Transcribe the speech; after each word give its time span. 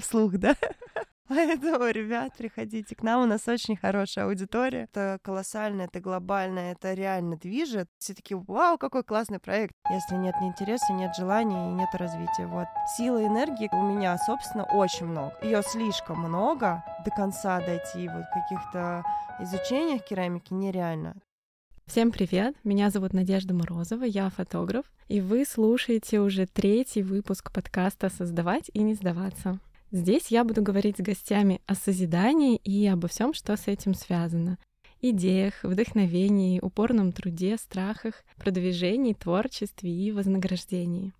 вслух, 0.00 0.38
да? 0.38 0.56
Поэтому, 1.28 1.88
ребят, 1.88 2.32
приходите 2.38 2.94
к 2.94 3.02
нам, 3.02 3.22
у 3.22 3.26
нас 3.26 3.46
очень 3.48 3.76
хорошая 3.76 4.24
аудитория. 4.24 4.84
Это 4.84 5.18
колоссально, 5.22 5.82
это 5.82 6.00
глобально, 6.00 6.58
это 6.70 6.94
реально 6.94 7.36
движет. 7.36 7.86
Все 7.98 8.14
такие, 8.14 8.42
вау, 8.48 8.78
какой 8.78 9.04
классный 9.04 9.38
проект. 9.38 9.74
Если 9.90 10.14
нет 10.14 10.34
ни 10.40 10.48
интереса, 10.48 10.92
нет 10.94 11.14
желания 11.14 11.70
и 11.70 11.74
нет 11.74 11.90
развития. 11.92 12.46
Вот. 12.46 12.66
Силы 12.96 13.26
энергии 13.26 13.68
у 13.72 13.82
меня, 13.82 14.16
собственно, 14.16 14.64
очень 14.64 15.06
много. 15.06 15.34
Ее 15.42 15.62
слишком 15.62 16.20
много. 16.20 16.82
До 17.04 17.10
конца 17.10 17.60
дойти 17.60 18.08
вот 18.08 18.24
каких-то 18.32 19.04
изучениях 19.40 20.04
керамики 20.04 20.54
нереально. 20.54 21.14
Всем 21.86 22.10
привет! 22.10 22.54
Меня 22.64 22.90
зовут 22.90 23.14
Надежда 23.14 23.54
Морозова, 23.54 24.04
я 24.04 24.28
фотограф, 24.28 24.84
и 25.08 25.22
вы 25.22 25.46
слушаете 25.46 26.20
уже 26.20 26.46
третий 26.46 27.02
выпуск 27.02 27.50
подкаста 27.50 28.10
«Создавать 28.10 28.70
и 28.74 28.80
не 28.80 28.92
сдаваться». 28.92 29.58
Здесь 29.90 30.26
я 30.28 30.44
буду 30.44 30.60
говорить 30.60 30.98
с 30.98 31.00
гостями 31.00 31.62
о 31.66 31.74
созидании 31.74 32.56
и 32.56 32.86
обо 32.86 33.08
всем, 33.08 33.32
что 33.32 33.56
с 33.56 33.68
этим 33.68 33.94
связано. 33.94 34.58
Идеях, 35.00 35.54
вдохновении, 35.62 36.60
упорном 36.60 37.10
труде, 37.10 37.56
страхах, 37.56 38.22
продвижении, 38.36 39.14
творчестве 39.14 39.90
и 39.90 40.12
вознаграждении. 40.12 41.14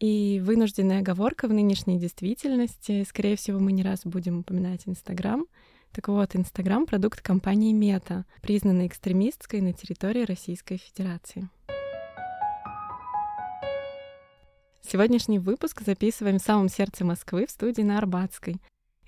И 0.00 0.42
вынужденная 0.44 1.00
оговорка 1.00 1.48
в 1.48 1.54
нынешней 1.54 1.98
действительности, 1.98 3.04
скорее 3.04 3.36
всего, 3.36 3.58
мы 3.58 3.72
не 3.72 3.82
раз 3.82 4.02
будем 4.04 4.40
упоминать 4.40 4.82
Инстаграм. 4.84 5.46
Так 5.92 6.08
вот, 6.08 6.36
Инстаграм— 6.36 6.84
продукт 6.86 7.22
компании 7.22 7.72
Мета, 7.72 8.26
признанной 8.42 8.86
экстремистской 8.86 9.62
на 9.62 9.72
территории 9.72 10.24
Российской 10.24 10.76
Федерации. 10.76 11.48
Сегодняшний 14.82 15.38
выпуск 15.38 15.82
записываем 15.82 16.38
в 16.38 16.42
самом 16.42 16.68
сердце 16.68 17.04
Москвы 17.04 17.46
в 17.46 17.50
студии 17.50 17.82
на 17.82 17.98
Арбатской. 17.98 18.56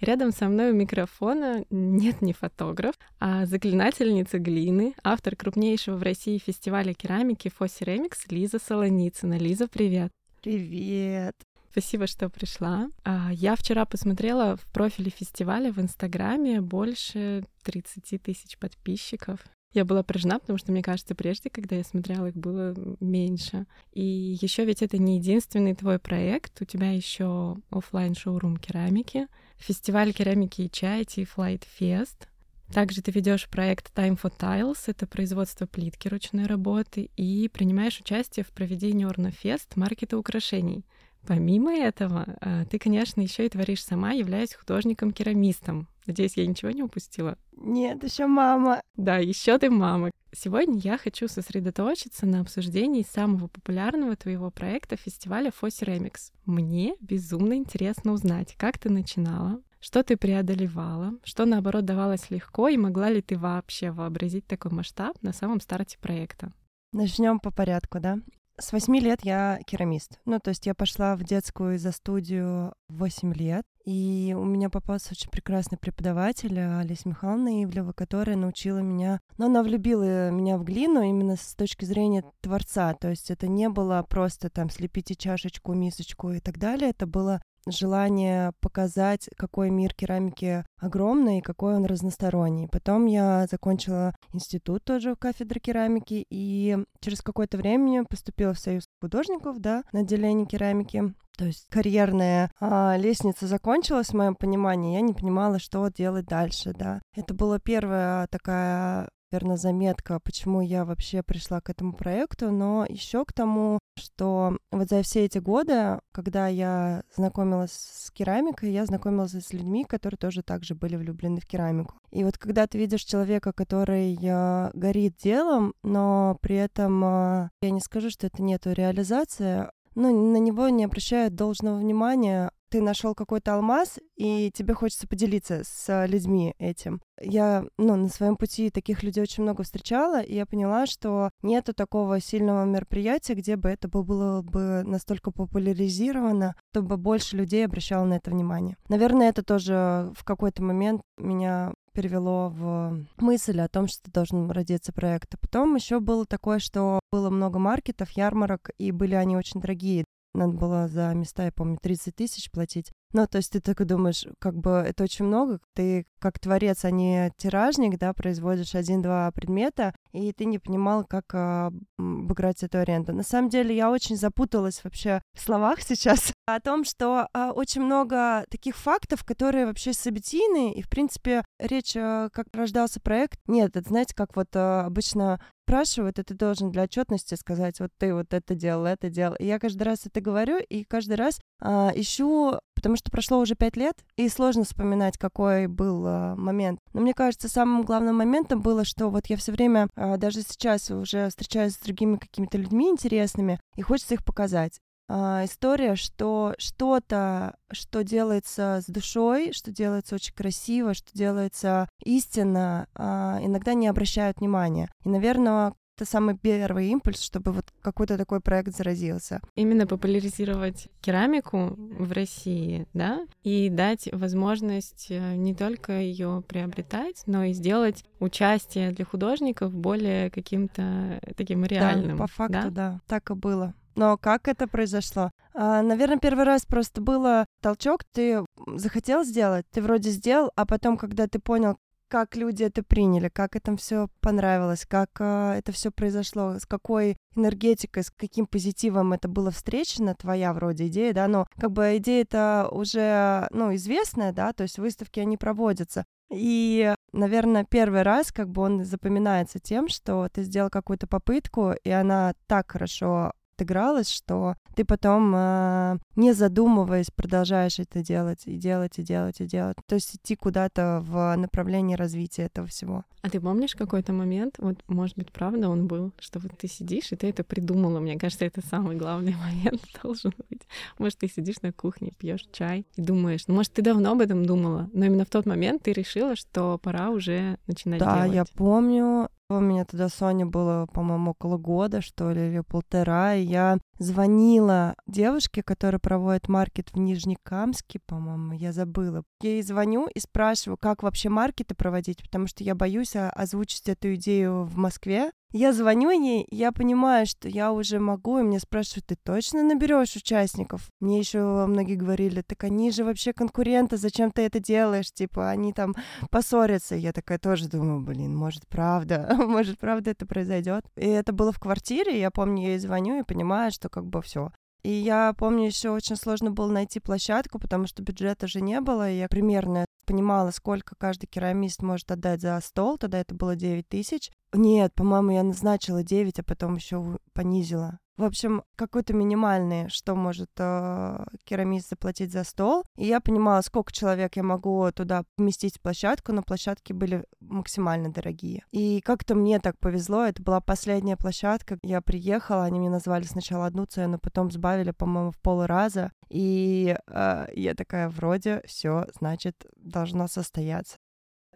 Рядом 0.01 0.33
со 0.33 0.49
мной 0.49 0.73
у 0.73 0.75
микрофона 0.75 1.65
нет 1.71 2.23
не 2.23 2.33
фотограф, 2.33 2.97
а 3.21 3.47
заклинательница 3.47 4.39
глины, 4.39 4.95
автор 5.05 5.37
крупнейшего 5.37 5.97
в 5.97 6.03
России 6.03 6.39
фестиваля 6.39 6.93
керамики 6.93 7.49
Фосеремикс 7.49 8.27
Лиза 8.29 8.59
Солоницына. 8.59 9.39
Лиза, 9.39 9.69
привет! 9.69 10.11
Привет! 10.43 11.37
Спасибо, 11.71 12.07
что 12.07 12.29
пришла. 12.29 12.89
А, 13.05 13.31
я 13.33 13.57
вчера 13.57 13.87
посмотрела 13.87 14.57
в 14.57 14.67
профиле 14.73 15.11
фестиваля 15.11 15.73
в 15.73 15.81
Инстаграме 15.81 16.61
больше 16.61 17.45
30 17.63 18.21
тысяч 18.23 18.59
подписчиков. 18.59 19.41
Я 19.73 19.85
была 19.85 20.03
поражена, 20.03 20.39
потому 20.39 20.59
что, 20.59 20.71
мне 20.71 20.83
кажется, 20.83 21.15
прежде, 21.15 21.49
когда 21.49 21.77
я 21.77 21.85
смотрела, 21.85 22.27
их 22.27 22.37
было 22.37 22.75
меньше. 23.01 23.67
И 23.93 24.37
еще 24.41 24.65
ведь 24.65 24.83
это 24.83 24.99
не 24.99 25.17
единственный 25.17 25.75
твой 25.75 25.99
проект. 25.99 26.61
У 26.61 26.65
тебя 26.65 26.91
еще 26.91 27.57
офлайн 27.71 28.15
шоурум 28.15 28.59
керамики, 28.59 29.29
фестиваль 29.57 30.13
керамики 30.13 30.63
и 30.63 30.71
чая, 30.71 31.05
Tea-Flight 31.05 31.63
Fest. 31.79 32.27
Также 32.73 33.03
ты 33.03 33.11
ведешь 33.11 33.49
проект 33.49 33.93
Time 33.95 34.19
for 34.21 34.33
Tiles, 34.37 34.85
это 34.87 35.07
производство 35.07 35.67
плитки 35.67 36.09
ручной 36.09 36.47
работы, 36.47 37.11
и 37.17 37.51
принимаешь 37.53 38.01
участие 38.01 38.45
в 38.47 38.51
проведении 38.51 39.05
Орнофест 39.05 39.77
маркета 39.77 40.17
украшений. 40.17 40.85
Помимо 41.27 41.73
этого, 41.73 42.27
э, 42.41 42.65
ты, 42.69 42.79
конечно, 42.79 43.21
еще 43.21 43.47
и 43.47 43.49
творишь 43.49 43.85
сама, 43.85 44.13
являясь 44.13 44.55
художником-керамистом. 44.55 45.89
Надеюсь, 46.07 46.37
я 46.37 46.47
ничего 46.47 46.73
не 46.73 46.83
упустила. 46.83 47.39
Нет, 47.57 48.03
еще 48.03 48.27
мама. 48.27 48.81
Да, 48.97 49.19
еще 49.19 49.57
ты 49.59 49.71
мама. 49.71 50.11
Сегодня 50.35 50.79
я 50.79 50.99
хочу 50.99 51.29
сосредоточиться 51.29 52.27
на 52.27 52.41
обсуждении 52.41 53.03
самого 53.09 53.47
популярного 53.49 54.17
твоего 54.17 54.51
проекта 54.51 54.97
фестиваля 54.97 55.53
Фоси 55.53 55.85
Ремикс. 55.85 56.33
Мне 56.45 56.97
безумно 57.01 57.55
интересно 57.55 58.13
узнать, 58.13 58.57
как 58.57 58.79
ты 58.79 58.91
начинала, 58.91 59.61
что 59.79 60.03
ты 60.03 60.17
преодолевала, 60.17 61.15
что 61.23 61.45
наоборот 61.45 61.85
давалось 61.85 62.31
легко, 62.31 62.69
и 62.69 62.77
могла 62.77 63.11
ли 63.11 63.21
ты 63.21 63.37
вообще 63.37 63.91
вообразить 63.91 64.47
такой 64.47 64.73
масштаб 64.73 65.23
на 65.23 65.33
самом 65.33 65.61
старте 65.61 65.99
проекта? 65.99 66.53
Начнем 66.93 67.39
по 67.39 67.51
порядку, 67.51 68.01
да? 68.01 68.19
С 68.59 68.73
восьми 68.73 69.01
лет 69.01 69.21
я 69.25 69.61
керамист. 69.67 70.21
Ну, 70.25 70.39
то 70.39 70.51
есть 70.51 70.67
я 70.67 70.75
пошла 70.75 71.17
в 71.17 71.25
детскую 71.25 71.79
за 71.79 71.93
студию 71.93 72.75
в 72.89 72.99
8 72.99 73.33
лет. 73.35 73.67
И 73.85 74.35
у 74.39 74.45
меня 74.45 74.71
попался 74.71 75.11
очень 75.13 75.31
прекрасный 75.31 75.79
преподаватель 75.79 76.59
Олеся 76.59 77.09
Михайловна 77.09 77.65
Ивлева, 77.65 77.93
которая 77.93 78.37
научила 78.37 78.79
меня... 78.79 79.21
Но 79.39 79.47
она 79.47 79.63
влюбила 79.63 80.31
меня 80.31 80.57
в 80.57 80.65
глину 80.65 81.03
именно 81.03 81.37
с 81.37 81.55
точки 81.55 81.85
зрения 81.85 82.25
творца. 82.41 82.95
То 82.95 83.11
есть 83.11 83.31
это 83.31 83.49
не 83.49 83.69
было 83.69 84.05
просто 84.09 84.51
там 84.51 84.71
слепите 84.71 85.15
чашечку, 85.17 85.73
мисочку 85.75 86.31
и 86.31 86.39
так 86.39 86.59
далее. 86.59 86.91
Это 86.91 87.07
было 87.07 87.43
желание 87.69 88.53
показать, 88.61 89.29
какой 89.37 89.71
мир 89.71 89.95
керамики 89.95 90.65
огромный 90.81 91.39
и 91.39 91.43
какой 91.43 91.75
он 91.75 91.85
разносторонний. 91.85 92.69
Потом 92.69 93.07
я 93.07 93.47
закончила 93.51 94.15
институт 94.33 94.85
тоже 94.85 95.15
в 95.15 95.19
кафедре 95.19 95.61
керамики 95.61 96.27
и 96.29 96.79
через 97.01 97.21
какое-то 97.23 97.59
время 97.59 98.05
поступила 98.05 98.55
в 98.55 98.59
Союз 98.59 98.85
художников, 99.01 99.61
да, 99.61 99.85
на 99.93 100.01
отделение 100.01 100.47
керамики. 100.47 101.15
То 101.37 101.47
есть 101.47 101.67
карьерная 101.71 102.51
а, 102.61 102.97
лестница 102.97 103.47
закончилась, 103.47 104.09
в 104.09 104.15
моем 104.15 104.35
понимании, 104.35 104.95
я 104.95 105.01
не 105.01 105.15
понимала, 105.15 105.59
что 105.59 105.89
делать 105.89 106.27
дальше, 106.27 106.73
да. 106.73 107.01
Это 107.17 107.35
была 107.35 107.59
первая 107.59 108.27
такая 108.29 109.09
наверное, 109.33 109.57
заметка, 109.57 110.21
почему 110.21 110.61
я 110.61 110.85
вообще 110.85 111.23
пришла 111.23 111.61
к 111.61 111.71
этому 111.71 111.95
проекту, 111.95 112.51
но 112.51 112.85
еще 112.89 113.25
к 113.25 113.33
тому, 113.33 113.79
что 113.99 114.59
вот 114.71 114.89
за 114.89 115.03
все 115.03 115.25
эти 115.25 115.39
годы, 115.39 115.99
когда 116.13 116.49
я 116.49 117.03
знакомилась 117.17 117.73
с 117.73 118.11
керамикой, 118.11 118.73
я 118.73 118.85
знакомилась 118.85 119.33
с 119.33 119.53
людьми, 119.53 119.85
которые 119.85 120.19
тоже 120.19 120.43
также 120.43 120.75
были 120.75 120.97
влюблены 120.97 121.41
в 121.41 121.47
керамику. 121.47 121.95
И 122.11 122.25
вот 122.25 122.39
когда 122.39 122.67
ты 122.67 122.79
видишь 122.79 123.05
человека, 123.05 123.53
который 123.53 124.17
э, 124.23 124.71
горит 124.75 125.17
делом, 125.17 125.75
но 125.83 126.37
при 126.43 126.57
этом 126.57 127.03
э, 127.05 127.49
я 127.63 127.71
не 127.71 127.81
скажу, 127.81 128.11
что 128.11 128.27
это 128.27 128.43
нету 128.43 128.73
реализации, 128.73 129.67
ну, 129.95 130.33
на 130.33 130.39
него 130.39 130.69
не 130.69 130.85
обращают 130.85 131.35
должного 131.35 131.79
внимания, 131.79 132.51
ты 132.73 132.81
нашел 132.81 133.15
какой-то 133.15 133.55
алмаз, 133.55 133.99
и 134.17 134.51
тебе 134.51 134.73
хочется 134.73 135.07
поделиться 135.07 135.61
с 135.63 136.07
людьми 136.07 136.55
этим. 136.59 137.03
Я, 137.21 137.67
ну, 137.77 137.97
на 137.97 138.09
своем 138.09 138.37
пути 138.37 138.71
таких 138.71 139.03
людей 139.03 139.23
очень 139.23 139.43
много 139.43 139.63
встречала, 139.63 140.23
и 140.23 140.35
я 140.35 140.47
поняла, 140.47 140.87
что 140.87 141.29
нету 141.43 141.75
такого 141.75 142.19
сильного 142.19 142.65
мероприятия, 142.65 143.35
где 143.35 143.57
бы 143.57 143.69
это 143.69 143.89
было 143.89 144.41
бы 144.41 144.85
настолько 144.85 145.33
популяризировано, 145.33 146.57
чтобы 146.71 146.97
больше 146.97 147.37
людей 147.37 147.67
обращало 147.67 148.07
на 148.07 148.15
это 148.15 148.31
внимание. 148.31 148.79
Наверное, 148.89 149.29
это 149.29 149.43
тоже 149.43 150.11
в 150.17 150.25
какой-то 150.25 150.63
момент 150.63 151.03
меня 151.19 151.75
перевело 151.93 152.49
в 152.49 153.07
мысль 153.19 153.61
о 153.61 153.69
том, 153.69 153.87
что 153.87 154.11
должен 154.11 154.51
родиться 154.51 154.93
проект. 154.93 155.35
А 155.35 155.39
потом 155.39 155.75
еще 155.75 156.01
было 156.01 156.27
такое, 156.27 156.59
что 156.59 157.01
было 157.13 157.31
много 157.31 157.59
маркетов, 157.59 158.11
ярмарок, 158.11 158.71
и 158.79 158.91
были 158.91 159.15
они 159.15 159.37
очень 159.37 159.61
дорогие. 159.61 160.05
Надо 160.35 160.53
было 160.55 160.89
за 160.89 161.13
места, 161.15 161.45
я 161.45 161.53
помню, 161.53 161.79
30 161.81 162.15
тысяч 162.17 162.51
платить. 162.51 162.93
Ну, 163.13 163.27
то 163.27 163.37
есть 163.37 163.53
ты 163.53 163.61
такой 163.61 163.85
думаешь, 163.85 164.25
как 164.39 164.55
бы 164.57 164.71
это 164.71 165.05
очень 165.05 165.27
много. 165.27 165.61
Ты 165.75 166.07
как 166.19 166.39
творец, 166.39 166.85
а 166.85 166.91
не 166.91 167.31
тиражник, 167.37 167.99
да, 167.99 168.15
производишь 168.15 168.75
один-два 168.75 169.31
предмета, 169.33 169.95
и 170.13 170.33
ты 170.33 170.47
не 170.47 170.59
понимал, 170.59 171.05
как 171.05 171.25
а, 171.35 171.71
обыграть 171.99 172.63
эту 172.63 172.79
аренду. 172.79 173.13
На 173.13 173.23
самом 173.23 173.51
деле 173.51 173.77
я 173.77 173.91
очень 173.91 174.17
запуталась 174.17 174.83
вообще 174.83 175.21
в 175.35 175.41
словах 175.41 175.83
сейчас 175.83 176.33
о 176.47 176.61
том, 176.61 176.85
что 176.85 177.29
а, 177.35 177.53
очень 177.53 177.83
много 177.83 178.47
таких 178.51 178.77
фактов, 178.77 179.25
которые 179.25 179.67
вообще 179.67 179.93
событийные, 179.93 180.75
и, 180.75 180.83
в 180.83 180.89
принципе, 180.89 181.45
речь, 181.59 181.95
а, 181.97 182.31
как 182.31 182.47
рождался 182.55 183.01
проект, 183.01 183.39
нет, 183.47 183.77
это, 183.77 183.87
знаете, 183.87 184.15
как 184.15 184.35
вот 184.37 184.49
а, 184.55 184.87
обычно 184.87 185.41
спрашивают, 185.73 186.19
и 186.19 186.23
ты 186.23 186.35
должен 186.35 186.71
для 186.71 186.83
отчетности 186.83 187.35
сказать, 187.35 187.81
вот 187.81 187.91
ты 187.97 188.13
вот 188.13 188.35
это 188.35 188.55
делал, 188.55 188.85
это 188.85 189.09
делал. 189.09 189.37
И 189.37 189.47
я 189.47 189.59
каждый 189.59 189.85
раз 189.85 190.05
это 190.05 190.21
говорю, 190.21 190.59
и 190.59 190.85
каждый 190.85 191.15
раз 191.15 191.41
а, 191.63 191.91
ищу, 191.95 192.59
потому 192.75 192.97
что 192.97 193.11
прошло 193.11 193.39
уже 193.39 193.55
пять 193.55 193.79
лет, 193.79 193.95
и 194.17 194.29
сложно 194.29 194.65
вспоминать, 194.65 195.17
какой 195.17 195.69
был 195.69 196.05
а, 196.07 196.37
момент. 196.37 196.79
Но 196.93 197.01
мне 197.01 197.15
кажется, 197.15 197.49
самым 197.49 197.85
главным 197.85 198.17
моментом 198.17 198.61
было, 198.61 198.85
что 198.85 199.09
вот 199.09 199.29
я 199.29 199.39
все 199.39 199.53
время, 199.53 199.89
а, 199.97 200.19
даже 200.19 200.43
сейчас 200.43 200.91
уже 200.91 201.31
встречаюсь 201.31 201.73
с 201.73 201.79
другими 201.79 202.19
какими-то 202.19 202.59
людьми 202.59 202.91
интересными, 202.91 203.59
и 203.75 203.81
хочется 203.81 204.13
их 204.13 204.27
показать 204.27 204.79
а, 205.15 205.45
история, 205.45 205.95
что 205.95 206.55
что-то, 206.57 207.57
что 207.71 208.03
делается 208.03 208.81
с 208.83 208.87
душой, 208.87 209.53
что 209.53 209.71
делается 209.71 210.15
очень 210.15 210.33
красиво, 210.33 210.95
что 210.95 211.13
делается 211.13 211.87
истинно, 212.03 212.87
а, 212.95 213.39
иногда 213.43 213.75
не 213.75 213.89
обращают 213.89 214.39
внимания. 214.39 214.89
И, 215.05 215.11
наверное, 215.11 215.75
это 215.99 216.11
самый 216.11 216.35
первый 216.39 216.89
импульс, 216.89 217.21
чтобы 217.21 217.53
вот 217.53 217.67
какой-то 217.83 218.17
такой 218.17 218.41
проект 218.41 218.75
заразился. 218.75 219.43
Именно 219.55 219.87
популяризировать 219.87 220.89
керамику 221.03 221.77
в 221.77 222.11
России, 222.13 222.87
да, 222.95 223.27
и 223.43 223.69
дать 223.69 224.09
возможность 224.13 225.09
э, 225.11 225.35
не 225.35 225.55
только 225.55 226.01
ее 226.01 226.43
приобретать, 226.49 227.23
но 227.27 227.45
и 227.45 227.53
сделать 227.53 228.03
участие 228.19 228.93
для 228.93 229.05
художников 229.05 229.75
более 229.75 230.31
каким-то 230.31 231.21
таким 231.37 231.67
реальным. 231.67 232.17
Да, 232.17 232.23
по 232.23 232.27
факту, 232.29 232.53
да, 232.53 232.71
да 232.71 233.01
так 233.07 233.31
и 233.31 233.35
было. 233.35 233.75
Но 233.95 234.17
как 234.17 234.49
это 234.49 234.67
произошло? 234.67 235.31
А, 235.55 235.83
наверное, 235.83 236.19
первый 236.19 236.45
раз 236.45 236.65
просто 236.65 237.01
было 237.01 237.47
толчок, 237.61 238.05
ты 238.05 238.45
захотел 238.67 239.25
сделать, 239.25 239.67
ты 239.71 239.83
вроде 239.83 240.11
сделал, 240.11 240.51
а 240.57 240.67
потом, 240.67 240.97
когда 240.97 241.27
ты 241.27 241.39
понял, 241.39 241.77
как 242.13 242.37
люди 242.37 242.63
это 242.63 242.83
приняли, 242.83 243.31
как 243.31 243.57
это 243.57 243.75
все 243.79 244.09
понравилось, 244.21 244.85
как 244.87 245.09
э, 245.19 245.55
это 245.57 245.73
все 245.73 245.91
произошло, 245.91 246.59
с 246.59 246.67
какой 246.67 247.17
энергетикой, 247.35 248.03
с 248.03 248.11
каким 248.11 248.45
позитивом 248.45 249.15
это 249.15 249.29
было 249.29 249.51
встречено, 249.51 250.15
твоя 250.15 250.53
вроде 250.53 250.89
идея, 250.89 251.15
да, 251.15 251.27
но 251.27 251.47
как 251.59 251.73
бы 251.73 251.97
идея 251.97 252.25
это 252.25 252.69
уже, 252.71 253.49
ну, 253.51 253.75
известная, 253.75 254.33
да, 254.33 254.53
то 254.53 254.65
есть 254.65 254.79
выставки, 254.79 255.21
они 255.21 255.39
проводятся. 255.39 256.05
И, 256.31 256.95
наверное, 257.13 257.65
первый 257.65 258.03
раз 258.03 258.31
как 258.31 258.51
бы 258.51 258.61
он 258.61 258.85
запоминается 258.85 259.59
тем, 259.59 259.89
что 259.89 260.29
ты 260.31 260.43
сделал 260.43 260.69
какую-то 260.69 261.07
попытку, 261.07 261.73
и 261.83 261.89
она 261.89 262.35
так 262.47 262.73
хорошо 262.73 263.33
отыгралось, 263.55 264.09
что 264.09 264.55
ты 264.75 264.85
потом, 264.85 265.33
э, 265.35 265.99
не 266.17 266.33
задумываясь, 266.33 267.11
продолжаешь 267.11 267.79
это 267.79 268.03
делать, 268.03 268.43
и 268.47 268.57
делать, 268.57 268.99
и 268.99 269.03
делать, 269.03 269.41
и 269.41 269.47
делать. 269.47 269.77
То 269.87 269.95
есть 269.95 270.17
идти 270.17 270.35
куда-то 270.35 271.03
в 271.03 271.37
направлении 271.37 271.95
развития 271.95 272.45
этого 272.45 272.67
всего. 272.67 273.05
А 273.21 273.31
ты 273.31 273.41
помнишь 273.41 273.75
какой-то 273.75 274.13
момент, 274.13 274.57
вот, 274.59 274.83
может 274.89 275.17
быть, 275.17 275.31
правда 275.31 275.69
он 275.69 275.87
был, 275.87 276.13
что 276.19 276.41
вот 276.41 276.53
ты 276.59 276.69
сидишь, 276.69 277.13
и 277.13 277.17
ты 277.17 277.29
это 277.29 277.45
придумала. 277.45 278.01
Мне 278.01 278.19
кажется, 278.19 278.45
это 278.45 278.67
самый 278.67 278.97
главный 278.97 279.35
момент 279.65 279.83
должен 280.03 280.33
быть. 280.51 280.63
Может, 280.99 281.19
ты 281.19 281.29
сидишь 281.29 281.63
на 281.63 281.73
кухне, 281.73 282.13
пьешь 282.19 282.47
чай 282.53 282.87
и 282.97 283.03
думаешь, 283.03 283.47
ну, 283.47 283.55
может, 283.55 283.73
ты 283.73 283.83
давно 283.83 284.13
об 284.13 284.21
этом 284.21 284.45
думала, 284.45 284.91
но 284.93 285.05
именно 285.05 285.25
в 285.25 285.31
тот 285.31 285.47
момент 285.47 285.83
ты 285.83 285.93
решила, 285.93 286.35
что 286.35 286.79
пора 286.79 287.11
уже 287.11 287.59
начинать 287.67 288.01
да, 288.01 288.15
делать. 288.15 288.31
Да, 288.31 288.37
я 288.37 288.45
помню, 288.57 289.29
у 289.59 289.61
меня 289.61 289.85
тогда 289.85 290.09
Соня 290.09 290.47
было, 290.47 290.87
по-моему, 290.93 291.33
около 291.33 291.59
года, 291.59 292.01
что 292.01 292.31
ли, 292.33 292.49
или 292.49 292.61
полтора, 292.61 293.35
и 293.35 293.43
я 293.43 293.79
звонила 293.99 294.95
девушке, 295.07 295.63
которая 295.63 295.99
проводит 295.99 296.49
маркет 296.49 296.91
в 296.93 296.99
Нижнекамске, 296.99 298.01
по-моему, 298.07 298.53
я 298.53 298.73
забыла. 298.73 299.25
Я 299.43 299.51
ей 299.51 299.63
звоню 299.63 300.09
и 300.09 300.21
спрашиваю, 300.21 300.77
как 300.77 301.03
вообще 301.03 301.29
маркеты 301.29 301.75
проводить, 301.75 302.23
потому 302.23 302.47
что 302.47 302.65
я 302.65 302.75
боюсь 302.75 303.15
озвучить 303.15 303.89
эту 303.89 304.15
идею 304.15 304.65
в 304.65 304.77
Москве, 304.77 305.33
я 305.53 305.73
звоню 305.73 306.11
ей, 306.11 306.47
я 306.51 306.73
понимаю, 306.73 307.27
что 307.27 307.49
я 307.49 307.73
уже 307.73 307.99
могу, 307.99 308.39
и 308.39 308.43
мне 308.43 308.59
спрашивают, 308.59 309.07
ты 309.07 309.17
точно 309.17 309.63
наберешь 309.63 310.17
участников? 310.17 310.89
Мне 311.01 311.19
еще 311.19 311.67
многие 311.67 311.97
говорили, 311.97 312.43
так 312.43 312.65
они 312.65 312.91
же 312.91 313.05
вообще 313.05 313.33
конкуренты, 313.33 313.97
зачем 313.97 314.31
ты 314.31 314.43
это 314.43 314.61
делаешь? 314.61 315.13
Типа, 315.13 315.51
они 315.51 315.73
там 315.73 315.95
поссорятся. 316.31 316.95
Я 316.95 317.13
такая 317.13 317.39
тоже 317.39 317.69
думаю, 317.69 318.01
блин, 318.01 318.35
может, 318.35 318.67
правда, 318.69 319.35
может, 319.47 319.79
правда 319.79 320.11
это 320.11 320.27
произойдет. 320.27 320.85
И 320.97 321.07
это 321.07 321.33
было 321.33 321.53
в 321.53 321.61
квартире, 321.61 322.19
я 322.19 322.31
помню, 322.31 322.63
я 322.63 322.69
ей 322.71 322.79
звоню 322.79 323.21
и 323.21 323.25
понимаю, 323.25 323.73
что 323.73 323.89
как 323.89 324.07
бы 324.07 324.23
все, 324.23 324.51
и 324.85 324.91
я 324.91 325.33
помню, 325.35 325.67
еще 325.67 325.91
очень 325.91 326.17
сложно 326.17 326.51
было 326.51 326.71
найти 326.71 326.99
площадку, 326.99 327.61
потому 327.61 327.87
что 327.87 328.03
бюджета 328.03 328.49
же 328.49 328.61
не 328.61 328.81
было. 328.81 329.09
И 329.09 329.19
я 329.19 329.29
примерно 329.29 329.85
понимала, 330.07 330.51
сколько 330.51 330.97
каждый 330.97 331.27
керамист 331.27 331.83
может 331.83 332.11
отдать 332.11 332.41
за 332.41 332.59
стол. 332.61 332.99
Тогда 332.99 333.21
это 333.21 333.35
было 333.35 333.55
9 333.55 333.89
тысяч. 333.89 334.31
Нет, 334.53 334.93
по-моему, 334.95 335.31
я 335.31 335.45
назначила 335.45 336.03
9, 336.03 336.41
а 336.41 336.43
потом 336.43 336.77
еще 336.77 337.19
понизила. 337.33 338.01
В 338.19 338.25
общем, 338.25 338.63
какой-то 338.77 339.15
минимальный, 339.15 339.89
что 339.89 340.15
может 340.15 340.51
э, 340.59 341.25
керамист 341.45 341.89
заплатить 341.89 342.31
за 342.31 342.45
стол. 342.45 342.85
И 342.97 343.07
я 343.07 343.21
понимала, 343.21 343.63
сколько 343.63 343.93
человек 343.93 344.37
я 344.37 344.43
могу 344.43 344.91
туда 344.93 345.25
поместить 345.37 345.79
в 345.79 345.81
площадку, 345.81 346.33
но 346.33 346.43
площадки 346.43 346.93
были 346.93 347.25
максимально 347.41 348.13
дорогие. 348.13 348.65
И 348.71 349.01
как-то 349.01 349.35
мне 349.35 349.61
так 349.61 349.79
повезло, 349.79 350.25
это 350.25 350.43
была 350.43 350.61
последняя 350.61 351.17
площадка. 351.17 351.79
Я 351.83 352.03
приехала, 352.03 352.65
они 352.65 352.81
мне 352.81 352.91
назвали 352.91 353.25
сначала 353.25 353.67
одну 353.67 353.87
цену, 353.87 354.19
потом 354.19 354.51
сбавили, 354.51 354.91
по-моему, 354.91 355.31
в 355.31 355.39
пол 355.39 355.65
раза. 355.65 356.13
И 356.29 356.97
э, 357.07 357.47
я 357.55 357.75
такая, 357.75 358.09
вроде 358.11 358.63
все, 358.67 359.07
значит, 359.19 359.67
должно 359.77 360.29
состояться. 360.29 360.99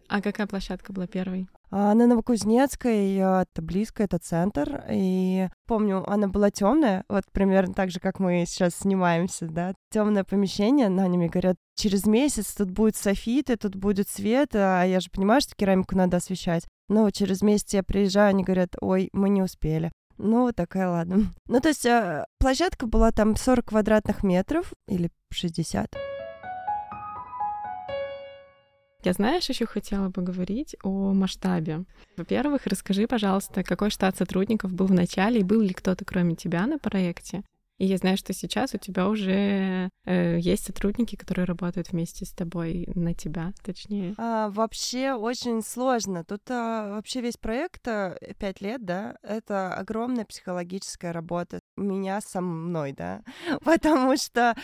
А 0.08 0.20
какая 0.20 0.46
площадка 0.46 0.92
была 0.92 1.06
первой? 1.06 1.48
А, 1.70 1.94
на 1.94 2.06
Новокузнецкой, 2.06 3.16
это 3.16 3.60
близко, 3.60 4.04
это 4.04 4.18
центр. 4.18 4.84
И 4.90 5.48
помню, 5.66 6.08
она 6.08 6.28
была 6.28 6.50
темная, 6.50 7.04
вот 7.08 7.24
примерно 7.32 7.74
так 7.74 7.90
же, 7.90 7.98
как 7.98 8.20
мы 8.20 8.44
сейчас 8.46 8.76
снимаемся, 8.76 9.46
да. 9.46 9.74
Темное 9.90 10.24
помещение, 10.24 10.88
на 10.88 11.06
ними 11.08 11.26
говорят, 11.26 11.56
через 11.74 12.06
месяц 12.06 12.54
тут 12.54 12.70
будет 12.70 12.96
софиты, 12.96 13.56
тут 13.56 13.74
будет 13.74 14.08
свет, 14.08 14.54
а 14.54 14.84
я 14.84 15.00
же 15.00 15.10
понимаю, 15.10 15.40
что 15.40 15.54
керамику 15.56 15.96
надо 15.96 16.18
освещать. 16.18 16.66
Но 16.88 17.10
через 17.10 17.42
месяц 17.42 17.74
я 17.74 17.82
приезжаю, 17.82 18.30
они 18.30 18.44
говорят, 18.44 18.76
ой, 18.80 19.08
мы 19.12 19.28
не 19.28 19.42
успели. 19.42 19.90
Ну, 20.18 20.50
такая, 20.52 20.88
ладно. 20.88 21.34
Ну, 21.46 21.60
то 21.60 21.68
есть 21.68 21.84
э, 21.84 22.24
площадка 22.38 22.86
была 22.86 23.12
там 23.12 23.36
40 23.36 23.66
квадратных 23.66 24.22
метров 24.22 24.72
или 24.88 25.10
60. 25.30 25.94
Я, 29.06 29.12
знаешь, 29.12 29.48
еще 29.48 29.66
хотела 29.66 30.10
поговорить 30.10 30.74
о 30.82 31.12
масштабе. 31.12 31.84
Во-первых, 32.16 32.66
расскажи, 32.66 33.06
пожалуйста, 33.06 33.62
какой 33.62 33.90
штат 33.90 34.16
сотрудников 34.16 34.72
был 34.72 34.86
в 34.86 34.92
начале 34.92 35.38
и 35.38 35.44
был 35.44 35.60
ли 35.60 35.72
кто-то 35.72 36.04
кроме 36.04 36.34
тебя 36.34 36.66
на 36.66 36.80
проекте? 36.80 37.44
И 37.78 37.84
я 37.84 37.98
знаю, 37.98 38.16
что 38.16 38.32
сейчас 38.32 38.74
у 38.74 38.78
тебя 38.78 39.08
уже 39.08 39.90
э, 40.06 40.38
есть 40.40 40.64
сотрудники, 40.64 41.14
которые 41.14 41.44
работают 41.44 41.92
вместе 41.92 42.24
с 42.24 42.30
тобой 42.30 42.88
на 42.94 43.14
тебя, 43.14 43.52
точнее. 43.62 44.14
А, 44.16 44.48
вообще 44.48 45.12
очень 45.12 45.62
сложно. 45.62 46.24
Тут 46.24 46.40
а, 46.50 46.94
вообще 46.94 47.20
весь 47.20 47.36
проект 47.36 47.86
а, 47.86 48.16
пять 48.38 48.62
лет, 48.62 48.84
да, 48.84 49.18
это 49.22 49.74
огромная 49.74 50.24
психологическая 50.24 51.12
работа 51.12 51.60
меня 51.76 52.20
со 52.22 52.40
мной, 52.40 52.92
да, 52.92 53.22
потому 53.64 54.16
что 54.16 54.56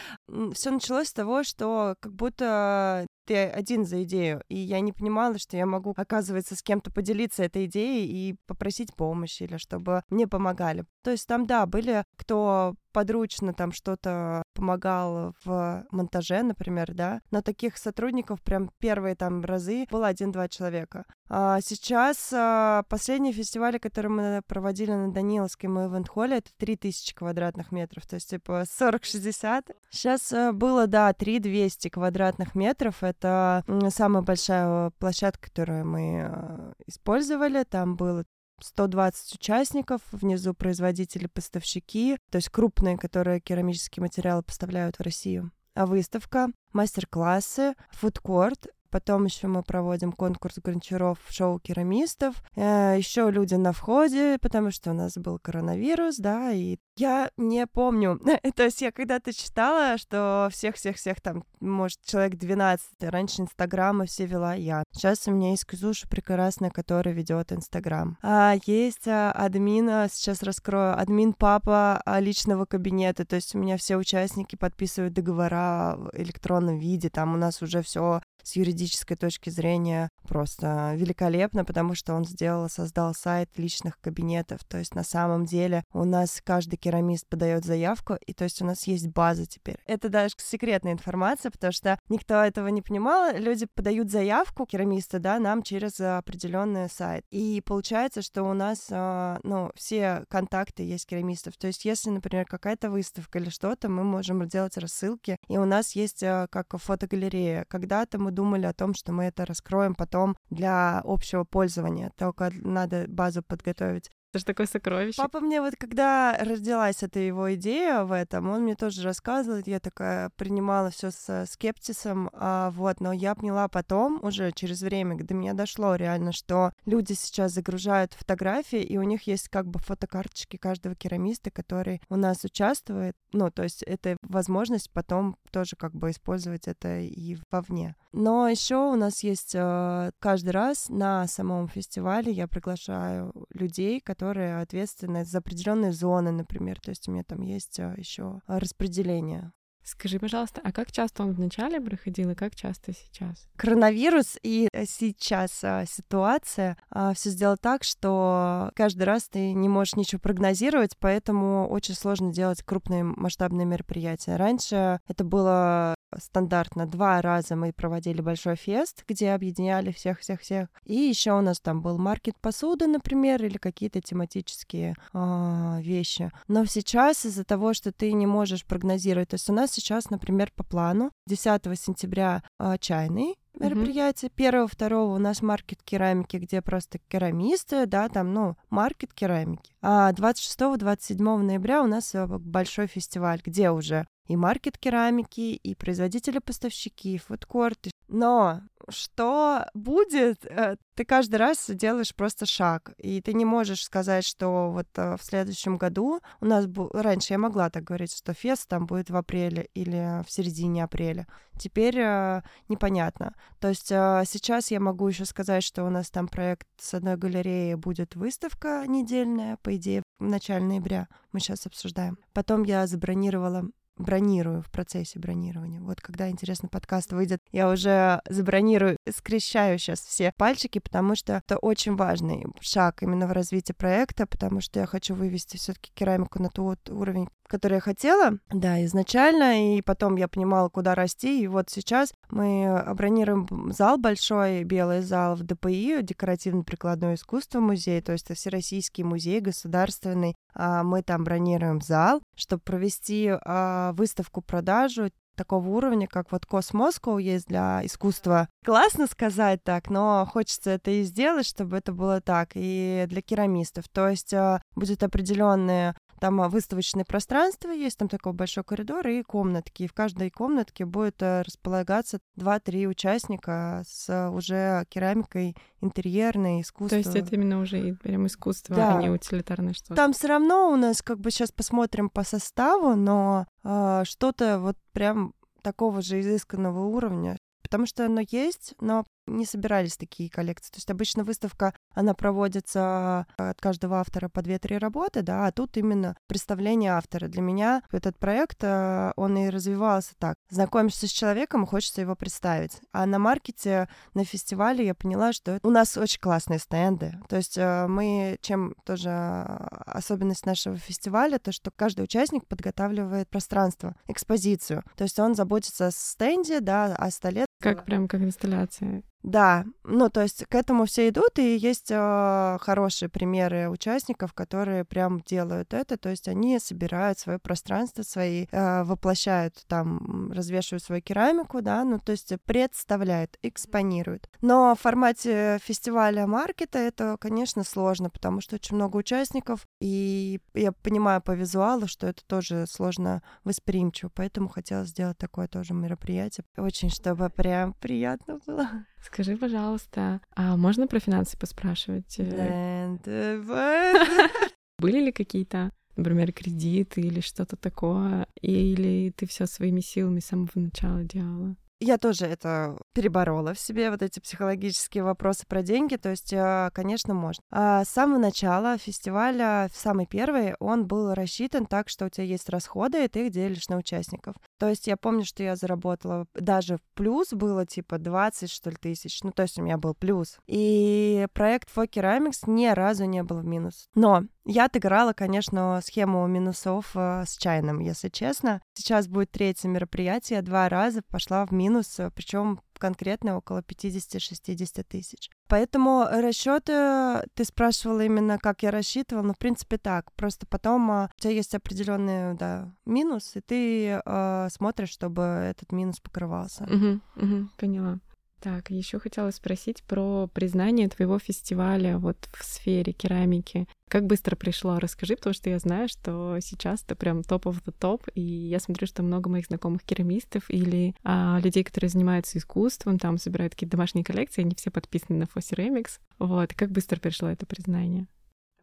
все 0.54 0.70
началось 0.70 1.08
с 1.08 1.12
того, 1.12 1.44
что 1.44 1.94
как 2.00 2.14
будто 2.14 3.06
ты 3.24 3.36
один 3.46 3.84
за 3.84 4.02
идею. 4.04 4.42
И 4.48 4.56
я 4.56 4.80
не 4.80 4.92
понимала, 4.92 5.38
что 5.38 5.56
я 5.56 5.66
могу, 5.66 5.94
оказывается, 5.96 6.56
с 6.56 6.62
кем-то 6.62 6.90
поделиться 6.90 7.44
этой 7.44 7.66
идеей 7.66 8.06
и 8.06 8.36
попросить 8.46 8.94
помощи 8.94 9.44
или 9.44 9.56
чтобы 9.56 10.02
мне 10.10 10.26
помогали. 10.26 10.84
То 11.02 11.10
есть 11.10 11.26
там, 11.26 11.46
да, 11.46 11.66
были 11.66 12.04
кто 12.16 12.74
подручно 12.92 13.52
там 13.54 13.72
что-то 13.72 14.42
помогал 14.54 15.34
в 15.44 15.84
монтаже, 15.90 16.42
например, 16.42 16.92
да, 16.94 17.20
но 17.30 17.42
таких 17.42 17.76
сотрудников 17.76 18.42
прям 18.42 18.70
первые 18.78 19.14
там 19.14 19.44
разы 19.44 19.86
было 19.90 20.08
один-два 20.08 20.48
человека. 20.48 21.04
А 21.34 21.60
сейчас 21.62 22.30
а, 22.34 22.82
последние 22.90 23.32
фестивали, 23.32 23.78
которые 23.78 24.10
мы 24.12 24.42
проводили 24.46 24.90
на 24.90 25.10
Даниловском 25.10 25.78
и 25.78 25.86
Ивент-холле, 25.86 26.38
это 26.38 26.50
3000 26.58 27.14
квадратных 27.14 27.72
метров, 27.72 28.06
то 28.06 28.16
есть 28.16 28.28
типа 28.28 28.64
40-60. 28.64 29.74
Сейчас 29.90 30.30
а, 30.32 30.52
было, 30.52 30.86
да, 30.86 31.10
3200 31.14 31.88
квадратных 31.88 32.54
метров, 32.54 33.02
это 33.02 33.64
самая 33.88 34.22
большая 34.22 34.90
площадка, 34.98 35.48
которую 35.48 35.86
мы 35.86 36.22
а, 36.22 36.72
использовали, 36.86 37.64
там 37.64 37.96
было 37.96 38.24
120 38.60 39.34
участников, 39.34 40.00
внизу 40.12 40.54
производители, 40.54 41.26
поставщики, 41.26 42.18
то 42.30 42.36
есть 42.36 42.48
крупные, 42.48 42.96
которые 42.98 43.40
керамические 43.40 44.02
материалы 44.02 44.42
поставляют 44.42 44.96
в 44.96 45.02
Россию. 45.02 45.50
А 45.74 45.86
выставка, 45.86 46.48
мастер-классы, 46.72 47.74
фудкорт 47.90 48.66
Потом 48.92 49.24
еще 49.24 49.46
мы 49.46 49.62
проводим 49.62 50.12
конкурс 50.12 50.58
гончаров 50.62 51.18
шоу 51.30 51.58
керамистов. 51.58 52.34
Э, 52.56 52.94
еще 52.98 53.30
люди 53.30 53.54
на 53.54 53.72
входе, 53.72 54.36
потому 54.38 54.70
что 54.70 54.90
у 54.90 54.92
нас 54.92 55.14
был 55.16 55.38
коронавирус, 55.38 56.18
да, 56.18 56.52
и 56.52 56.78
я 56.96 57.30
не 57.36 57.66
помню. 57.66 58.20
То 58.56 58.64
есть 58.64 58.82
я 58.82 58.92
когда-то 58.92 59.32
читала, 59.32 59.96
что 59.98 60.48
всех-всех-всех 60.52 61.20
там, 61.20 61.44
может, 61.60 62.00
человек 62.04 62.36
12. 62.36 63.02
Раньше 63.02 63.42
Инстаграма 63.42 64.04
все 64.06 64.26
вела 64.26 64.54
я. 64.54 64.84
Сейчас 64.92 65.26
у 65.26 65.30
меня 65.30 65.50
есть 65.50 65.64
Кузуша 65.64 66.08
прекрасная, 66.08 66.70
которая 66.70 67.14
ведет 67.14 67.52
Инстаграм. 67.52 68.18
А 68.22 68.54
есть 68.66 69.08
а, 69.08 69.32
админ, 69.32 69.88
а, 69.88 70.08
сейчас 70.08 70.42
раскрою, 70.42 70.98
админ 70.98 71.32
папа 71.32 72.02
а, 72.04 72.20
личного 72.20 72.66
кабинета. 72.66 73.24
То 73.24 73.36
есть 73.36 73.54
у 73.54 73.58
меня 73.58 73.76
все 73.76 73.96
участники 73.96 74.56
подписывают 74.56 75.14
договора 75.14 75.96
в 75.96 76.10
электронном 76.14 76.78
виде. 76.78 77.08
Там 77.08 77.34
у 77.34 77.36
нас 77.36 77.62
уже 77.62 77.82
все 77.82 78.20
с 78.42 78.56
юридической 78.56 79.16
точки 79.16 79.50
зрения 79.50 80.08
просто 80.28 80.92
великолепно, 80.96 81.64
потому 81.64 81.94
что 81.94 82.14
он 82.14 82.24
сделал, 82.24 82.68
создал 82.68 83.14
сайт 83.14 83.50
личных 83.56 84.00
кабинетов. 84.00 84.64
То 84.64 84.78
есть 84.78 84.94
на 84.94 85.04
самом 85.04 85.46
деле 85.46 85.84
у 85.92 86.04
нас 86.04 86.40
каждый 86.44 86.76
керамист 86.82 87.28
подает 87.28 87.64
заявку, 87.64 88.14
и 88.26 88.34
то 88.34 88.44
есть 88.44 88.60
у 88.60 88.64
нас 88.64 88.86
есть 88.86 89.08
база 89.08 89.46
теперь. 89.46 89.78
Это 89.86 90.08
даже 90.08 90.34
секретная 90.38 90.92
информация, 90.92 91.50
потому 91.50 91.72
что 91.72 91.98
никто 92.08 92.34
этого 92.34 92.68
не 92.68 92.82
понимал. 92.82 93.34
Люди 93.36 93.66
подают 93.66 94.10
заявку 94.10 94.66
керамисты, 94.66 95.18
да, 95.18 95.38
нам 95.38 95.62
через 95.62 96.00
определенный 96.00 96.90
сайт. 96.90 97.24
И 97.30 97.62
получается, 97.64 98.22
что 98.22 98.42
у 98.42 98.52
нас, 98.52 98.88
а, 98.90 99.38
ну, 99.44 99.70
все 99.76 100.24
контакты 100.28 100.82
есть 100.82 101.06
керамистов. 101.06 101.56
То 101.56 101.68
есть 101.68 101.84
если, 101.84 102.10
например, 102.10 102.46
какая-то 102.46 102.90
выставка 102.90 103.38
или 103.38 103.48
что-то, 103.48 103.88
мы 103.88 104.02
можем 104.02 104.46
делать 104.48 104.76
рассылки, 104.76 105.36
и 105.48 105.58
у 105.58 105.64
нас 105.64 105.92
есть 105.92 106.22
а, 106.22 106.48
как 106.48 106.76
фотогалерея. 106.76 107.64
Когда-то 107.68 108.18
мы 108.18 108.32
думали 108.32 108.66
о 108.66 108.72
том, 108.72 108.94
что 108.94 109.12
мы 109.12 109.24
это 109.24 109.46
раскроем 109.46 109.94
потом 109.94 110.36
для 110.50 111.00
общего 111.04 111.44
пользования, 111.44 112.10
только 112.16 112.50
надо 112.52 113.06
базу 113.08 113.42
подготовить. 113.42 114.10
Это 114.32 114.38
же 114.38 114.44
такое 114.46 114.66
сокровище. 114.66 115.20
Папа 115.20 115.40
мне 115.40 115.60
вот, 115.60 115.74
когда 115.76 116.38
родилась 116.40 117.02
эта 117.02 117.18
его 117.18 117.54
идея 117.54 118.04
в 118.04 118.12
этом, 118.12 118.48
он 118.48 118.62
мне 118.62 118.74
тоже 118.74 119.02
рассказывал, 119.02 119.60
я 119.66 119.78
такая 119.78 120.30
принимала 120.36 120.88
все 120.88 121.10
с 121.10 121.44
скептисом, 121.50 122.30
а, 122.32 122.70
вот, 122.70 123.02
но 123.02 123.12
я 123.12 123.34
поняла 123.34 123.68
потом, 123.68 124.20
уже 124.22 124.50
через 124.52 124.80
время, 124.80 125.22
до 125.22 125.34
меня 125.34 125.52
дошло 125.52 125.96
реально, 125.96 126.32
что 126.32 126.72
люди 126.86 127.12
сейчас 127.12 127.52
загружают 127.52 128.14
фотографии, 128.14 128.80
и 128.80 128.96
у 128.96 129.02
них 129.02 129.26
есть 129.26 129.50
как 129.50 129.66
бы 129.66 129.78
фотокарточки 129.80 130.56
каждого 130.56 130.94
керамиста, 130.94 131.50
который 131.50 132.00
у 132.08 132.16
нас 132.16 132.42
участвует, 132.42 133.14
ну, 133.32 133.50
то 133.50 133.64
есть 133.64 133.82
это 133.82 134.16
возможность 134.22 134.90
потом 134.92 135.36
тоже 135.50 135.76
как 135.76 135.92
бы 135.92 136.10
использовать 136.10 136.68
это 136.68 137.00
и 137.00 137.36
вовне. 137.50 137.96
Но 138.12 138.48
еще 138.48 138.76
у 138.76 138.94
нас 138.94 139.22
есть 139.22 139.52
э, 139.54 140.10
каждый 140.18 140.50
раз 140.50 140.88
на 140.88 141.26
самом 141.26 141.68
фестивале 141.68 142.32
я 142.32 142.46
приглашаю 142.46 143.32
людей, 143.50 144.00
которые 144.00 144.21
ответственны 144.30 145.24
за 145.24 145.38
определенные 145.38 145.92
зоны, 145.92 146.30
например. 146.30 146.80
То 146.80 146.90
есть 146.90 147.08
у 147.08 147.12
меня 147.12 147.24
там 147.24 147.40
есть 147.40 147.78
э, 147.78 147.94
еще 147.96 148.40
распределение 148.46 149.52
Скажи, 149.84 150.20
пожалуйста, 150.20 150.60
а 150.62 150.70
как 150.70 150.92
часто 150.92 151.24
он 151.24 151.32
вначале 151.32 151.80
проходил 151.80 152.30
и 152.30 152.34
как 152.36 152.54
часто 152.54 152.92
сейчас? 152.92 153.48
Коронавирус 153.56 154.38
и 154.42 154.68
э, 154.72 154.84
сейчас 154.86 155.58
а, 155.64 155.84
ситуация 155.86 156.76
а, 156.88 157.14
все 157.14 157.30
сделала 157.30 157.56
так, 157.56 157.82
что 157.82 158.70
каждый 158.76 159.02
раз 159.02 159.28
ты 159.28 159.52
не 159.52 159.68
можешь 159.68 159.96
ничего 159.96 160.20
прогнозировать, 160.20 160.96
поэтому 160.98 161.68
очень 161.68 161.94
сложно 161.94 162.32
делать 162.32 162.62
крупные 162.62 163.02
масштабные 163.02 163.66
мероприятия. 163.66 164.36
Раньше 164.36 165.00
это 165.08 165.24
было 165.24 165.96
стандартно 166.18 166.86
два 166.86 167.20
раза 167.20 167.56
мы 167.56 167.72
проводили 167.72 168.20
большой 168.20 168.56
фест, 168.56 169.04
где 169.08 169.32
объединяли 169.32 169.92
всех-всех-всех. 169.92 170.68
И 170.84 170.94
еще 170.94 171.32
у 171.32 171.40
нас 171.40 171.60
там 171.60 171.82
был 171.82 171.98
маркет 171.98 172.34
посуды, 172.40 172.86
например, 172.86 173.44
или 173.44 173.58
какие-то 173.58 174.00
тематические 174.00 174.94
э, 175.12 175.78
вещи. 175.80 176.30
Но 176.48 176.64
сейчас 176.64 177.24
из-за 177.24 177.44
того, 177.44 177.74
что 177.74 177.92
ты 177.92 178.12
не 178.12 178.26
можешь 178.26 178.64
прогнозировать, 178.64 179.30
то 179.30 179.34
есть 179.34 179.50
у 179.50 179.52
нас 179.52 179.70
сейчас, 179.70 180.10
например, 180.10 180.52
по 180.54 180.64
плану 180.64 181.10
10 181.26 181.62
сентября 181.78 182.42
э, 182.58 182.76
чайный 182.80 183.36
мероприятие. 183.58 184.30
Первого, 184.30 184.68
второго 184.68 185.14
у 185.14 185.18
нас 185.18 185.42
маркет 185.42 185.82
керамики, 185.82 186.36
где 186.36 186.62
просто 186.62 186.98
керамисты, 187.08 187.86
да, 187.86 188.08
там, 188.08 188.32
ну, 188.32 188.56
маркет 188.70 189.12
керамики. 189.12 189.74
А 189.80 190.12
26-27 190.12 191.16
ноября 191.38 191.82
у 191.82 191.86
нас 191.86 192.14
э, 192.14 192.26
большой 192.26 192.86
фестиваль, 192.86 193.40
где 193.44 193.70
уже 193.70 194.06
и 194.32 194.36
маркет 194.36 194.78
керамики, 194.78 195.54
и 195.54 195.74
производители-поставщики, 195.74 197.16
и 197.16 197.18
фудкорты. 197.18 197.90
Но 198.08 198.62
что 198.88 199.66
будет, 199.74 200.46
э, 200.46 200.76
ты 200.94 201.04
каждый 201.04 201.36
раз 201.36 201.68
делаешь 201.68 202.14
просто 202.14 202.46
шаг, 202.46 202.94
и 202.96 203.20
ты 203.20 203.34
не 203.34 203.44
можешь 203.44 203.84
сказать, 203.84 204.24
что 204.24 204.70
вот 204.70 204.86
э, 204.96 205.16
в 205.18 205.22
следующем 205.22 205.76
году 205.76 206.20
у 206.40 206.46
нас 206.46 206.66
бу... 206.66 206.88
раньше 206.94 207.34
я 207.34 207.38
могла 207.38 207.68
так 207.68 207.84
говорить, 207.84 208.16
что 208.16 208.32
фест 208.32 208.68
там 208.68 208.86
будет 208.86 209.10
в 209.10 209.16
апреле 209.16 209.68
или 209.74 210.24
в 210.26 210.32
середине 210.32 210.84
апреля. 210.84 211.26
Теперь 211.58 211.98
э, 211.98 212.42
непонятно. 212.68 213.34
То 213.60 213.68
есть 213.68 213.88
сейчас 213.88 214.70
я 214.70 214.80
могу 214.80 215.08
еще 215.08 215.26
сказать, 215.26 215.62
что 215.62 215.84
у 215.84 215.90
нас 215.90 216.10
там 216.10 216.26
проект 216.26 216.66
с 216.78 216.94
одной 216.94 217.18
галереей 217.18 217.74
будет 217.74 218.16
выставка 218.16 218.84
недельная, 218.88 219.58
по 219.58 219.76
идее, 219.76 220.02
в 220.18 220.24
начале 220.24 220.64
ноября. 220.64 221.08
Мы 221.32 221.40
сейчас 221.40 221.66
обсуждаем. 221.66 222.18
Потом 222.32 222.62
я 222.62 222.86
забронировала 222.86 223.68
бронирую 224.02 224.62
в 224.62 224.70
процессе 224.70 225.18
бронирования. 225.18 225.80
Вот 225.80 226.00
когда, 226.00 226.28
интересно, 226.28 226.68
подкаст 226.68 227.12
выйдет, 227.12 227.40
я 227.50 227.70
уже 227.70 228.20
забронирую, 228.28 228.96
скрещаю 229.10 229.78
сейчас 229.78 230.00
все 230.00 230.32
пальчики, 230.36 230.78
потому 230.78 231.14
что 231.14 231.34
это 231.34 231.56
очень 231.58 231.96
важный 231.96 232.44
шаг 232.60 233.02
именно 233.02 233.26
в 233.26 233.32
развитии 233.32 233.72
проекта, 233.72 234.26
потому 234.26 234.60
что 234.60 234.80
я 234.80 234.86
хочу 234.86 235.14
вывести 235.14 235.56
все 235.56 235.72
таки 235.72 235.90
керамику 235.94 236.42
на 236.42 236.48
тот 236.48 236.90
уровень, 236.90 237.28
который 237.52 237.74
я 237.74 237.80
хотела, 237.80 238.38
да, 238.50 238.82
изначально, 238.86 239.76
и 239.76 239.82
потом 239.82 240.16
я 240.16 240.26
понимала, 240.26 240.70
куда 240.70 240.94
расти, 240.94 241.42
и 241.42 241.46
вот 241.46 241.68
сейчас 241.68 242.14
мы 242.30 242.82
бронируем 242.94 243.70
зал 243.70 243.98
большой, 243.98 244.64
белый 244.64 245.02
зал 245.02 245.36
в 245.36 245.42
ДПИ, 245.42 245.98
декоративно-прикладное 246.00 247.16
искусство 247.16 247.60
музей, 247.60 248.00
то 248.00 248.12
есть 248.12 248.24
это 248.24 248.34
Всероссийский 248.34 249.04
музей 249.04 249.40
государственный, 249.40 250.34
а 250.54 250.82
мы 250.82 251.02
там 251.02 251.24
бронируем 251.24 251.82
зал, 251.82 252.22
чтобы 252.36 252.62
провести 252.62 253.30
а, 253.30 253.92
выставку-продажу 253.92 255.10
такого 255.36 255.68
уровня, 255.68 256.06
как 256.06 256.30
вот 256.32 256.46
Космоскоу 256.46 257.18
есть 257.18 257.48
для 257.48 257.84
искусства. 257.84 258.48
Классно 258.64 259.06
сказать 259.06 259.62
так, 259.62 259.90
но 259.90 260.28
хочется 260.30 260.70
это 260.70 260.90
и 260.90 261.02
сделать, 261.02 261.46
чтобы 261.46 261.76
это 261.78 261.92
было 261.92 262.20
так, 262.20 262.50
и 262.54 263.04
для 263.08 263.22
керамистов. 263.22 263.88
То 263.88 264.08
есть 264.08 264.32
а, 264.34 264.62
будет 264.74 265.02
определенные 265.02 265.94
там 266.22 266.40
а, 266.40 266.48
выставочное 266.48 267.04
пространство 267.04 267.70
есть, 267.70 267.98
там 267.98 268.08
такой 268.08 268.32
большой 268.32 268.62
коридор 268.62 269.04
и 269.08 269.24
комнатки. 269.24 269.82
И 269.82 269.86
в 269.88 269.92
каждой 269.92 270.30
комнатке 270.30 270.84
будет 270.84 271.20
э, 271.20 271.42
располагаться 271.42 272.20
2-3 272.38 272.86
участника 272.86 273.82
с 273.88 274.30
уже 274.30 274.86
керамикой 274.88 275.56
интерьерной, 275.80 276.60
искусства. 276.60 276.90
То 276.90 276.96
есть 276.98 277.16
это 277.16 277.34
именно 277.34 277.60
уже 277.60 277.96
прям 277.96 278.28
искусство, 278.28 278.76
да. 278.76 278.98
а 278.98 279.02
не 279.02 279.10
утилитарное 279.10 279.72
что-то. 279.72 279.96
Там 279.96 280.12
все 280.12 280.28
равно 280.28 280.70
у 280.70 280.76
нас, 280.76 281.02
как 281.02 281.18
бы 281.18 281.32
сейчас 281.32 281.50
посмотрим 281.50 282.08
по 282.08 282.22
составу, 282.22 282.94
но 282.94 283.48
э, 283.64 284.02
что-то 284.04 284.60
вот 284.60 284.76
прям 284.92 285.34
такого 285.60 286.02
же 286.02 286.20
изысканного 286.20 286.86
уровня, 286.86 287.36
потому 287.64 287.84
что 287.84 288.06
оно 288.06 288.20
есть, 288.30 288.74
но 288.80 289.04
не 289.26 289.46
собирались 289.46 289.96
такие 289.96 290.28
коллекции. 290.28 290.70
То 290.70 290.78
есть 290.78 290.90
обычно 290.90 291.24
выставка, 291.24 291.74
она 291.94 292.14
проводится 292.14 293.26
от 293.36 293.60
каждого 293.60 294.00
автора 294.00 294.28
по 294.28 294.40
2-3 294.40 294.78
работы, 294.78 295.22
да, 295.22 295.46
а 295.46 295.52
тут 295.52 295.76
именно 295.76 296.16
представление 296.26 296.92
автора. 296.92 297.28
Для 297.28 297.42
меня 297.42 297.82
этот 297.90 298.18
проект, 298.18 298.58
э, 298.62 299.12
он 299.16 299.36
и 299.36 299.48
развивался 299.48 300.14
так. 300.18 300.36
Знакомишься 300.50 301.06
с 301.06 301.10
человеком, 301.10 301.66
хочется 301.66 302.00
его 302.00 302.16
представить. 302.16 302.80
А 302.92 303.06
на 303.06 303.18
маркете, 303.18 303.88
на 304.14 304.24
фестивале 304.24 304.84
я 304.84 304.94
поняла, 304.94 305.32
что 305.32 305.58
у 305.62 305.70
нас 305.70 305.96
очень 305.96 306.20
классные 306.20 306.58
стенды. 306.58 307.14
То 307.28 307.36
есть 307.36 307.56
э, 307.56 307.86
мы, 307.86 308.38
чем 308.40 308.74
тоже 308.84 309.10
особенность 309.10 310.46
нашего 310.46 310.76
фестиваля, 310.76 311.38
то, 311.38 311.52
что 311.52 311.70
каждый 311.70 312.02
участник 312.02 312.46
подготавливает 312.46 313.28
пространство, 313.28 313.94
экспозицию. 314.08 314.82
То 314.96 315.04
есть 315.04 315.18
он 315.18 315.34
заботится 315.34 315.86
о 315.86 315.90
стенде, 315.90 316.60
да, 316.60 316.94
о 316.96 317.10
столе. 317.10 317.46
Как 317.60 317.84
прям 317.84 318.08
как 318.08 318.22
инсталляция. 318.22 319.02
Да, 319.22 319.64
ну 319.84 320.10
то 320.10 320.22
есть 320.22 320.44
к 320.46 320.54
этому 320.54 320.84
все 320.84 321.08
идут, 321.08 321.38
и 321.38 321.56
есть 321.56 321.90
э, 321.90 322.58
хорошие 322.60 323.08
примеры 323.08 323.68
участников, 323.68 324.32
которые 324.32 324.84
прям 324.84 325.20
делают 325.20 325.74
это, 325.74 325.96
то 325.96 326.08
есть 326.08 326.26
они 326.26 326.58
собирают 326.58 327.20
свое 327.20 327.38
пространство, 327.38 328.02
свои 328.02 328.46
э, 328.50 328.82
воплощают 328.82 329.64
там, 329.68 330.32
развешивают 330.32 330.82
свою 330.82 331.02
керамику, 331.02 331.62
да, 331.62 331.84
ну 331.84 332.00
то 332.00 332.12
есть 332.12 332.32
представляют, 332.44 333.38
экспонируют. 333.42 334.28
Но 334.40 334.74
в 334.74 334.80
формате 334.80 335.58
фестиваля 335.62 336.26
маркета 336.26 336.80
это, 336.80 337.16
конечно, 337.20 337.62
сложно, 337.62 338.10
потому 338.10 338.40
что 338.40 338.56
очень 338.56 338.74
много 338.74 338.96
участников, 338.96 339.66
и 339.80 340.40
я 340.54 340.72
понимаю 340.72 341.22
по 341.22 341.32
визуалу, 341.32 341.86
что 341.86 342.08
это 342.08 342.24
тоже 342.26 342.66
сложно 342.66 343.22
восприимчиво, 343.44 344.10
поэтому 344.12 344.48
хотела 344.48 344.84
сделать 344.84 345.18
такое 345.18 345.46
тоже 345.46 345.74
мероприятие, 345.74 346.44
очень 346.56 346.90
чтобы 346.90 347.30
прям 347.30 347.74
приятно 347.74 348.40
было. 348.46 348.68
Скажи, 349.02 349.36
пожалуйста, 349.36 350.20
а 350.34 350.56
можно 350.56 350.86
про 350.86 351.00
финансы 351.00 351.36
поспрашивать? 351.36 352.16
Э, 352.18 352.96
Были 354.78 355.00
ли 355.00 355.12
какие-то, 355.12 355.70
например, 355.96 356.32
кредиты 356.32 357.00
или 357.00 357.20
что-то 357.20 357.56
такое? 357.56 358.26
Или 358.40 359.10
ты 359.10 359.26
все 359.26 359.46
своими 359.46 359.80
силами 359.80 360.20
с 360.20 360.26
самого 360.26 360.50
начала 360.54 361.02
делала? 361.02 361.56
Я 361.84 361.98
тоже 361.98 362.26
это 362.26 362.78
переборола 362.94 363.54
в 363.54 363.58
себе, 363.58 363.90
вот 363.90 364.02
эти 364.02 364.20
психологические 364.20 365.02
вопросы 365.02 365.44
про 365.48 365.64
деньги, 365.64 365.96
то 365.96 366.10
есть, 366.10 366.32
э, 366.32 366.70
конечно, 366.72 367.12
можно. 367.12 367.42
А 367.50 367.84
с 367.84 367.88
самого 367.88 368.20
начала 368.20 368.78
фестиваля, 368.78 369.68
самый 369.74 370.06
первый, 370.06 370.54
он 370.60 370.86
был 370.86 371.12
рассчитан 371.12 371.66
так, 371.66 371.88
что 371.88 372.06
у 372.06 372.08
тебя 372.08 372.22
есть 372.22 372.48
расходы, 372.48 373.04
и 373.04 373.08
ты 373.08 373.26
их 373.26 373.32
делишь 373.32 373.68
на 373.68 373.78
участников. 373.78 374.36
То 374.62 374.68
есть 374.68 374.86
я 374.86 374.96
помню, 374.96 375.24
что 375.24 375.42
я 375.42 375.56
заработала 375.56 376.28
даже 376.34 376.76
в 376.76 376.82
плюс 376.94 377.32
было 377.32 377.66
типа 377.66 377.98
20, 377.98 378.48
что 378.48 378.70
ли, 378.70 378.76
тысяч, 378.76 379.24
ну, 379.24 379.32
то 379.32 379.42
есть 379.42 379.58
у 379.58 379.62
меня 379.62 379.76
был 379.76 379.92
плюс. 379.92 380.38
И 380.46 381.26
проект 381.32 381.68
For 381.74 381.90
Ceramics 381.90 382.44
ни 382.46 382.68
разу 382.68 383.04
не 383.06 383.24
был 383.24 383.38
в 383.38 383.44
минус. 383.44 383.88
Но 383.96 384.22
я 384.44 384.66
отыграла, 384.66 385.14
конечно, 385.14 385.80
схему 385.82 386.24
минусов 386.28 386.92
э, 386.94 387.24
с 387.26 387.36
чайным, 387.38 387.80
если 387.80 388.08
честно. 388.08 388.62
Сейчас 388.74 389.08
будет 389.08 389.32
третье 389.32 389.66
мероприятие, 389.66 390.36
я 390.36 390.42
два 390.42 390.68
раза 390.68 391.02
пошла 391.02 391.44
в 391.44 391.50
минус, 391.50 391.98
э, 391.98 392.12
причем 392.14 392.60
конкретно 392.82 393.36
около 393.36 393.60
50-60 393.60 394.82
тысяч. 394.82 395.30
Поэтому 395.46 396.04
расчеты 396.10 397.22
ты 397.34 397.44
спрашивала 397.44 398.04
именно, 398.04 398.38
как 398.38 398.64
я 398.64 398.72
рассчитывала, 398.72 399.22
ну, 399.22 399.34
в 399.34 399.38
принципе, 399.38 399.78
так. 399.78 400.12
Просто 400.16 400.46
потом 400.48 400.90
а, 400.90 401.08
у 401.16 401.20
тебя 401.20 401.32
есть 401.32 401.54
определенный, 401.54 402.34
да, 402.34 402.74
минус, 402.84 403.36
и 403.36 403.40
ты 403.40 404.00
э, 404.04 404.48
смотришь, 404.50 404.90
чтобы 404.90 405.22
этот 405.22 405.70
минус 405.70 406.00
покрывался. 406.00 406.64
Угу, 406.64 407.24
угу, 407.24 407.48
поняла. 407.56 408.00
Так, 408.40 408.70
еще 408.70 408.98
хотела 408.98 409.30
спросить 409.30 409.84
про 409.84 410.26
признание 410.26 410.88
твоего 410.88 411.20
фестиваля 411.20 411.98
вот 411.98 412.28
в 412.36 412.42
сфере 412.42 412.92
керамики. 412.92 413.68
Как 413.92 414.06
быстро 414.06 414.36
пришло? 414.36 414.78
Расскажи, 414.78 415.16
потому 415.16 415.34
что 415.34 415.50
я 415.50 415.58
знаю, 415.58 415.86
что 415.86 416.38
сейчас 416.40 416.82
это 416.82 416.96
прям 416.96 417.22
топ 417.22 417.46
of 417.46 417.62
the 417.62 417.74
топ, 417.78 418.08
и 418.14 418.22
я 418.22 418.58
смотрю, 418.58 418.86
что 418.86 419.02
много 419.02 419.28
моих 419.28 419.44
знакомых 419.44 419.82
керамистов 419.82 420.44
или 420.48 420.94
а, 421.04 421.38
людей, 421.42 421.62
которые 421.62 421.90
занимаются 421.90 422.38
искусством, 422.38 422.98
там 422.98 423.18
собирают 423.18 423.52
какие-то 423.52 423.76
домашние 423.76 424.02
коллекции, 424.02 424.40
они 424.40 424.54
все 424.54 424.70
подписаны 424.70 425.18
на 425.18 425.24
Fossi 425.24 425.54
Remix. 425.54 425.98
Вот, 426.18 426.54
как 426.54 426.70
быстро 426.70 426.98
пришло 427.00 427.28
это 427.28 427.44
признание? 427.44 428.06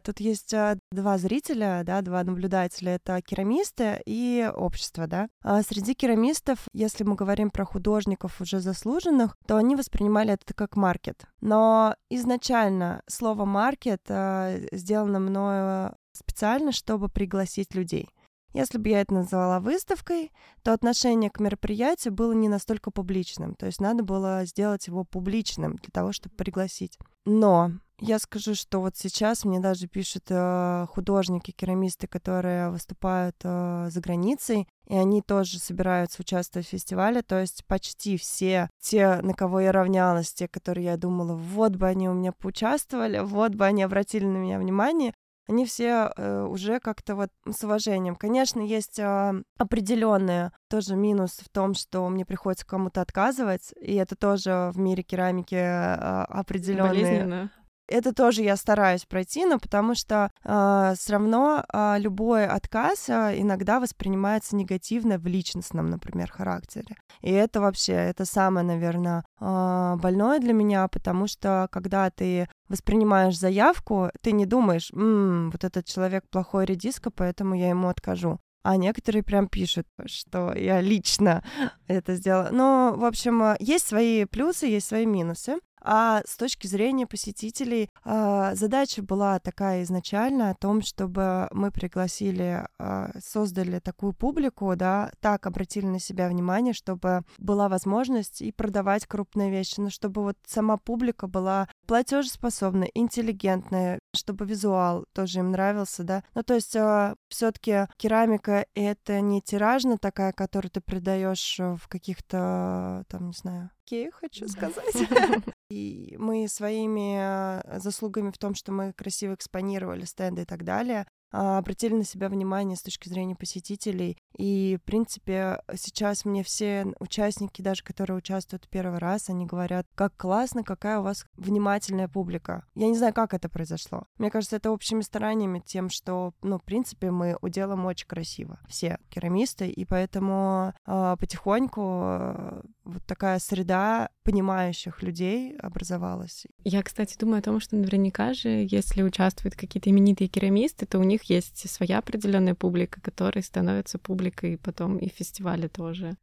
Тут 0.09 0.21
есть 0.21 0.51
а, 0.55 0.75
два 0.91 1.19
зрителя, 1.19 1.83
да, 1.85 2.01
два 2.01 2.23
наблюдателя. 2.23 2.95
Это 2.95 3.21
керамисты 3.21 4.01
и 4.07 4.51
общество, 4.55 5.05
да. 5.05 5.29
А 5.43 5.61
среди 5.61 5.93
керамистов, 5.93 6.57
если 6.73 7.03
мы 7.03 7.13
говорим 7.13 7.51
про 7.51 7.63
художников 7.63 8.41
уже 8.41 8.59
заслуженных, 8.59 9.37
то 9.45 9.55
они 9.55 9.75
воспринимали 9.75 10.33
это 10.33 10.51
как 10.55 10.75
маркет. 10.75 11.25
Но 11.41 11.95
изначально 12.09 13.03
слово 13.05 13.45
маркет 13.45 14.01
а, 14.09 14.55
сделано 14.71 15.19
мною 15.19 15.95
специально, 16.13 16.71
чтобы 16.71 17.07
пригласить 17.07 17.75
людей. 17.75 18.09
Если 18.53 18.79
бы 18.79 18.89
я 18.89 19.01
это 19.01 19.13
назвала 19.13 19.59
выставкой, 19.59 20.31
то 20.63 20.73
отношение 20.73 21.29
к 21.29 21.39
мероприятию 21.39 22.15
было 22.15 22.31
не 22.31 22.49
настолько 22.49 22.89
публичным. 22.89 23.53
То 23.53 23.67
есть 23.67 23.79
надо 23.79 24.01
было 24.01 24.43
сделать 24.45 24.87
его 24.87 25.03
публичным 25.03 25.75
для 25.75 25.91
того, 25.93 26.13
чтобы 26.13 26.35
пригласить. 26.35 26.97
Но 27.27 27.73
я 27.99 28.19
скажу, 28.19 28.55
что 28.55 28.79
вот 28.79 28.95
сейчас 28.95 29.45
мне 29.45 29.59
даже 29.59 29.87
пишут 29.87 30.23
э, 30.29 30.85
художники, 30.89 31.51
керамисты, 31.51 32.07
которые 32.07 32.69
выступают 32.69 33.35
э, 33.43 33.87
за 33.89 34.01
границей, 34.01 34.67
и 34.87 34.95
они 34.95 35.21
тоже 35.21 35.59
собираются 35.59 36.21
участвовать 36.21 36.67
в 36.67 36.71
фестивале. 36.71 37.21
То 37.21 37.39
есть 37.39 37.65
почти 37.67 38.17
все 38.17 38.69
те, 38.79 39.19
на 39.21 39.33
кого 39.33 39.59
я 39.59 39.71
равнялась, 39.71 40.33
те, 40.33 40.47
которые 40.47 40.85
я 40.85 40.97
думала, 40.97 41.35
вот 41.35 41.75
бы 41.75 41.87
они 41.87 42.09
у 42.09 42.13
меня 42.13 42.31
поучаствовали, 42.31 43.19
вот 43.19 43.55
бы 43.55 43.65
они 43.65 43.83
обратили 43.83 44.25
на 44.25 44.37
меня 44.37 44.59
внимание, 44.59 45.13
они 45.49 45.65
все 45.65 46.13
э, 46.15 46.43
уже 46.43 46.79
как-то 46.79 47.15
вот 47.15 47.29
с 47.49 47.63
уважением. 47.63 48.15
Конечно, 48.15 48.61
есть 48.61 48.99
э, 48.99 49.33
определенный 49.57 50.51
тоже 50.69 50.95
минус 50.95 51.39
в 51.43 51.49
том, 51.49 51.73
что 51.73 52.07
мне 52.07 52.23
приходится 52.23 52.67
кому-то 52.67 53.01
отказывать, 53.01 53.73
и 53.81 53.95
это 53.95 54.15
тоже 54.15 54.69
в 54.73 54.77
мире 54.77 55.01
керамики 55.01 55.55
э, 55.55 56.23
определенные 56.25 57.49
это 57.89 58.13
тоже 58.13 58.41
я 58.43 58.55
стараюсь 58.55 59.05
пройти, 59.05 59.45
но 59.45 59.59
потому 59.59 59.95
что 59.95 60.31
э, 60.43 60.93
все 60.97 61.13
равно 61.13 61.63
э, 61.71 61.95
любой 61.99 62.45
отказ 62.47 63.09
э, 63.09 63.39
иногда 63.39 63.79
воспринимается 63.79 64.55
негативно 64.55 65.17
в 65.17 65.25
личностном, 65.25 65.89
например, 65.89 66.31
характере. 66.31 66.95
И 67.21 67.31
это 67.31 67.61
вообще, 67.61 67.93
это 67.93 68.25
самое, 68.25 68.65
наверное, 68.65 69.23
э, 69.41 69.95
больное 69.97 70.39
для 70.39 70.53
меня, 70.53 70.87
потому 70.87 71.27
что 71.27 71.67
когда 71.71 72.09
ты 72.09 72.47
воспринимаешь 72.67 73.37
заявку, 73.37 74.09
ты 74.21 74.31
не 74.31 74.45
думаешь, 74.45 74.91
М, 74.93 75.49
вот 75.51 75.63
этот 75.63 75.85
человек 75.85 76.25
плохой 76.29 76.65
редиска, 76.65 77.11
поэтому 77.11 77.55
я 77.55 77.69
ему 77.69 77.89
откажу. 77.89 78.39
А 78.61 78.75
некоторые 78.75 79.23
прям 79.23 79.47
пишут, 79.47 79.87
что 80.05 80.53
я 80.53 80.81
лично 80.81 81.43
это 81.87 82.15
сделала. 82.15 82.49
Но, 82.51 82.93
в 82.95 83.05
общем, 83.05 83.55
есть 83.59 83.87
свои 83.87 84.25
плюсы, 84.25 84.67
есть 84.67 84.87
свои 84.87 85.05
минусы. 85.05 85.57
А 85.81 86.21
с 86.25 86.37
точки 86.37 86.67
зрения 86.67 87.07
посетителей, 87.07 87.89
а, 88.03 88.55
задача 88.55 89.01
была 89.01 89.39
такая 89.39 89.83
изначально 89.83 90.51
о 90.51 90.55
том, 90.55 90.81
чтобы 90.81 91.47
мы 91.51 91.71
пригласили, 91.71 92.65
а, 92.77 93.11
создали 93.23 93.79
такую 93.79 94.13
публику, 94.13 94.75
да, 94.75 95.11
так 95.19 95.45
обратили 95.45 95.85
на 95.85 95.99
себя 95.99 96.27
внимание, 96.27 96.73
чтобы 96.73 97.23
была 97.37 97.69
возможность 97.69 98.41
и 98.41 98.51
продавать 98.51 99.05
крупные 99.05 99.51
вещи, 99.51 99.79
но 99.79 99.89
чтобы 99.89 100.23
вот 100.23 100.37
сама 100.45 100.77
публика 100.77 101.27
была 101.27 101.69
платежеспособная, 101.87 102.89
интеллигентная, 102.93 103.99
чтобы 104.15 104.45
визуал 104.45 105.05
тоже 105.13 105.39
им 105.39 105.51
нравился, 105.51 106.03
да. 106.03 106.23
Ну, 106.35 106.43
то 106.43 106.55
есть 106.55 106.75
а, 106.75 107.15
все-таки 107.29 107.87
керамика 107.97 108.65
это 108.75 109.21
не 109.21 109.41
тиражная 109.41 109.97
такая, 109.97 110.33
которую 110.33 110.71
ты 110.71 110.81
продаешь 110.81 111.57
в 111.59 111.87
каких-то, 111.87 113.05
там, 113.07 113.27
не 113.27 113.33
знаю, 113.33 113.71
Икею, 113.89 114.11
хочу 114.13 114.47
сказать. 114.47 114.95
И 115.71 116.15
мы 116.19 116.47
своими 116.47 117.61
э, 117.63 117.79
заслугами 117.79 118.29
в 118.31 118.37
том, 118.37 118.53
что 118.53 118.71
мы 118.71 118.93
красиво 118.93 119.33
экспонировали 119.33 120.05
стенды 120.05 120.43
и 120.43 120.45
так 120.45 120.63
далее, 120.63 121.05
а, 121.31 121.59
обратили 121.59 121.93
на 121.93 122.03
себя 122.03 122.29
внимание 122.29 122.75
с 122.75 122.81
точки 122.81 123.07
зрения 123.07 123.35
посетителей. 123.35 124.17
И, 124.37 124.77
в 124.81 124.85
принципе, 124.85 125.61
сейчас 125.75 126.25
мне 126.25 126.43
все 126.43 126.87
участники, 126.99 127.61
даже 127.61 127.83
которые 127.83 128.17
участвуют 128.17 128.67
первый 128.69 128.99
раз, 128.99 129.29
они 129.29 129.45
говорят, 129.45 129.85
как 129.95 130.15
классно, 130.17 130.63
какая 130.63 130.99
у 130.99 131.03
вас 131.03 131.25
внимательная 131.35 132.07
публика. 132.07 132.65
Я 132.75 132.87
не 132.87 132.97
знаю, 132.97 133.13
как 133.13 133.33
это 133.33 133.49
произошло. 133.49 134.03
Мне 134.17 134.31
кажется, 134.31 134.55
это 134.55 134.71
общими 134.71 135.01
стараниями, 135.01 135.59
тем, 135.59 135.89
что, 135.89 136.33
ну, 136.41 136.57
в 136.57 136.63
принципе, 136.63 137.11
мы 137.11 137.37
уделаем 137.41 137.85
очень 137.85 138.07
красиво. 138.07 138.59
Все 138.67 138.97
керамисты, 139.09 139.67
и 139.67 139.85
поэтому 139.85 140.73
э, 140.85 141.15
потихоньку 141.19 142.63
вот 142.89 143.05
такая 143.05 143.39
среда 143.39 144.09
понимающих 144.23 145.01
людей 145.01 145.55
образовалась. 145.57 146.45
Я, 146.63 146.83
кстати, 146.83 147.17
думаю 147.17 147.39
о 147.39 147.43
том, 147.43 147.59
что 147.59 147.75
наверняка 147.75 148.33
же, 148.33 148.67
если 148.69 149.01
участвуют 149.01 149.55
какие-то 149.55 149.89
именитые 149.89 150.27
керамисты, 150.27 150.85
то 150.85 150.99
у 150.99 151.03
них 151.03 151.23
есть 151.23 151.69
своя 151.69 151.99
определенная 151.99 152.55
публика, 152.55 153.01
которая 153.01 153.43
становится 153.43 153.97
публикой 153.97 154.57
потом 154.57 154.97
и 154.97 155.09
фестиваля 155.09 155.67
тоже. 155.67 156.17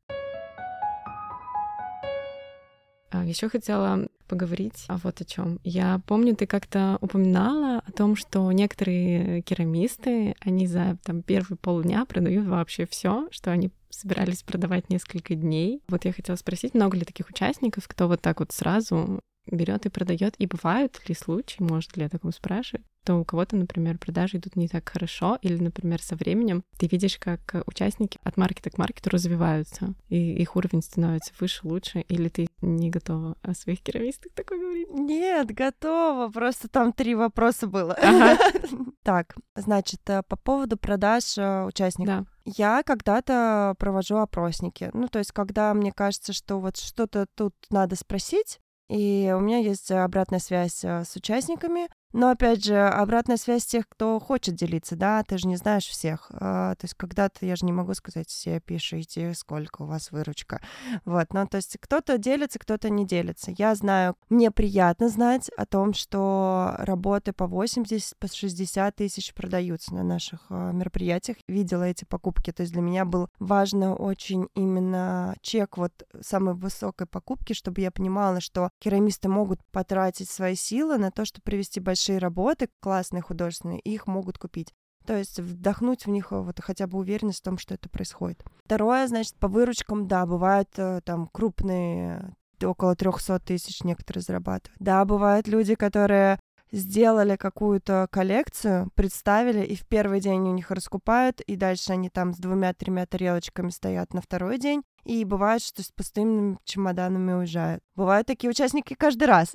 Еще 3.25 3.49
хотела 3.49 4.09
поговорить 4.29 4.85
а 4.89 4.97
вот 4.99 5.21
о 5.21 5.25
чем. 5.25 5.61
Я 5.63 6.01
помню, 6.07 6.35
ты 6.35 6.47
как-то 6.47 6.99
упоминала 7.01 7.83
о 7.87 7.93
том, 7.93 8.17
что 8.17 8.51
некоторые 8.53 9.43
керамисты, 9.43 10.35
они 10.41 10.67
за 10.67 10.99
там 11.05 11.23
первый 11.23 11.57
полдня 11.57 12.05
продают 12.05 12.47
вообще 12.47 12.87
все, 12.87 13.29
что 13.31 13.53
они 13.53 13.71
собирались 13.89 14.43
продавать 14.43 14.91
несколько 14.91 15.35
дней. 15.35 15.81
Вот 15.89 16.05
я 16.05 16.13
хотела 16.13 16.37
спросить, 16.37 16.75
много 16.75 16.97
ли 16.97 17.05
таких 17.05 17.29
участников, 17.29 17.89
кто 17.89 18.09
вот 18.09 18.21
так 18.21 18.41
вот 18.41 18.53
сразу 18.53 19.21
берет 19.47 19.87
и 19.87 19.91
продает, 19.91 20.35
и 20.39 20.47
бывают 20.47 21.01
ли 21.09 21.15
случаи, 21.15 21.63
может 21.63 21.97
ли 21.97 22.05
я 22.05 22.09
таком 22.09 22.33
спрашивать, 22.33 22.85
то 23.07 23.15
у 23.15 23.25
кого-то, 23.25 23.57
например, 23.57 23.99
продажи 23.99 24.39
идут 24.39 24.57
не 24.57 24.67
так 24.67 24.89
хорошо, 24.89 25.39
или, 25.41 25.63
например, 25.63 26.03
со 26.03 26.17
временем 26.17 26.65
ты 26.77 26.89
видишь, 26.89 27.19
как 27.19 27.63
участники 27.67 28.19
от 28.25 28.37
маркета 28.37 28.69
к 28.71 28.79
маркету 28.79 29.11
развиваются, 29.11 29.95
и 30.09 30.35
их 30.35 30.57
уровень 30.57 30.83
становится 30.83 31.33
выше, 31.39 31.61
лучше, 31.63 32.01
или 32.01 32.29
ты 32.29 32.49
не 32.63 32.91
готова 32.91 33.37
о 33.43 33.55
своих 33.55 33.81
керамистах 33.81 34.33
такое 34.33 34.59
говорить? 34.59 34.89
Нет, 34.91 35.55
готова, 35.55 36.29
просто 36.31 36.69
там 36.69 36.93
три 36.93 37.15
вопроса 37.15 37.67
было. 37.67 37.97
Так, 39.07 39.37
значит, 39.55 40.01
э, 40.11 40.25
по 40.27 40.35
поводу 40.35 40.77
продаж 40.77 41.39
э, 41.39 41.65
участников. 41.65 42.27
Я 42.45 42.83
когда-то 42.83 43.77
провожу 43.79 44.17
опросники. 44.17 44.91
Ну, 44.95 45.07
то 45.07 45.21
есть, 45.21 45.31
когда 45.31 45.73
мне 45.75 45.93
кажется, 45.93 46.33
что 46.33 46.59
вот 46.59 46.77
что-то 46.77 47.27
тут 47.37 47.55
надо 47.71 47.95
спросить, 47.95 48.59
и 48.89 49.33
у 49.37 49.41
меня 49.41 49.59
есть 49.59 49.91
обратная 49.91 50.39
связь 50.39 50.85
э, 50.85 51.05
с 51.05 51.17
участниками, 51.17 51.89
но, 52.13 52.31
опять 52.31 52.65
же, 52.65 52.77
обратная 52.77 53.37
связь 53.37 53.67
тех, 53.67 53.89
кто 53.89 54.19
хочет 54.21 54.55
делиться, 54.55 54.97
да, 54.97 55.23
ты 55.23 55.39
же 55.39 55.49
не 55.49 55.57
знаешь 55.57 55.87
всех. 55.87 56.31
А, 56.33 56.75
то 56.75 56.85
есть 56.85 56.95
когда-то 56.95 57.45
я 57.45 57.57
же 57.57 57.67
не 57.67 57.73
могу 57.73 57.95
сказать, 57.95 58.29
все 58.29 58.61
пишите, 58.61 59.35
сколько 59.35 59.83
у 59.83 59.87
вас 59.87 60.11
выручка. 60.11 60.61
Вот, 61.05 61.33
ну, 61.33 61.47
то 61.47 61.57
есть 61.57 61.77
кто-то 61.81 62.19
делится, 62.19 62.59
кто-то 62.59 62.91
не 62.91 63.07
делится. 63.07 63.53
Я 63.57 63.75
знаю, 63.75 64.17
мне 64.31 64.51
приятно 64.51 65.09
знать 65.09 65.51
о 65.57 65.67
том, 65.67 65.95
что 65.95 66.75
работы 66.79 67.33
по 67.33 67.47
80, 67.47 68.17
по 68.19 68.29
60 68.29 68.97
тысяч 68.97 69.35
продаются 69.35 69.95
на 69.95 70.03
наших 70.03 70.41
а, 70.49 70.73
мероприятиях. 70.73 71.37
Видела 71.49 71.85
эти 71.85 72.05
покупки, 72.05 72.53
то 72.53 72.63
есть 72.63 72.73
для 72.73 72.83
меня 72.83 73.05
был 73.05 73.29
важно 73.39 73.95
очень 73.95 74.49
именно 74.55 75.37
чек 75.43 75.77
вот 75.77 75.93
самой 76.21 76.55
высокой 76.55 77.07
покупки, 77.07 77.53
чтобы 77.53 77.81
я 77.81 77.91
понимала, 77.91 78.41
что 78.41 78.71
керамисты 78.79 79.29
могут 79.29 79.65
потратить 79.67 80.31
свои 80.31 80.55
силы 80.55 80.99
на 80.99 81.11
то, 81.11 81.25
чтобы 81.25 81.43
привести 81.43 81.81
большие 81.97 82.19
работы, 82.19 82.69
классные 82.81 83.23
художественные, 83.23 83.81
их 83.81 84.07
могут 84.07 84.37
купить. 84.37 84.75
То 85.07 85.17
есть 85.17 85.41
вдохнуть 85.41 86.05
в 86.05 86.11
них 86.11 86.31
э, 86.31 86.41
вот 86.41 86.61
хотя 86.61 86.87
бы 86.87 86.99
уверенность 86.99 87.39
в 87.39 87.45
том, 87.45 87.57
что 87.57 87.75
это 87.75 87.89
происходит. 87.89 88.45
Второе, 88.67 89.07
значит, 89.07 89.35
по 89.37 89.49
выручкам, 89.49 90.07
да, 90.07 90.27
бывают 90.27 90.69
э, 90.77 91.01
там 91.05 91.29
крупные, 91.33 92.35
около 92.63 92.97
300 92.97 93.39
тысяч 93.41 93.83
некоторые 93.83 94.23
зарабатывают. 94.23 94.77
Да, 94.79 95.05
бывают 95.07 95.49
люди, 95.49 95.75
которые 95.75 96.39
сделали 96.71 97.37
какую-то 97.37 98.09
коллекцию, 98.11 98.91
представили, 98.95 99.65
и 99.65 99.75
в 99.75 99.87
первый 99.87 100.21
день 100.21 100.43
у 100.43 100.53
них 100.53 100.71
раскупают, 100.71 101.41
и 101.41 101.57
дальше 101.57 101.93
они 101.93 102.11
там 102.11 102.35
с 102.35 102.39
двумя-тремя 102.39 103.07
тарелочками 103.07 103.71
стоят 103.71 104.13
на 104.13 104.21
второй 104.21 104.59
день, 104.59 104.83
и 105.05 105.25
бывает, 105.25 105.63
что 105.63 105.83
с 105.83 105.91
пустыми 105.93 106.59
чемоданами 106.65 107.33
уезжают. 107.33 107.83
Бывают 107.95 108.27
такие 108.27 108.51
участники 108.51 108.95
каждый 108.95 109.29
раз. 109.29 109.55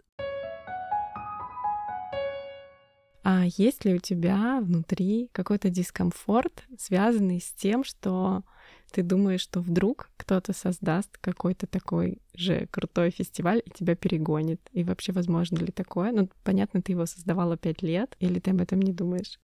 А 3.24 3.44
есть 3.46 3.86
ли 3.86 3.94
у 3.94 4.00
тебя 4.00 4.60
внутри 4.62 5.30
какой-то 5.32 5.70
дискомфорт, 5.70 6.64
связанный 6.80 7.40
с 7.40 7.52
тем, 7.52 7.84
что 7.84 8.44
ты 8.92 9.04
думаешь, 9.04 9.42
что 9.42 9.62
вдруг 9.62 10.10
кто-то 10.18 10.54
создаст 10.54 11.18
какой-то 11.20 11.68
такой 11.68 12.22
же 12.34 12.68
крутой 12.72 13.12
фестиваль 13.12 13.62
и 13.64 13.70
тебя 13.70 13.96
перегонит? 13.96 14.62
И 14.72 14.84
вообще 14.84 15.12
возможно 15.12 15.58
ли 15.58 15.72
такое? 15.72 16.12
Ну, 16.12 16.30
понятно, 16.44 16.82
ты 16.82 16.94
его 16.94 17.06
создавала 17.06 17.58
пять 17.58 17.82
лет, 17.82 18.16
или 18.20 18.40
ты 18.40 18.52
об 18.52 18.62
этом 18.62 18.82
не 18.82 18.92
думаешь? 18.92 19.40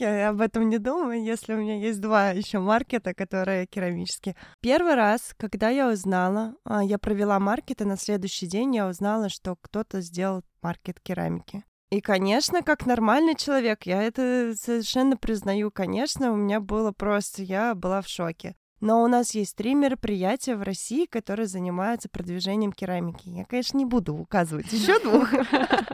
я 0.00 0.28
об 0.28 0.40
этом 0.40 0.68
не 0.68 0.78
думаю, 0.78 1.22
если 1.22 1.54
у 1.54 1.58
меня 1.58 1.76
есть 1.76 2.00
два 2.00 2.30
еще 2.30 2.60
маркета, 2.60 3.14
которые 3.14 3.66
керамические. 3.66 4.36
Первый 4.60 4.94
раз, 4.94 5.34
когда 5.36 5.70
я 5.70 5.90
узнала, 5.90 6.54
а, 6.64 6.84
я 6.84 6.98
провела 6.98 7.38
маркет, 7.40 7.80
и 7.80 7.84
на 7.84 7.96
следующий 7.96 8.46
день 8.46 8.76
я 8.76 8.88
узнала, 8.88 9.28
что 9.28 9.56
кто-то 9.60 10.00
сделал 10.00 10.42
маркет 10.62 11.00
керамики. 11.00 11.64
И, 11.90 12.00
конечно, 12.02 12.62
как 12.62 12.84
нормальный 12.84 13.34
человек, 13.34 13.84
я 13.84 14.02
это 14.02 14.54
совершенно 14.54 15.16
признаю. 15.16 15.70
Конечно, 15.70 16.32
у 16.32 16.36
меня 16.36 16.60
было 16.60 16.92
просто, 16.92 17.42
я 17.42 17.74
была 17.74 18.02
в 18.02 18.08
шоке. 18.08 18.54
Но 18.80 19.02
у 19.02 19.08
нас 19.08 19.34
есть 19.34 19.56
три 19.56 19.74
мероприятия 19.74 20.54
в 20.54 20.62
России, 20.62 21.06
которые 21.06 21.46
занимаются 21.46 22.08
продвижением 22.08 22.72
керамики. 22.72 23.28
Я, 23.28 23.44
конечно, 23.44 23.78
не 23.78 23.86
буду 23.86 24.14
указывать 24.14 24.72
еще 24.72 25.00
двух. 25.00 25.30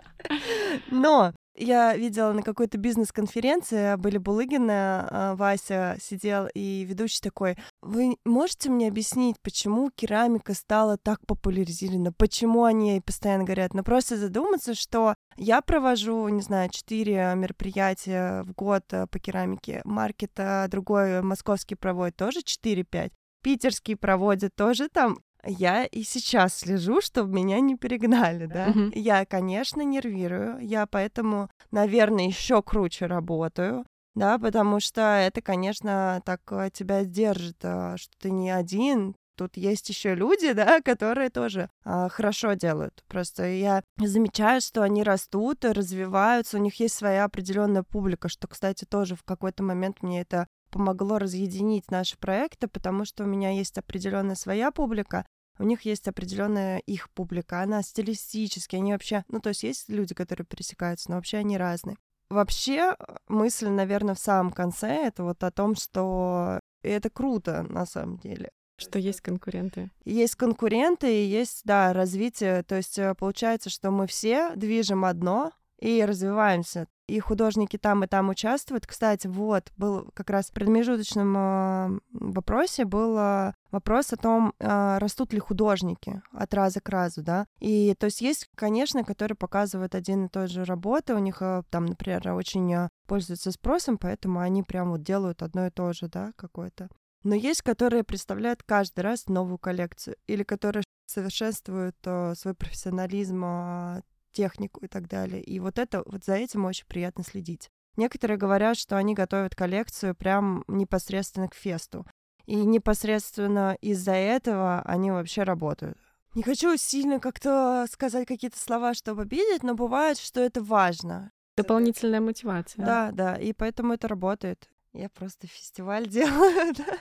Но 0.90 1.32
я 1.56 1.96
видела 1.96 2.32
на 2.32 2.42
какой-то 2.42 2.78
бизнес-конференции, 2.78 3.96
были 3.96 4.18
Булыгина, 4.18 5.08
а, 5.10 5.34
Вася 5.36 5.96
сидел, 6.00 6.48
и 6.54 6.84
ведущий 6.84 7.20
такой, 7.20 7.56
вы 7.80 8.16
можете 8.24 8.70
мне 8.70 8.88
объяснить, 8.88 9.36
почему 9.42 9.90
керамика 9.94 10.54
стала 10.54 10.96
так 10.96 11.24
популяризирована, 11.26 12.12
почему 12.12 12.64
они 12.64 13.00
постоянно 13.00 13.44
говорят? 13.44 13.74
Но 13.74 13.82
просто 13.82 14.16
задуматься, 14.16 14.74
что 14.74 15.14
я 15.36 15.60
провожу, 15.60 16.28
не 16.28 16.42
знаю, 16.42 16.70
четыре 16.70 17.32
мероприятия 17.36 18.42
в 18.42 18.52
год 18.52 18.84
э, 18.92 19.06
по 19.06 19.18
керамике, 19.18 19.80
маркет 19.84 20.32
другой 20.68 21.22
московский 21.22 21.74
проводит 21.74 22.16
тоже 22.16 22.40
4-5, 22.40 23.12
питерский 23.42 23.96
проводит 23.96 24.54
тоже 24.54 24.88
там 24.88 25.18
я 25.46 25.84
и 25.84 26.02
сейчас 26.02 26.58
слежу, 26.58 27.00
чтобы 27.00 27.32
меня 27.32 27.60
не 27.60 27.76
перегнали, 27.76 28.46
да. 28.46 28.68
Mm-hmm. 28.68 28.92
Я, 28.98 29.24
конечно, 29.26 29.82
нервирую, 29.82 30.58
я 30.60 30.86
поэтому, 30.86 31.50
наверное, 31.70 32.26
еще 32.26 32.62
круче 32.62 33.06
работаю, 33.06 33.84
да, 34.14 34.38
потому 34.38 34.80
что 34.80 35.00
это, 35.00 35.42
конечно, 35.42 36.22
так 36.24 36.40
э, 36.50 36.70
тебя 36.72 37.04
держит, 37.04 37.58
э, 37.62 37.96
что 37.96 38.12
ты 38.20 38.30
не 38.30 38.50
один, 38.50 39.16
тут 39.36 39.56
есть 39.56 39.88
еще 39.88 40.14
люди, 40.14 40.52
да, 40.52 40.80
которые 40.80 41.30
тоже 41.30 41.68
а, 41.84 42.08
хорошо 42.08 42.54
делают. 42.54 43.04
Просто 43.08 43.46
я 43.46 43.82
замечаю, 43.98 44.60
что 44.60 44.82
они 44.82 45.02
растут, 45.02 45.64
развиваются, 45.64 46.58
у 46.58 46.60
них 46.60 46.78
есть 46.80 46.94
своя 46.94 47.24
определенная 47.24 47.82
публика, 47.82 48.28
что, 48.28 48.46
кстати, 48.46 48.84
тоже 48.84 49.16
в 49.16 49.24
какой-то 49.24 49.62
момент 49.62 50.02
мне 50.02 50.20
это 50.20 50.46
помогло 50.70 51.18
разъединить 51.18 51.90
наши 51.90 52.18
проекты, 52.18 52.66
потому 52.66 53.04
что 53.04 53.24
у 53.24 53.26
меня 53.26 53.50
есть 53.50 53.78
определенная 53.78 54.34
своя 54.34 54.72
публика, 54.72 55.24
у 55.58 55.64
них 55.64 55.82
есть 55.82 56.08
определенная 56.08 56.78
их 56.78 57.10
публика, 57.10 57.62
она 57.62 57.82
стилистически, 57.82 58.76
они 58.76 58.92
вообще, 58.92 59.24
ну 59.28 59.40
то 59.40 59.50
есть 59.50 59.62
есть 59.62 59.88
люди, 59.88 60.14
которые 60.14 60.46
пересекаются, 60.46 61.10
но 61.10 61.16
вообще 61.16 61.38
они 61.38 61.56
разные. 61.56 61.96
Вообще 62.30 62.96
мысль, 63.28 63.68
наверное, 63.68 64.14
в 64.14 64.18
самом 64.18 64.50
конце 64.50 64.88
это 65.06 65.24
вот 65.24 65.44
о 65.44 65.50
том, 65.50 65.76
что 65.76 66.60
это 66.82 67.10
круто 67.10 67.64
на 67.68 67.86
самом 67.86 68.18
деле. 68.18 68.50
Что 68.76 68.98
есть 68.98 69.20
конкуренты. 69.20 69.90
Есть 70.04 70.34
конкуренты 70.34 71.22
и 71.22 71.26
есть, 71.26 71.60
да, 71.64 71.92
развитие. 71.92 72.64
То 72.64 72.74
есть 72.74 72.98
э, 72.98 73.14
получается, 73.14 73.70
что 73.70 73.92
мы 73.92 74.08
все 74.08 74.56
движем 74.56 75.04
одно 75.04 75.52
и 75.78 76.04
развиваемся 76.04 76.88
и 77.06 77.20
художники 77.20 77.76
там 77.76 78.04
и 78.04 78.06
там 78.06 78.28
участвуют. 78.30 78.86
Кстати, 78.86 79.26
вот, 79.26 79.72
был 79.76 80.10
как 80.14 80.30
раз 80.30 80.46
в 80.46 80.52
промежуточном 80.52 81.36
э, 81.36 81.98
вопросе 82.12 82.84
был 82.84 83.16
э, 83.18 83.52
вопрос 83.70 84.12
о 84.12 84.16
том, 84.16 84.54
э, 84.58 84.98
растут 84.98 85.32
ли 85.32 85.38
художники 85.38 86.22
от 86.32 86.54
раза 86.54 86.80
к 86.80 86.88
разу, 86.88 87.22
да. 87.22 87.46
И 87.60 87.94
то 87.98 88.06
есть 88.06 88.20
есть, 88.20 88.48
конечно, 88.54 89.04
которые 89.04 89.36
показывают 89.36 89.94
один 89.94 90.26
и 90.26 90.28
тот 90.28 90.50
же 90.50 90.64
работы, 90.64 91.14
у 91.14 91.18
них 91.18 91.42
э, 91.42 91.62
там, 91.70 91.86
например, 91.86 92.32
очень 92.32 92.72
э, 92.72 92.88
пользуются 93.06 93.52
спросом, 93.52 93.98
поэтому 93.98 94.40
они 94.40 94.62
прям 94.62 94.90
вот 94.90 95.02
делают 95.02 95.42
одно 95.42 95.66
и 95.66 95.70
то 95.70 95.92
же, 95.92 96.08
да, 96.08 96.32
какое-то. 96.36 96.88
Но 97.22 97.34
есть, 97.34 97.62
которые 97.62 98.04
представляют 98.04 98.62
каждый 98.62 99.00
раз 99.00 99.28
новую 99.28 99.58
коллекцию, 99.58 100.16
или 100.26 100.42
которые 100.42 100.84
совершенствуют 101.06 101.96
э, 102.04 102.34
свой 102.34 102.54
профессионализм 102.54 103.44
э, 103.44 104.02
технику 104.34 104.84
и 104.84 104.88
так 104.88 105.08
далее. 105.08 105.42
И 105.42 105.58
вот 105.60 105.78
это, 105.78 106.02
вот 106.04 106.24
за 106.24 106.34
этим 106.34 106.66
очень 106.66 106.86
приятно 106.86 107.24
следить. 107.24 107.70
Некоторые 107.96 108.36
говорят, 108.36 108.76
что 108.76 108.96
они 108.96 109.14
готовят 109.14 109.54
коллекцию 109.54 110.14
прям 110.14 110.64
непосредственно 110.68 111.48
к 111.48 111.54
фесту. 111.54 112.04
И 112.44 112.56
непосредственно 112.56 113.76
из-за 113.80 114.12
этого 114.12 114.82
они 114.82 115.10
вообще 115.10 115.44
работают. 115.44 115.96
Не 116.34 116.42
хочу 116.42 116.76
сильно 116.76 117.20
как-то 117.20 117.86
сказать 117.90 118.26
какие-то 118.26 118.58
слова, 118.58 118.92
чтобы 118.92 119.22
обидеть, 119.22 119.62
но 119.62 119.74
бывает, 119.74 120.18
что 120.18 120.40
это 120.40 120.62
важно. 120.62 121.30
Дополнительная 121.56 122.20
мотивация. 122.20 122.84
Да, 122.84 123.10
да, 123.12 123.36
и 123.36 123.52
поэтому 123.52 123.94
это 123.94 124.08
работает. 124.08 124.68
Я 124.92 125.08
просто 125.08 125.46
фестиваль 125.46 126.06
делаю, 126.08 126.74
да. 126.74 126.98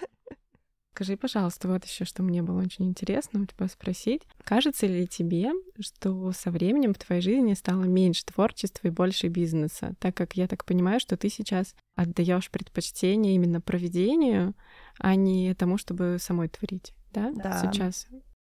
Скажи, 0.96 1.18
пожалуйста, 1.18 1.68
вот 1.68 1.84
еще, 1.86 2.06
что 2.06 2.22
мне 2.22 2.44
было 2.44 2.62
очень 2.62 2.86
интересно 2.86 3.42
у 3.42 3.46
тебя 3.48 3.68
спросить. 3.68 4.22
Кажется 4.44 4.86
ли 4.86 5.08
тебе, 5.08 5.52
что 5.80 6.32
со 6.34 6.52
временем 6.52 6.94
в 6.94 7.00
твоей 7.00 7.20
жизни 7.20 7.56
стало 7.56 7.86
меньше 7.86 8.24
творчества 8.26 8.88
и 8.88 8.92
больше 8.92 9.28
бизнеса? 9.28 9.96
Так 10.00 10.16
как 10.16 10.36
я 10.36 10.48
так 10.48 10.66
понимаю, 10.66 11.00
что 11.00 11.18
ты 11.18 11.30
сейчас 11.30 11.74
отдаешь 11.96 12.52
предпочтение 12.52 13.34
именно 13.34 13.60
проведению, 13.60 14.54
а 15.00 15.16
не 15.16 15.56
тому, 15.56 15.80
чтобы 15.80 16.18
самой 16.20 16.50
творить, 16.50 16.94
да? 17.12 17.32
Да. 17.32 17.60
Сейчас. 17.60 18.06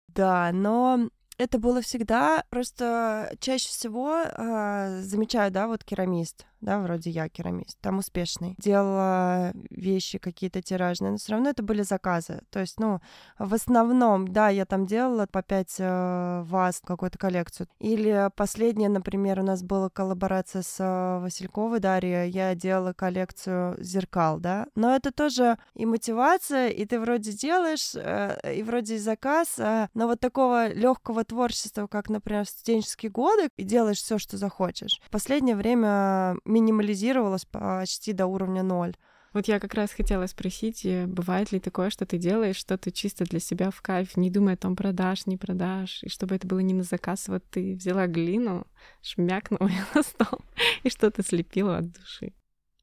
Да, 0.09 0.51
но 0.53 1.09
это 1.39 1.57
было 1.57 1.81
всегда, 1.81 2.43
просто 2.51 3.35
чаще 3.39 3.69
всего 3.69 4.15
э, 4.15 5.01
замечаю, 5.01 5.51
да, 5.51 5.67
вот 5.67 5.83
керамист, 5.83 6.45
да, 6.61 6.79
вроде 6.79 7.09
я 7.09 7.29
керамист, 7.29 7.77
там 7.81 7.99
успешный, 7.99 8.55
делала 8.57 9.53
вещи 9.69 10.17
какие-то 10.17 10.61
тиражные, 10.61 11.11
но 11.11 11.17
все 11.17 11.33
равно 11.33 11.49
это 11.49 11.63
были 11.63 11.81
заказы. 11.81 12.41
То 12.49 12.59
есть, 12.59 12.79
ну, 12.79 12.99
в 13.37 13.53
основном, 13.53 14.27
да, 14.27 14.49
я 14.49 14.65
там 14.65 14.85
делала 14.85 15.27
по 15.27 15.41
пять 15.43 15.75
э, 15.79 16.41
ваз 16.45 16.81
какую-то 16.85 17.17
коллекцию. 17.17 17.67
Или 17.79 18.29
последняя, 18.35 18.89
например, 18.89 19.39
у 19.39 19.43
нас 19.43 19.63
была 19.63 19.89
коллаборация 19.89 20.61
с 20.61 20.77
э, 20.79 21.19
Васильковой 21.21 21.79
Дарьей, 21.79 22.29
я 22.29 22.55
делала 22.55 22.93
коллекцию 22.93 23.75
зеркал, 23.83 24.39
да. 24.39 24.67
Но 24.75 24.95
это 24.95 25.11
тоже 25.11 25.57
и 25.75 25.85
мотивация, 25.85 26.69
и 26.69 26.85
ты 26.85 26.99
вроде 26.99 27.31
делаешь, 27.33 27.93
э, 27.95 28.55
и 28.55 28.63
вроде 28.63 28.95
и 28.95 28.99
заказ, 28.99 29.59
э, 29.59 29.87
но 29.93 30.07
вот 30.07 30.19
такого 30.19 30.71
легкого 30.71 31.23
творчества, 31.23 31.87
как, 31.87 32.09
например, 32.09 32.45
студенческие 32.45 33.11
годы, 33.11 33.49
и 33.57 33.63
делаешь 33.63 33.97
все, 33.97 34.17
что 34.17 34.37
захочешь. 34.37 34.99
В 35.05 35.09
последнее 35.09 35.55
время 35.55 36.35
минимализировалось 36.47 37.45
почти 37.45 38.13
до 38.13 38.25
уровня 38.25 38.63
ноль. 38.63 38.95
Вот 39.33 39.47
я 39.47 39.59
как 39.59 39.73
раз 39.73 39.91
хотела 39.91 40.25
спросить, 40.25 40.85
э, 40.85 41.05
бывает 41.05 41.51
ли 41.51 41.59
такое, 41.59 41.89
что 41.89 42.05
ты 42.05 42.17
делаешь 42.17 42.55
что-то 42.55 42.91
чисто 42.91 43.25
для 43.25 43.39
себя 43.39 43.69
в 43.69 43.81
кайф, 43.81 44.17
не 44.17 44.31
думая 44.31 44.55
о 44.55 44.57
том, 44.57 44.75
продашь, 44.75 45.27
не 45.27 45.37
продашь, 45.37 46.03
и 46.03 46.09
чтобы 46.09 46.35
это 46.35 46.47
было 46.47 46.59
не 46.59 46.73
на 46.73 46.83
заказ, 46.83 47.27
вот 47.27 47.43
ты 47.49 47.75
взяла 47.75 48.07
глину, 48.07 48.65
шмякнула 49.01 49.67
ее 49.67 49.85
на 49.93 50.01
стол 50.01 50.39
и 50.83 50.89
что-то 50.89 51.23
слепила 51.23 51.77
от 51.77 51.91
души. 51.91 52.33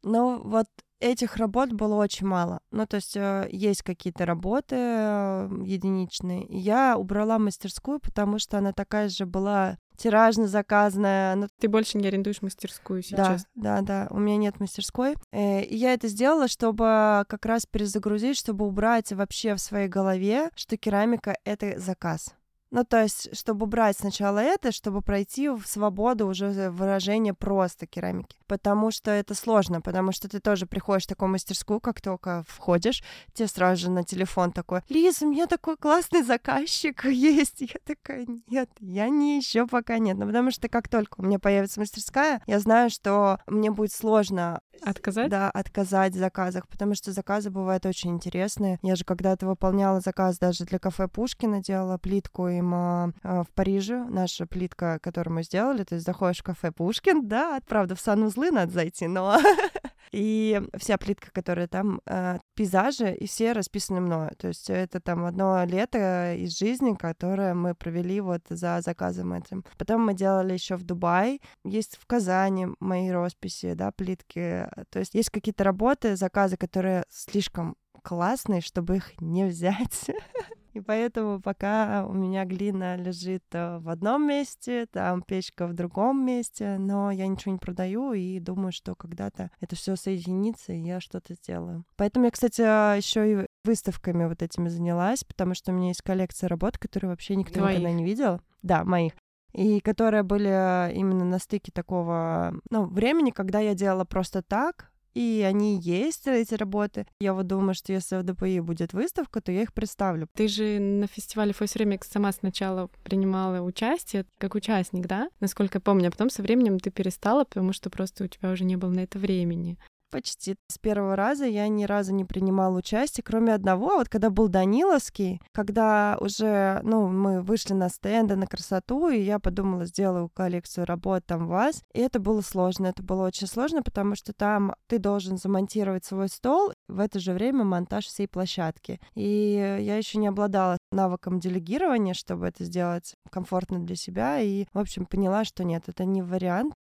Ну, 0.04 0.42
вот 0.42 0.66
этих 1.00 1.36
работ 1.36 1.72
было 1.72 1.94
очень 1.96 2.26
мало. 2.26 2.60
Ну, 2.70 2.86
то 2.86 2.96
есть 2.96 3.16
э, 3.16 3.48
есть 3.50 3.82
какие-то 3.82 4.26
работы 4.26 4.76
э, 4.76 5.48
единичные. 5.64 6.46
Я 6.50 6.96
убрала 6.96 7.38
мастерскую, 7.38 8.00
потому 8.00 8.38
что 8.38 8.58
она 8.58 8.72
такая 8.72 9.08
же 9.08 9.26
была 9.26 9.78
тиражно 9.96 10.46
заказанная. 10.46 11.34
Ну, 11.36 11.48
Ты 11.58 11.68
больше 11.68 11.98
не 11.98 12.06
арендуешь 12.08 12.42
мастерскую 12.42 13.02
сейчас? 13.02 13.46
Да, 13.54 13.80
да, 13.80 14.06
да. 14.06 14.06
У 14.10 14.18
меня 14.18 14.36
нет 14.36 14.60
мастерской. 14.60 15.14
Э, 15.32 15.62
и 15.62 15.76
я 15.76 15.94
это 15.94 16.08
сделала, 16.08 16.48
чтобы 16.48 17.24
как 17.28 17.46
раз 17.46 17.66
перезагрузить, 17.66 18.38
чтобы 18.38 18.66
убрать 18.66 19.12
вообще 19.12 19.54
в 19.54 19.60
своей 19.60 19.88
голове, 19.88 20.50
что 20.54 20.76
керамика— 20.76 21.36
это 21.44 21.78
заказ. 21.78 22.34
Ну, 22.74 22.82
то 22.82 23.00
есть, 23.00 23.28
чтобы 23.36 23.66
убрать 23.66 23.96
сначала 23.96 24.40
это, 24.40 24.72
чтобы 24.72 25.00
пройти 25.00 25.48
в 25.48 25.62
свободу 25.64 26.26
уже 26.26 26.70
выражения 26.70 27.32
просто 27.32 27.86
керамики. 27.86 28.36
Потому 28.48 28.90
что 28.90 29.12
это 29.12 29.36
сложно, 29.36 29.80
потому 29.80 30.10
что 30.10 30.28
ты 30.28 30.40
тоже 30.40 30.66
приходишь 30.66 31.04
в 31.04 31.08
такую 31.08 31.28
мастерскую, 31.28 31.78
как 31.78 32.00
только 32.00 32.42
входишь, 32.48 33.04
тебе 33.32 33.46
сразу 33.46 33.82
же 33.82 33.90
на 33.92 34.02
телефон 34.02 34.50
такой, 34.50 34.80
Лиза, 34.88 35.24
у 35.24 35.30
меня 35.30 35.46
такой 35.46 35.76
классный 35.76 36.24
заказчик 36.24 37.04
есть. 37.04 37.60
Я 37.60 37.78
такая, 37.84 38.26
нет, 38.48 38.68
я 38.80 39.08
не 39.08 39.36
еще 39.36 39.68
пока 39.68 39.98
нет. 39.98 40.18
Ну, 40.18 40.26
потому 40.26 40.50
что 40.50 40.68
как 40.68 40.88
только 40.88 41.20
у 41.20 41.22
меня 41.22 41.38
появится 41.38 41.78
мастерская, 41.78 42.42
я 42.48 42.58
знаю, 42.58 42.90
что 42.90 43.38
мне 43.46 43.70
будет 43.70 43.92
сложно 43.92 44.58
Отказать? 44.82 45.30
Да, 45.30 45.50
отказать 45.50 46.14
в 46.14 46.18
заказах, 46.18 46.68
потому 46.68 46.94
что 46.94 47.12
заказы 47.12 47.50
бывают 47.50 47.86
очень 47.86 48.10
интересные. 48.10 48.78
Я 48.82 48.96
же 48.96 49.04
когда-то 49.04 49.46
выполняла 49.46 50.00
заказ 50.00 50.38
даже 50.38 50.64
для 50.64 50.78
кафе 50.78 51.08
Пушкина, 51.08 51.62
делала 51.62 51.98
плитку 51.98 52.48
им 52.48 52.74
э, 52.74 53.12
в 53.22 53.46
Париже. 53.54 54.04
Наша 54.04 54.46
плитка, 54.46 54.98
которую 55.00 55.34
мы 55.34 55.42
сделали, 55.42 55.84
то 55.84 55.94
есть 55.94 56.06
заходишь 56.06 56.40
в 56.40 56.44
кафе 56.44 56.72
Пушкин, 56.72 57.26
да, 57.28 57.58
правда, 57.66 57.94
в 57.94 58.00
санузлы 58.00 58.50
надо 58.50 58.72
зайти, 58.72 59.06
но 59.06 59.38
И 60.14 60.62
вся 60.76 60.96
плитка, 60.96 61.32
которая 61.32 61.66
там, 61.66 62.00
э, 62.06 62.38
пейзажи, 62.54 63.12
и 63.12 63.26
все 63.26 63.50
расписаны 63.52 64.00
мною. 64.00 64.30
То 64.38 64.48
есть 64.48 64.70
это 64.70 65.00
там 65.00 65.24
одно 65.24 65.64
лето 65.64 66.34
из 66.34 66.56
жизни, 66.56 66.94
которое 66.94 67.54
мы 67.54 67.74
провели 67.74 68.20
вот 68.20 68.42
за 68.48 68.80
заказом 68.80 69.32
этим. 69.32 69.64
Потом 69.76 70.06
мы 70.06 70.14
делали 70.14 70.52
еще 70.52 70.76
в 70.76 70.84
Дубае, 70.84 71.40
есть 71.64 71.96
в 71.96 72.06
Казани 72.06 72.68
мои 72.78 73.10
росписи, 73.10 73.74
да, 73.74 73.90
плитки. 73.90 74.68
То 74.90 75.00
есть 75.00 75.14
есть 75.14 75.30
какие-то 75.30 75.64
работы, 75.64 76.14
заказы, 76.14 76.56
которые 76.56 77.04
слишком 77.10 77.74
классные, 78.02 78.60
чтобы 78.60 78.98
их 78.98 79.20
не 79.20 79.44
взять. 79.44 80.10
И 80.74 80.80
поэтому 80.80 81.40
пока 81.40 82.04
у 82.06 82.12
меня 82.12 82.44
глина 82.44 82.96
лежит 82.96 83.44
э, 83.52 83.78
в 83.78 83.88
одном 83.88 84.26
месте, 84.26 84.86
там 84.86 85.22
печка 85.22 85.68
в 85.68 85.72
другом 85.72 86.26
месте, 86.26 86.78
но 86.78 87.12
я 87.12 87.28
ничего 87.28 87.52
не 87.52 87.58
продаю 87.58 88.12
и 88.12 88.40
думаю, 88.40 88.72
что 88.72 88.96
когда-то 88.96 89.52
это 89.60 89.76
все 89.76 89.94
соединится, 89.94 90.72
и 90.72 90.80
я 90.80 90.98
что-то 91.00 91.34
сделаю. 91.34 91.84
Поэтому 91.96 92.24
я, 92.26 92.32
кстати, 92.32 92.60
еще 92.60 93.42
и 93.42 93.46
выставками 93.64 94.26
вот 94.26 94.42
этими 94.42 94.68
занялась, 94.68 95.22
потому 95.22 95.54
что 95.54 95.70
у 95.70 95.74
меня 95.76 95.88
есть 95.88 96.02
коллекция 96.02 96.48
работ, 96.48 96.76
которые 96.76 97.10
вообще 97.10 97.36
никто 97.36 97.60
Твоих. 97.60 97.78
никогда 97.78 97.92
не 97.96 98.04
видел. 98.04 98.40
Да, 98.62 98.84
моих 98.84 99.12
и 99.52 99.78
которые 99.78 100.24
были 100.24 100.92
именно 100.94 101.24
на 101.24 101.38
стыке 101.38 101.70
такого, 101.72 102.54
ну, 102.70 102.86
времени, 102.86 103.30
когда 103.30 103.60
я 103.60 103.74
делала 103.74 104.04
просто 104.04 104.42
так, 104.42 104.90
и 105.14 105.44
они 105.46 105.78
есть, 105.80 106.26
эти 106.26 106.54
работы. 106.54 107.06
Я 107.20 107.34
вот 107.34 107.46
думаю, 107.46 107.74
что 107.74 107.92
если 107.92 108.16
в 108.16 108.22
ДПИ 108.22 108.60
будет 108.60 108.92
выставка, 108.92 109.40
то 109.40 109.52
я 109.52 109.62
их 109.62 109.72
представлю. 109.72 110.28
Ты 110.34 110.48
же 110.48 110.78
на 110.78 111.06
фестивале 111.06 111.52
Фойс 111.52 111.76
Ремикс 111.76 112.08
сама 112.08 112.32
сначала 112.32 112.88
принимала 113.02 113.60
участие 113.60 114.26
как 114.38 114.54
участник, 114.54 115.06
да? 115.06 115.28
Насколько 115.40 115.78
я 115.78 115.80
помню, 115.80 116.08
а 116.08 116.10
потом 116.10 116.30
со 116.30 116.42
временем 116.42 116.80
ты 116.80 116.90
перестала, 116.90 117.44
потому 117.44 117.72
что 117.72 117.90
просто 117.90 118.24
у 118.24 118.26
тебя 118.26 118.50
уже 118.50 118.64
не 118.64 118.76
было 118.76 118.90
на 118.90 119.00
это 119.00 119.18
времени 119.18 119.78
почти. 120.14 120.54
С 120.68 120.78
первого 120.78 121.16
раза 121.16 121.44
я 121.44 121.66
ни 121.66 121.86
разу 121.86 122.14
не 122.14 122.24
принимала 122.24 122.78
участие, 122.78 123.24
кроме 123.24 123.52
одного, 123.52 123.96
вот 123.96 124.08
когда 124.08 124.30
был 124.30 124.46
Даниловский, 124.46 125.40
когда 125.50 126.16
уже, 126.20 126.78
ну, 126.84 127.08
мы 127.08 127.42
вышли 127.42 127.72
на 127.72 127.88
стенды, 127.88 128.36
на 128.36 128.46
красоту, 128.46 129.08
и 129.08 129.18
я 129.20 129.40
подумала, 129.40 129.86
сделаю 129.86 130.28
коллекцию 130.28 130.86
работ 130.86 131.26
там 131.26 131.48
вас, 131.48 131.82
и 131.92 131.98
это 131.98 132.20
было 132.20 132.42
сложно, 132.42 132.86
это 132.86 133.02
было 133.02 133.26
очень 133.26 133.48
сложно, 133.48 133.82
потому 133.82 134.14
что 134.14 134.32
там 134.32 134.76
ты 134.86 135.00
должен 135.00 135.36
замонтировать 135.36 136.04
свой 136.04 136.28
стол, 136.28 136.72
в 136.86 137.00
это 137.00 137.18
же 137.18 137.32
время 137.32 137.64
монтаж 137.64 138.06
всей 138.06 138.28
площадки. 138.28 139.00
И 139.16 139.76
я 139.80 139.96
еще 139.96 140.18
не 140.18 140.28
обладала 140.28 140.78
навыком 140.92 141.40
делегирования, 141.40 142.14
чтобы 142.14 142.46
это 142.46 142.62
сделать 142.62 143.16
комфортно 143.30 143.80
для 143.80 143.96
себя, 143.96 144.38
и, 144.38 144.66
в 144.72 144.78
общем, 144.78 145.06
поняла, 145.06 145.44
что 145.44 145.64
нет, 145.64 145.88
это 145.88 146.04
не 146.04 146.22
вариант, 146.22 146.74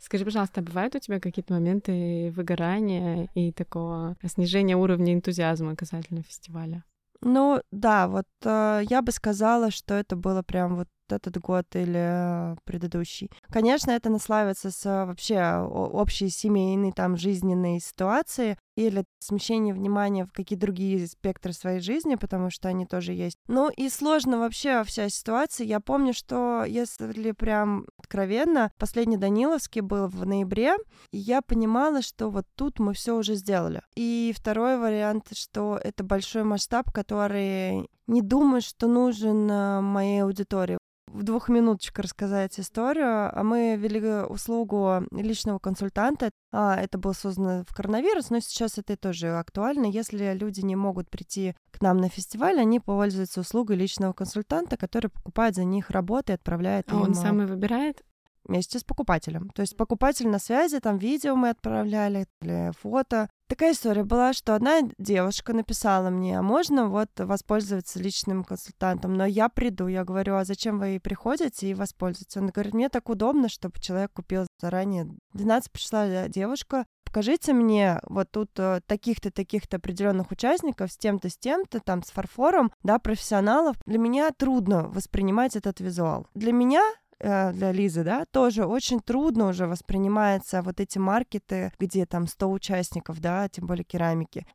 Скажи, 0.00 0.24
пожалуйста, 0.24 0.60
а 0.60 0.64
бывают 0.64 0.94
у 0.94 0.98
тебя 0.98 1.20
какие-то 1.20 1.52
моменты 1.52 2.32
выгорания 2.34 3.28
и 3.34 3.52
такого 3.52 4.16
снижения 4.24 4.76
уровня 4.76 5.12
энтузиазма 5.12 5.76
касательно 5.76 6.22
фестиваля? 6.22 6.84
Ну 7.20 7.60
да, 7.70 8.08
вот 8.08 8.26
э, 8.44 8.80
я 8.88 9.02
бы 9.02 9.12
сказала, 9.12 9.70
что 9.70 9.94
это 9.94 10.16
было 10.16 10.42
прям 10.42 10.76
вот 10.76 10.88
этот 11.12 11.38
год 11.38 11.66
или 11.74 12.56
предыдущий. 12.64 13.30
Конечно, 13.48 13.90
это 13.90 14.10
наслаивается 14.10 14.70
с 14.70 14.84
вообще 14.84 15.56
общей 15.58 16.28
семейной 16.28 16.92
там 16.92 17.16
жизненной 17.16 17.80
ситуации 17.80 18.56
или 18.76 19.04
смещение 19.18 19.74
внимания 19.74 20.24
в 20.24 20.32
какие-то 20.32 20.66
другие 20.66 21.06
спектры 21.06 21.52
своей 21.52 21.80
жизни, 21.80 22.14
потому 22.14 22.50
что 22.50 22.68
они 22.68 22.86
тоже 22.86 23.12
есть. 23.12 23.36
Ну 23.48 23.70
и 23.70 23.88
сложно 23.88 24.38
вообще 24.38 24.82
вся 24.84 25.08
ситуация. 25.08 25.66
Я 25.66 25.80
помню, 25.80 26.14
что 26.14 26.64
если 26.64 27.32
прям 27.32 27.86
откровенно, 27.98 28.72
последний 28.78 29.16
Даниловский 29.16 29.82
был 29.82 30.08
в 30.08 30.24
ноябре, 30.24 30.76
и 31.12 31.18
я 31.18 31.42
понимала, 31.42 32.02
что 32.02 32.30
вот 32.30 32.46
тут 32.54 32.78
мы 32.78 32.94
все 32.94 33.16
уже 33.16 33.34
сделали. 33.34 33.82
И 33.94 34.32
второй 34.36 34.78
вариант, 34.78 35.28
что 35.34 35.78
это 35.82 36.02
большой 36.02 36.44
масштаб, 36.44 36.90
который 36.90 37.88
не 38.06 38.22
думаю, 38.22 38.60
что 38.60 38.88
нужен 38.88 39.48
э, 39.48 39.80
моей 39.80 40.24
аудитории 40.24 40.79
в 41.12 41.22
двух 41.22 41.48
минуточках 41.48 42.04
рассказать 42.04 42.58
историю. 42.58 43.30
А 43.32 43.42
мы 43.42 43.76
ввели 43.76 44.00
услугу 44.24 45.06
личного 45.10 45.58
консультанта. 45.58 46.30
А, 46.52 46.76
это 46.76 46.98
было 46.98 47.12
создано 47.12 47.64
в 47.68 47.74
коронавирус, 47.74 48.30
но 48.30 48.40
сейчас 48.40 48.78
это 48.78 48.96
тоже 48.96 49.28
актуально. 49.36 49.86
Если 49.86 50.32
люди 50.34 50.60
не 50.60 50.76
могут 50.76 51.10
прийти 51.10 51.54
к 51.70 51.80
нам 51.80 51.98
на 51.98 52.08
фестиваль, 52.08 52.58
они 52.58 52.80
пользуются 52.80 53.40
услугой 53.40 53.76
личного 53.76 54.12
консультанта, 54.12 54.76
который 54.76 55.08
покупает 55.08 55.54
за 55.54 55.64
них 55.64 55.90
работы 55.90 56.32
и 56.32 56.34
отправляет 56.34 56.90
а 56.90 56.94
им... 56.94 57.02
он 57.02 57.14
сам 57.14 57.42
и 57.42 57.46
выбирает? 57.46 58.02
Вместе 58.50 58.78
с 58.78 58.84
покупателем. 58.84 59.48
То 59.50 59.62
есть 59.62 59.76
покупатель 59.76 60.28
на 60.28 60.38
связи, 60.38 60.80
там 60.80 60.98
видео 60.98 61.36
мы 61.36 61.50
отправляли 61.50 62.26
или 62.42 62.72
фото. 62.80 63.30
Такая 63.48 63.72
история 63.72 64.04
была, 64.04 64.32
что 64.32 64.54
одна 64.54 64.80
девушка 64.98 65.52
написала 65.52 66.10
мне, 66.10 66.38
а 66.38 66.42
можно 66.42 66.88
вот 66.88 67.08
воспользоваться 67.16 67.98
личным 67.98 68.44
консультантом, 68.44 69.14
но 69.14 69.24
я 69.24 69.48
приду, 69.48 69.88
я 69.88 70.04
говорю, 70.04 70.36
а 70.36 70.44
зачем 70.44 70.78
вы 70.78 71.00
приходите 71.02 71.68
и 71.68 71.74
воспользуетесь? 71.74 72.36
Он 72.36 72.48
говорит, 72.48 72.74
мне 72.74 72.88
так 72.88 73.08
удобно, 73.08 73.48
чтобы 73.48 73.80
человек 73.80 74.12
купил 74.12 74.46
заранее. 74.60 75.08
12 75.32 75.72
пришла 75.72 76.28
девушка, 76.28 76.86
покажите 77.04 77.52
мне 77.52 77.98
вот 78.04 78.30
тут 78.30 78.50
э, 78.58 78.82
таких-то, 78.86 79.32
таких-то 79.32 79.78
определенных 79.78 80.30
участников 80.30 80.92
с 80.92 80.96
тем-то, 80.96 81.28
с 81.28 81.36
тем-то, 81.36 81.80
там, 81.80 82.04
с 82.04 82.10
фарфором, 82.10 82.70
да, 82.84 83.00
профессионалов. 83.00 83.76
Для 83.84 83.98
меня 83.98 84.30
трудно 84.30 84.86
воспринимать 84.86 85.56
этот 85.56 85.80
визуал. 85.80 86.28
Для 86.34 86.52
меня 86.52 86.82
Э, 87.09 87.09
для 87.20 87.72
Лизы, 87.72 88.02
да, 88.02 88.24
тоже 88.30 88.64
очень 88.66 89.00
трудно 89.00 89.48
уже 89.48 89.66
воспринимается 89.66 90.62
вот 90.62 90.80
эти 90.80 90.98
маркеты, 90.98 91.72
где 91.78 92.06
там 92.06 92.26
100 92.26 92.50
участников, 92.50 93.20
да, 93.20 93.48
тем 93.48 93.66
более 93.66 93.84
керамики 93.84 94.46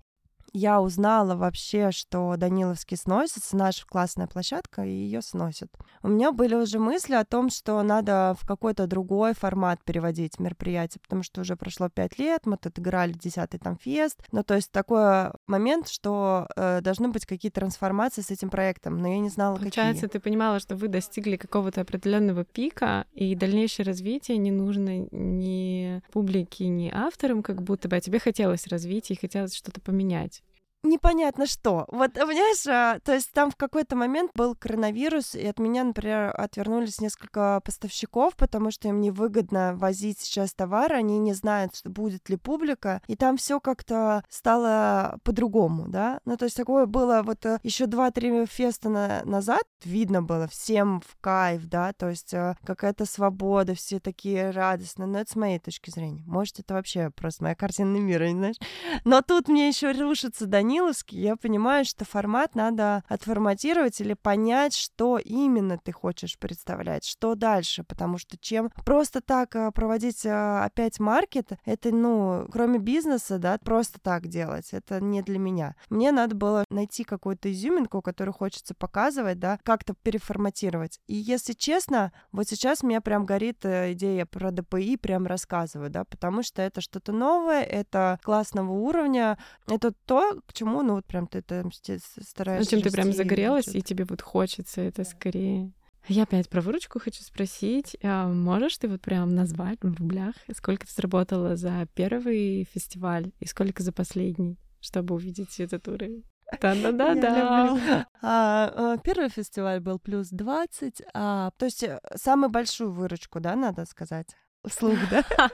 я 0.55 0.79
узнала 0.79 1.35
вообще, 1.35 1.91
что 1.91 2.35
Даниловский 2.37 2.95
сносится, 2.95 3.57
наша 3.57 3.85
классная 3.85 4.27
площадка, 4.27 4.85
и 4.85 4.89
ее 4.89 5.21
сносят. 5.21 5.69
У 6.01 6.07
меня 6.07 6.31
были 6.31 6.55
уже 6.55 6.79
мысли 6.79 7.13
о 7.13 7.25
том, 7.25 7.49
что 7.49 7.83
надо 7.83 8.37
в 8.39 8.47
какой-то 8.47 8.87
другой 8.87 9.33
формат 9.33 9.83
переводить 9.83 10.39
мероприятие, 10.39 11.01
потому 11.01 11.23
что 11.23 11.41
уже 11.41 11.57
прошло 11.57 11.89
пять 11.89 12.17
лет, 12.17 12.45
мы 12.45 12.55
тут 12.55 12.79
играли 12.79 13.11
десятый 13.11 13.59
там 13.59 13.77
фест, 13.77 14.23
ну 14.31 14.43
то 14.43 14.55
есть 14.55 14.71
такой 14.71 15.31
момент, 15.45 15.89
что 15.89 16.47
э, 16.55 16.79
должны 16.81 17.09
быть 17.09 17.25
какие-то 17.25 17.59
трансформации 17.59 18.21
с 18.21 18.31
этим 18.31 18.49
проектом, 18.49 18.97
но 18.97 19.09
я 19.09 19.19
не 19.19 19.29
знала, 19.29 19.57
Получается, 19.57 20.03
какие. 20.03 20.19
ты 20.19 20.19
понимала, 20.21 20.59
что 20.59 20.77
вы 20.77 20.87
достигли 20.87 21.35
какого-то 21.35 21.81
определенного 21.81 22.45
пика, 22.45 23.05
и 23.13 23.35
дальнейшее 23.35 23.85
развитие 23.85 24.37
не 24.37 24.51
нужно 24.51 25.05
ни 25.11 26.01
публике, 26.13 26.69
ни 26.69 26.89
авторам, 26.93 27.43
как 27.43 27.61
будто 27.61 27.89
бы, 27.89 27.97
а 27.97 28.01
тебе 28.01 28.19
хотелось 28.19 28.67
развития 28.67 29.15
и 29.15 29.19
хотелось 29.19 29.53
что-то 29.53 29.81
поменять 29.81 30.44
непонятно 30.89 31.45
что. 31.45 31.85
Вот, 31.89 32.13
понимаешь, 32.13 32.65
а, 32.67 32.99
то 32.99 33.13
есть 33.13 33.31
там 33.31 33.51
в 33.51 33.55
какой-то 33.55 33.95
момент 33.95 34.31
был 34.35 34.55
коронавирус, 34.55 35.35
и 35.35 35.45
от 35.45 35.59
меня, 35.59 35.83
например, 35.83 36.33
отвернулись 36.35 37.01
несколько 37.01 37.61
поставщиков, 37.63 38.35
потому 38.35 38.71
что 38.71 38.87
им 38.87 39.01
невыгодно 39.01 39.73
возить 39.75 40.19
сейчас 40.19 40.53
товар, 40.53 40.93
они 40.93 41.17
не 41.19 41.33
знают, 41.33 41.71
будет 41.85 42.29
ли 42.29 42.37
публика, 42.37 43.01
и 43.07 43.15
там 43.15 43.37
все 43.37 43.59
как-то 43.59 44.23
стало 44.29 45.17
по-другому, 45.23 45.87
да. 45.87 46.19
Ну, 46.25 46.37
то 46.37 46.45
есть 46.45 46.57
такое 46.57 46.85
было 46.85 47.21
вот 47.23 47.45
э, 47.45 47.59
еще 47.63 47.85
два-три 47.85 48.45
феста 48.45 48.89
на 48.89 49.23
назад, 49.25 49.63
видно 49.83 50.21
было 50.21 50.47
всем 50.47 51.01
в 51.01 51.15
кайф, 51.21 51.65
да, 51.65 51.93
то 51.93 52.09
есть 52.09 52.33
э, 52.33 52.55
какая-то 52.63 53.05
свобода, 53.05 53.75
все 53.75 53.99
такие 53.99 54.51
радостные, 54.51 55.07
но 55.07 55.19
это 55.19 55.31
с 55.31 55.35
моей 55.35 55.59
точки 55.59 55.89
зрения. 55.89 56.23
Может, 56.25 56.59
это 56.59 56.73
вообще 56.73 57.09
просто 57.09 57.43
моя 57.43 57.55
картина 57.55 57.97
мира, 57.97 58.25
не 58.25 58.35
знаешь. 58.35 58.55
Но 59.03 59.21
тут 59.21 59.47
мне 59.47 59.67
еще 59.67 59.91
рушится 59.91 60.45
Данил 60.45 60.74
Даниловский, 60.75 61.21
я 61.21 61.37
понимаю, 61.37 61.85
что 61.85 62.03
формат 62.03 62.53
надо 62.53 63.05
отформатировать 63.07 64.01
или 64.01 64.13
понять, 64.13 64.75
что 64.75 65.17
именно 65.17 65.77
ты 65.77 65.93
хочешь 65.93 66.37
представлять, 66.37 67.05
что 67.05 67.35
дальше, 67.35 67.85
потому 67.85 68.17
что 68.17 68.37
чем 68.37 68.69
просто 68.85 69.21
так 69.21 69.55
а, 69.55 69.71
проводить 69.71 70.25
а, 70.25 70.65
опять 70.65 70.99
маркет, 70.99 71.51
это, 71.63 71.95
ну, 71.95 72.45
кроме 72.51 72.77
бизнеса, 72.77 73.37
да, 73.37 73.57
просто 73.57 74.01
так 74.01 74.27
делать, 74.27 74.73
это 74.73 74.99
не 74.99 75.21
для 75.21 75.39
меня. 75.39 75.75
Мне 75.89 76.11
надо 76.11 76.35
было 76.35 76.65
найти 76.69 77.05
какую-то 77.05 77.49
изюминку, 77.53 78.01
которую 78.01 78.33
хочется 78.33 78.75
показывать, 78.75 79.39
да, 79.39 79.57
как-то 79.63 79.93
переформатировать. 79.93 80.99
И 81.07 81.15
если 81.15 81.53
честно, 81.53 82.11
вот 82.33 82.49
сейчас 82.49 82.83
меня 82.83 82.99
прям 82.99 83.25
горит 83.25 83.63
э, 83.63 83.93
идея 83.93 84.25
про 84.25 84.51
ДПИ, 84.51 84.97
прям 84.97 85.25
рассказываю, 85.25 85.89
да, 85.89 86.03
потому 86.03 86.43
что 86.43 86.61
это 86.61 86.81
что-то 86.81 87.13
новое, 87.13 87.63
это 87.63 88.19
классного 88.23 88.73
уровня, 88.73 89.37
это 89.67 89.93
то, 90.05 90.41
к 90.45 90.53
чему 90.53 90.64
почему, 90.65 90.83
ну 90.83 90.95
вот 90.95 91.05
прям 91.05 91.27
ты 91.27 91.41
там 91.41 91.71
стараешься. 91.71 92.63
Зачем 92.63 92.81
ты 92.81 92.91
прям 92.91 93.13
загорелась, 93.13 93.67
и 93.67 93.81
тебе 93.81 94.05
вот 94.05 94.21
хочется 94.21 94.81
это 94.81 95.03
скорее. 95.03 95.71
Я 96.07 96.23
опять 96.23 96.49
про 96.49 96.61
выручку 96.61 96.99
хочу 96.99 97.23
спросить. 97.23 97.97
А 98.03 98.27
можешь 98.27 98.77
ты 98.77 98.87
вот 98.87 99.01
прям 99.01 99.33
назвать 99.33 99.79
в 99.81 99.97
рублях, 99.97 100.35
сколько 100.55 100.85
ты 100.85 100.93
заработала 100.93 101.55
за 101.55 101.87
первый 101.95 102.67
фестиваль 102.71 103.31
и 103.39 103.47
сколько 103.47 103.81
за 103.81 103.91
последний, 103.91 104.59
чтобы 104.81 105.15
увидеть 105.15 105.59
этот 105.59 105.87
уровень? 105.87 106.23
Да-да-да-да. 106.61 108.07
А, 108.21 108.71
а, 108.75 108.97
первый 108.99 109.29
фестиваль 109.29 109.79
был 109.79 109.97
плюс 109.97 110.29
20, 110.29 111.01
а, 111.15 111.49
то 111.57 111.65
есть 111.65 111.81
э, 111.81 111.99
самую 112.13 112.51
большую 112.51 112.91
выручку, 112.91 113.39
да, 113.39 113.55
надо 113.55 113.85
сказать? 113.85 114.35
вслух, 114.67 114.97
да? 115.09 115.23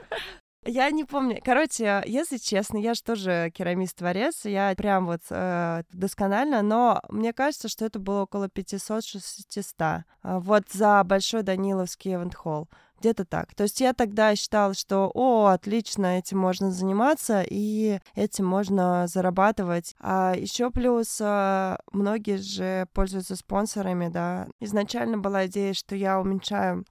Я 0.64 0.90
не 0.90 1.04
помню. 1.04 1.40
Короче, 1.44 2.02
если 2.06 2.36
честно, 2.36 2.78
я 2.78 2.94
же 2.94 3.02
тоже 3.02 3.50
керамист-творец, 3.52 4.44
я 4.44 4.72
прям 4.76 5.06
вот 5.06 5.22
э, 5.30 5.82
досконально, 5.92 6.62
но 6.62 7.02
мне 7.08 7.32
кажется, 7.32 7.68
что 7.68 7.84
это 7.84 7.98
было 7.98 8.22
около 8.22 8.46
500-600. 8.46 10.02
Вот 10.22 10.62
за 10.70 11.02
Большой 11.04 11.42
Даниловский 11.42 12.14
эвент-холл. 12.14 12.68
Где-то 13.02 13.24
так. 13.24 13.52
То 13.56 13.64
есть 13.64 13.80
я 13.80 13.94
тогда 13.94 14.36
считала, 14.36 14.74
что, 14.74 15.10
о, 15.12 15.46
отлично, 15.46 16.18
этим 16.18 16.38
можно 16.38 16.70
заниматься, 16.70 17.44
и 17.44 17.98
этим 18.14 18.46
можно 18.46 19.08
зарабатывать. 19.08 19.96
А 19.98 20.34
еще 20.36 20.70
плюс 20.70 21.18
а, 21.20 21.80
многие 21.90 22.36
же 22.36 22.86
пользуются 22.92 23.34
спонсорами, 23.34 24.06
да. 24.06 24.46
Изначально 24.60 25.18
была 25.18 25.46
идея, 25.46 25.74
что 25.74 25.96
я 25.96 26.20
уменьшаю 26.20 26.84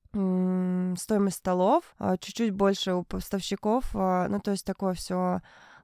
стоимость 0.97 1.37
столов, 1.37 1.95
а, 1.97 2.17
чуть-чуть 2.17 2.51
больше 2.51 2.93
у 2.93 3.03
поставщиков, 3.03 3.85
а, 3.93 4.27
ну 4.27 4.41
то 4.41 4.51
есть 4.51 4.65
такое 4.65 4.93
все 4.93 5.39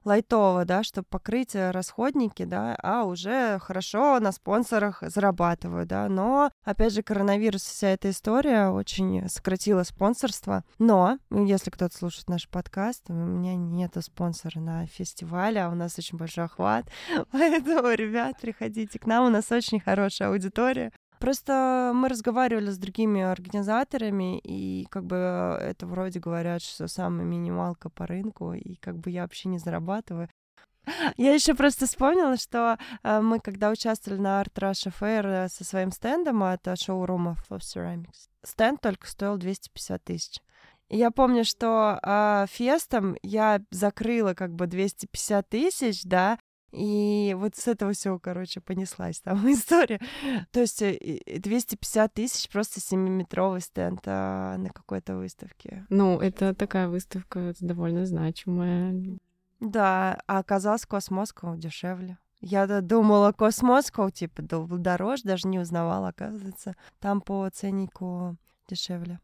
лайтово, 0.08 0.64
да, 0.64 0.82
чтобы 0.82 1.06
покрыть 1.08 1.54
э, 1.54 1.70
расходники, 1.70 2.44
да, 2.44 2.76
а 2.82 3.04
уже 3.04 3.58
хорошо 3.60 4.18
на 4.20 4.32
спонсорах 4.32 5.02
зарабатываю, 5.02 5.86
да, 5.86 6.08
но, 6.08 6.50
опять 6.64 6.94
же, 6.94 7.02
коронавирус, 7.02 7.62
вся 7.62 7.88
эта 7.88 8.10
история 8.10 8.70
очень 8.70 9.28
сократила 9.28 9.82
спонсорство, 9.82 10.64
но, 10.78 11.18
ну, 11.30 11.44
если 11.44 11.70
кто-то 11.70 11.96
слушает 11.96 12.28
наш 12.28 12.48
подкаст, 12.48 13.04
у 13.08 13.12
меня 13.12 13.54
нету 13.54 14.02
спонсора 14.02 14.58
на 14.60 14.86
фестивале, 14.86 15.62
а 15.62 15.68
у 15.68 15.74
нас 15.74 15.98
очень 15.98 16.18
большой 16.18 16.44
охват, 16.44 16.86
поэтому, 17.30 17.90
ребят, 17.90 18.40
приходите 18.40 18.98
к 18.98 19.06
нам, 19.06 19.26
у 19.26 19.30
нас 19.30 19.52
очень 19.52 19.78
хорошая 19.78 20.30
аудитория, 20.30 20.90
Просто 21.18 21.92
мы 21.94 22.08
разговаривали 22.08 22.70
с 22.70 22.78
другими 22.78 23.22
организаторами, 23.22 24.38
и 24.38 24.86
как 24.90 25.04
бы 25.04 25.16
это 25.60 25.86
вроде 25.86 26.20
говорят, 26.20 26.62
что 26.62 26.88
самая 26.88 27.26
минималка 27.26 27.90
по 27.90 28.06
рынку, 28.06 28.52
и 28.52 28.76
как 28.76 28.98
бы 28.98 29.10
я 29.10 29.22
вообще 29.22 29.48
не 29.48 29.58
зарабатываю. 29.58 30.28
Я 31.16 31.34
еще 31.34 31.54
просто 31.54 31.86
вспомнила, 31.86 32.36
что 32.36 32.78
э, 33.02 33.20
мы 33.20 33.40
когда 33.40 33.70
участвовали 33.70 34.20
на 34.20 34.40
Art 34.40 34.54
Russia 34.54 34.92
Fair 34.98 35.44
э, 35.44 35.48
со 35.48 35.64
своим 35.64 35.92
стендом 35.92 36.42
от 36.42 36.66
э, 36.66 36.76
шоурума 36.76 37.36
Flow 37.48 37.58
Ceramics, 37.58 38.28
стенд 38.42 38.80
только 38.80 39.06
стоил 39.06 39.36
250 39.36 40.04
тысяч. 40.04 40.40
И 40.88 40.96
я 40.96 41.10
помню, 41.10 41.44
что 41.44 41.98
э, 42.02 42.46
фестом 42.48 43.16
я 43.22 43.60
закрыла 43.70 44.34
как 44.34 44.54
бы 44.54 44.66
250 44.66 45.48
тысяч, 45.48 46.02
да, 46.04 46.38
и 46.70 47.34
вот 47.38 47.56
с 47.56 47.66
этого 47.66 47.92
все, 47.92 48.18
короче, 48.18 48.60
понеслась 48.60 49.20
там 49.20 49.38
история. 49.52 50.00
То 50.52 50.60
есть 50.60 50.80
250 50.80 52.14
тысяч 52.14 52.48
просто 52.50 52.80
7-метровый 52.80 53.60
стенд 53.60 54.00
а, 54.06 54.56
на 54.56 54.70
какой-то 54.70 55.16
выставке. 55.16 55.86
Ну, 55.88 56.20
это 56.20 56.54
такая 56.54 56.88
выставка 56.88 57.54
довольно 57.60 58.04
значимая. 58.06 58.94
Да, 59.60 60.20
а 60.26 60.38
оказалось 60.38 60.86
Cosmoscow 60.86 61.56
дешевле. 61.56 62.18
Я 62.40 62.66
думала, 62.80 63.32
Cosmoscow, 63.32 64.10
типа, 64.10 64.42
дороже, 64.42 65.24
даже 65.24 65.48
не 65.48 65.58
узнавала, 65.58 66.08
оказывается. 66.08 66.76
Там 67.00 67.20
по 67.20 67.48
ценнику 67.50 68.36
дешевле. 68.68 69.18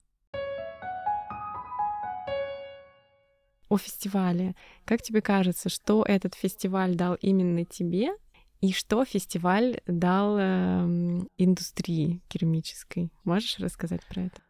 О 3.75 3.79
фестивале. 3.79 4.55
Как 4.85 5.03
тебе 5.03 5.21
кажется, 5.21 5.69
что 5.69 6.05
этот 6.07 6.35
фестиваль 6.35 6.95
дал 6.95 7.15
именно 7.17 7.65
тебе 7.65 8.15
и 8.61 8.73
что 8.73 9.05
фестиваль 9.05 9.81
дал 9.87 10.37
э, 10.39 11.23
индустрии 11.37 12.23
керамической? 12.29 13.11
Можешь 13.25 13.59
рассказать 13.59 14.07
про 14.07 14.23
это? 14.23 14.43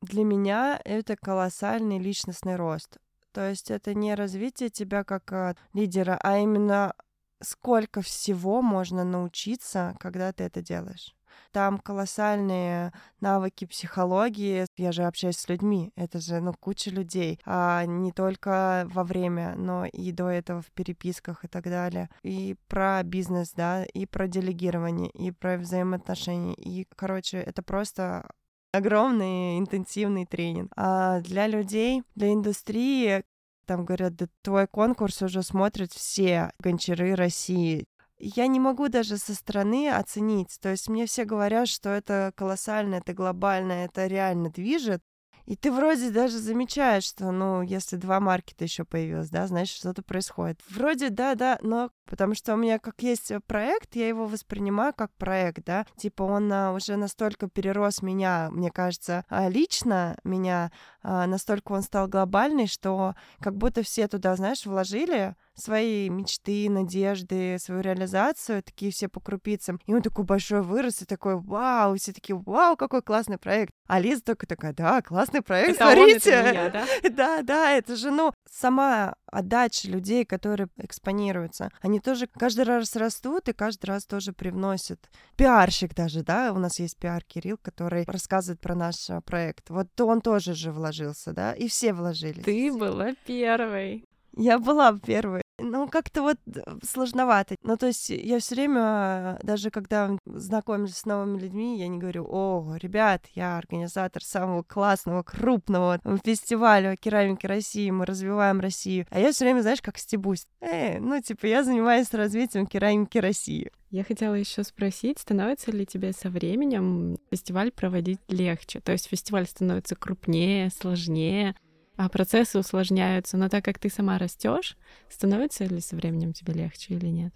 Для 0.00 0.24
меня 0.24 0.80
это 0.84 1.16
колоссальный 1.16 1.98
личностный 1.98 2.56
рост. 2.56 2.98
То 3.32 3.48
есть 3.48 3.70
это 3.70 3.94
не 3.94 4.14
развитие 4.14 4.68
тебя 4.68 5.04
как 5.04 5.32
э, 5.32 5.54
лидера, 5.74 6.18
а 6.20 6.38
именно 6.38 6.92
сколько 7.40 8.02
всего 8.02 8.62
можно 8.62 9.04
научиться, 9.04 9.96
когда 10.00 10.32
ты 10.32 10.44
это 10.44 10.60
делаешь. 10.60 11.14
Там 11.52 11.78
колоссальные 11.78 12.92
навыки 13.20 13.64
психологии. 13.64 14.66
Я 14.76 14.92
же 14.92 15.04
общаюсь 15.04 15.38
с 15.38 15.48
людьми. 15.48 15.92
Это 15.96 16.20
же, 16.20 16.40
ну, 16.40 16.54
куча 16.58 16.90
людей. 16.90 17.38
А 17.44 17.84
не 17.84 18.12
только 18.12 18.86
во 18.92 19.04
время, 19.04 19.54
но 19.56 19.86
и 19.86 20.12
до 20.12 20.28
этого 20.28 20.62
в 20.62 20.70
переписках 20.72 21.44
и 21.44 21.48
так 21.48 21.64
далее. 21.64 22.08
И 22.22 22.56
про 22.68 23.02
бизнес, 23.02 23.52
да, 23.52 23.84
и 23.84 24.06
про 24.06 24.28
делегирование, 24.28 25.10
и 25.10 25.30
про 25.30 25.56
взаимоотношения. 25.56 26.54
И, 26.54 26.86
короче, 26.96 27.38
это 27.38 27.62
просто 27.62 28.28
огромный 28.72 29.58
интенсивный 29.58 30.26
тренинг. 30.26 30.72
А 30.76 31.20
для 31.20 31.46
людей, 31.46 32.02
для 32.14 32.32
индустрии, 32.32 33.22
там 33.66 33.84
говорят, 33.84 34.16
да 34.16 34.26
твой 34.42 34.66
конкурс 34.66 35.22
уже 35.22 35.42
смотрят 35.42 35.92
все 35.92 36.50
гончары 36.58 37.14
России 37.14 37.84
я 38.22 38.46
не 38.46 38.60
могу 38.60 38.88
даже 38.88 39.18
со 39.18 39.34
стороны 39.34 39.90
оценить. 39.90 40.58
То 40.60 40.70
есть 40.70 40.88
мне 40.88 41.06
все 41.06 41.24
говорят, 41.24 41.68
что 41.68 41.90
это 41.90 42.32
колоссально, 42.36 42.96
это 42.96 43.12
глобально, 43.12 43.72
это 43.84 44.06
реально 44.06 44.50
движет. 44.50 45.02
И 45.44 45.56
ты 45.56 45.72
вроде 45.72 46.10
даже 46.10 46.38
замечаешь, 46.38 47.04
что, 47.04 47.32
ну, 47.32 47.62
если 47.62 47.96
два 47.96 48.20
маркета 48.20 48.64
еще 48.64 48.84
появилось, 48.84 49.28
да, 49.28 49.46
значит, 49.46 49.76
что-то 49.76 50.02
происходит. 50.02 50.60
Вроде 50.70 51.10
да, 51.10 51.34
да, 51.34 51.58
но 51.62 51.90
потому 52.06 52.34
что 52.34 52.54
у 52.54 52.56
меня 52.56 52.78
как 52.78 53.02
есть 53.02 53.32
проект, 53.46 53.96
я 53.96 54.06
его 54.06 54.26
воспринимаю 54.26 54.94
как 54.94 55.12
проект, 55.14 55.64
да, 55.64 55.86
типа 55.96 56.22
он 56.22 56.52
а, 56.52 56.72
уже 56.72 56.96
настолько 56.96 57.48
перерос 57.48 58.02
меня, 58.02 58.50
мне 58.50 58.70
кажется, 58.70 59.24
а, 59.28 59.48
лично 59.48 60.16
меня, 60.22 60.70
а, 61.02 61.26
настолько 61.26 61.72
он 61.72 61.82
стал 61.82 62.06
глобальный, 62.06 62.66
что 62.66 63.14
как 63.40 63.56
будто 63.56 63.82
все 63.82 64.06
туда, 64.08 64.36
знаешь, 64.36 64.64
вложили 64.64 65.34
свои 65.54 66.08
мечты, 66.08 66.68
надежды, 66.70 67.56
свою 67.58 67.80
реализацию, 67.80 68.62
такие 68.62 68.90
все 68.92 69.08
по 69.08 69.20
крупицам. 69.20 69.80
И 69.86 69.94
он 69.94 70.02
такой 70.02 70.24
большой 70.24 70.62
вырос, 70.62 71.02
и 71.02 71.06
такой, 71.06 71.40
вау, 71.40 71.96
все 71.96 72.12
такие, 72.12 72.36
вау, 72.36 72.76
какой 72.76 73.02
классный 73.02 73.38
проект. 73.38 73.72
А 73.86 74.00
Лиза 74.00 74.22
только 74.22 74.46
такая, 74.46 74.72
да, 74.72 75.02
классный 75.02 75.42
проект, 75.42 75.76
это 75.76 75.84
смотрите. 75.84 76.30
Он, 76.30 76.46
это 76.46 76.50
меня, 76.50 76.70
да? 76.70 76.86
да, 77.10 77.42
да, 77.42 77.70
это 77.72 77.96
же, 77.96 78.10
ну, 78.10 78.32
сама 78.50 79.14
отдача 79.26 79.88
людей, 79.88 80.24
которые 80.24 80.68
экспонируются, 80.76 81.70
они 81.80 82.00
тоже 82.00 82.26
каждый 82.26 82.64
раз 82.64 82.94
растут 82.96 83.48
и 83.48 83.52
каждый 83.52 83.86
раз 83.86 84.04
тоже 84.04 84.32
привносят. 84.32 85.10
Пиарщик 85.36 85.94
даже, 85.94 86.22
да, 86.22 86.52
у 86.52 86.58
нас 86.58 86.78
есть 86.78 86.98
пиар 86.98 87.22
Кирилл, 87.24 87.58
который 87.60 88.04
рассказывает 88.06 88.60
про 88.60 88.74
наш 88.74 89.10
а, 89.10 89.20
проект. 89.20 89.70
Вот 89.70 89.88
он 90.00 90.20
тоже 90.20 90.54
же 90.54 90.70
вложился, 90.70 91.32
да, 91.32 91.52
и 91.52 91.68
все 91.68 91.92
вложились. 91.92 92.44
Ты 92.44 92.72
была 92.72 93.14
первой. 93.26 94.04
Я 94.36 94.58
была 94.58 94.98
первой. 94.98 95.41
Ну, 95.58 95.88
как-то 95.88 96.22
вот 96.22 96.38
э, 96.46 96.60
сложновато. 96.82 97.56
Ну, 97.62 97.76
то 97.76 97.86
есть 97.86 98.10
я 98.10 98.38
все 98.38 98.54
время, 98.54 99.38
даже 99.42 99.70
когда 99.70 100.16
знакомлюсь 100.24 100.96
с 100.96 101.04
новыми 101.04 101.38
людьми, 101.38 101.78
я 101.78 101.88
не 101.88 101.98
говорю, 101.98 102.26
о, 102.28 102.74
ребят, 102.76 103.26
я 103.34 103.58
организатор 103.58 104.24
самого 104.24 104.62
классного, 104.62 105.22
крупного 105.22 106.00
фестиваля 106.24 106.96
керамики 106.96 107.46
России, 107.46 107.90
мы 107.90 108.06
развиваем 108.06 108.60
Россию. 108.60 109.06
А 109.10 109.20
я 109.20 109.32
все 109.32 109.44
время, 109.44 109.60
знаешь, 109.60 109.82
как 109.82 109.98
стебусь. 109.98 110.46
Эй, 110.60 110.98
ну, 110.98 111.20
типа, 111.20 111.46
я 111.46 111.62
занимаюсь 111.62 112.12
развитием 112.12 112.66
керамики 112.66 113.18
России. 113.18 113.70
Я 113.90 114.04
хотела 114.04 114.34
еще 114.34 114.64
спросить, 114.64 115.18
становится 115.18 115.70
ли 115.70 115.84
тебе 115.84 116.14
со 116.14 116.30
временем 116.30 117.18
фестиваль 117.30 117.70
проводить 117.70 118.20
легче? 118.28 118.80
То 118.80 118.92
есть 118.92 119.06
фестиваль 119.06 119.46
становится 119.46 119.96
крупнее, 119.96 120.70
сложнее, 120.70 121.54
а 121.96 122.08
процессы 122.08 122.58
усложняются. 122.58 123.36
Но 123.36 123.48
так 123.48 123.64
как 123.64 123.78
ты 123.78 123.88
сама 123.88 124.18
растешь, 124.18 124.76
становится 125.08 125.64
ли 125.64 125.80
со 125.80 125.96
временем 125.96 126.32
тебе 126.32 126.52
легче 126.54 126.94
или 126.94 127.06
нет? 127.06 127.34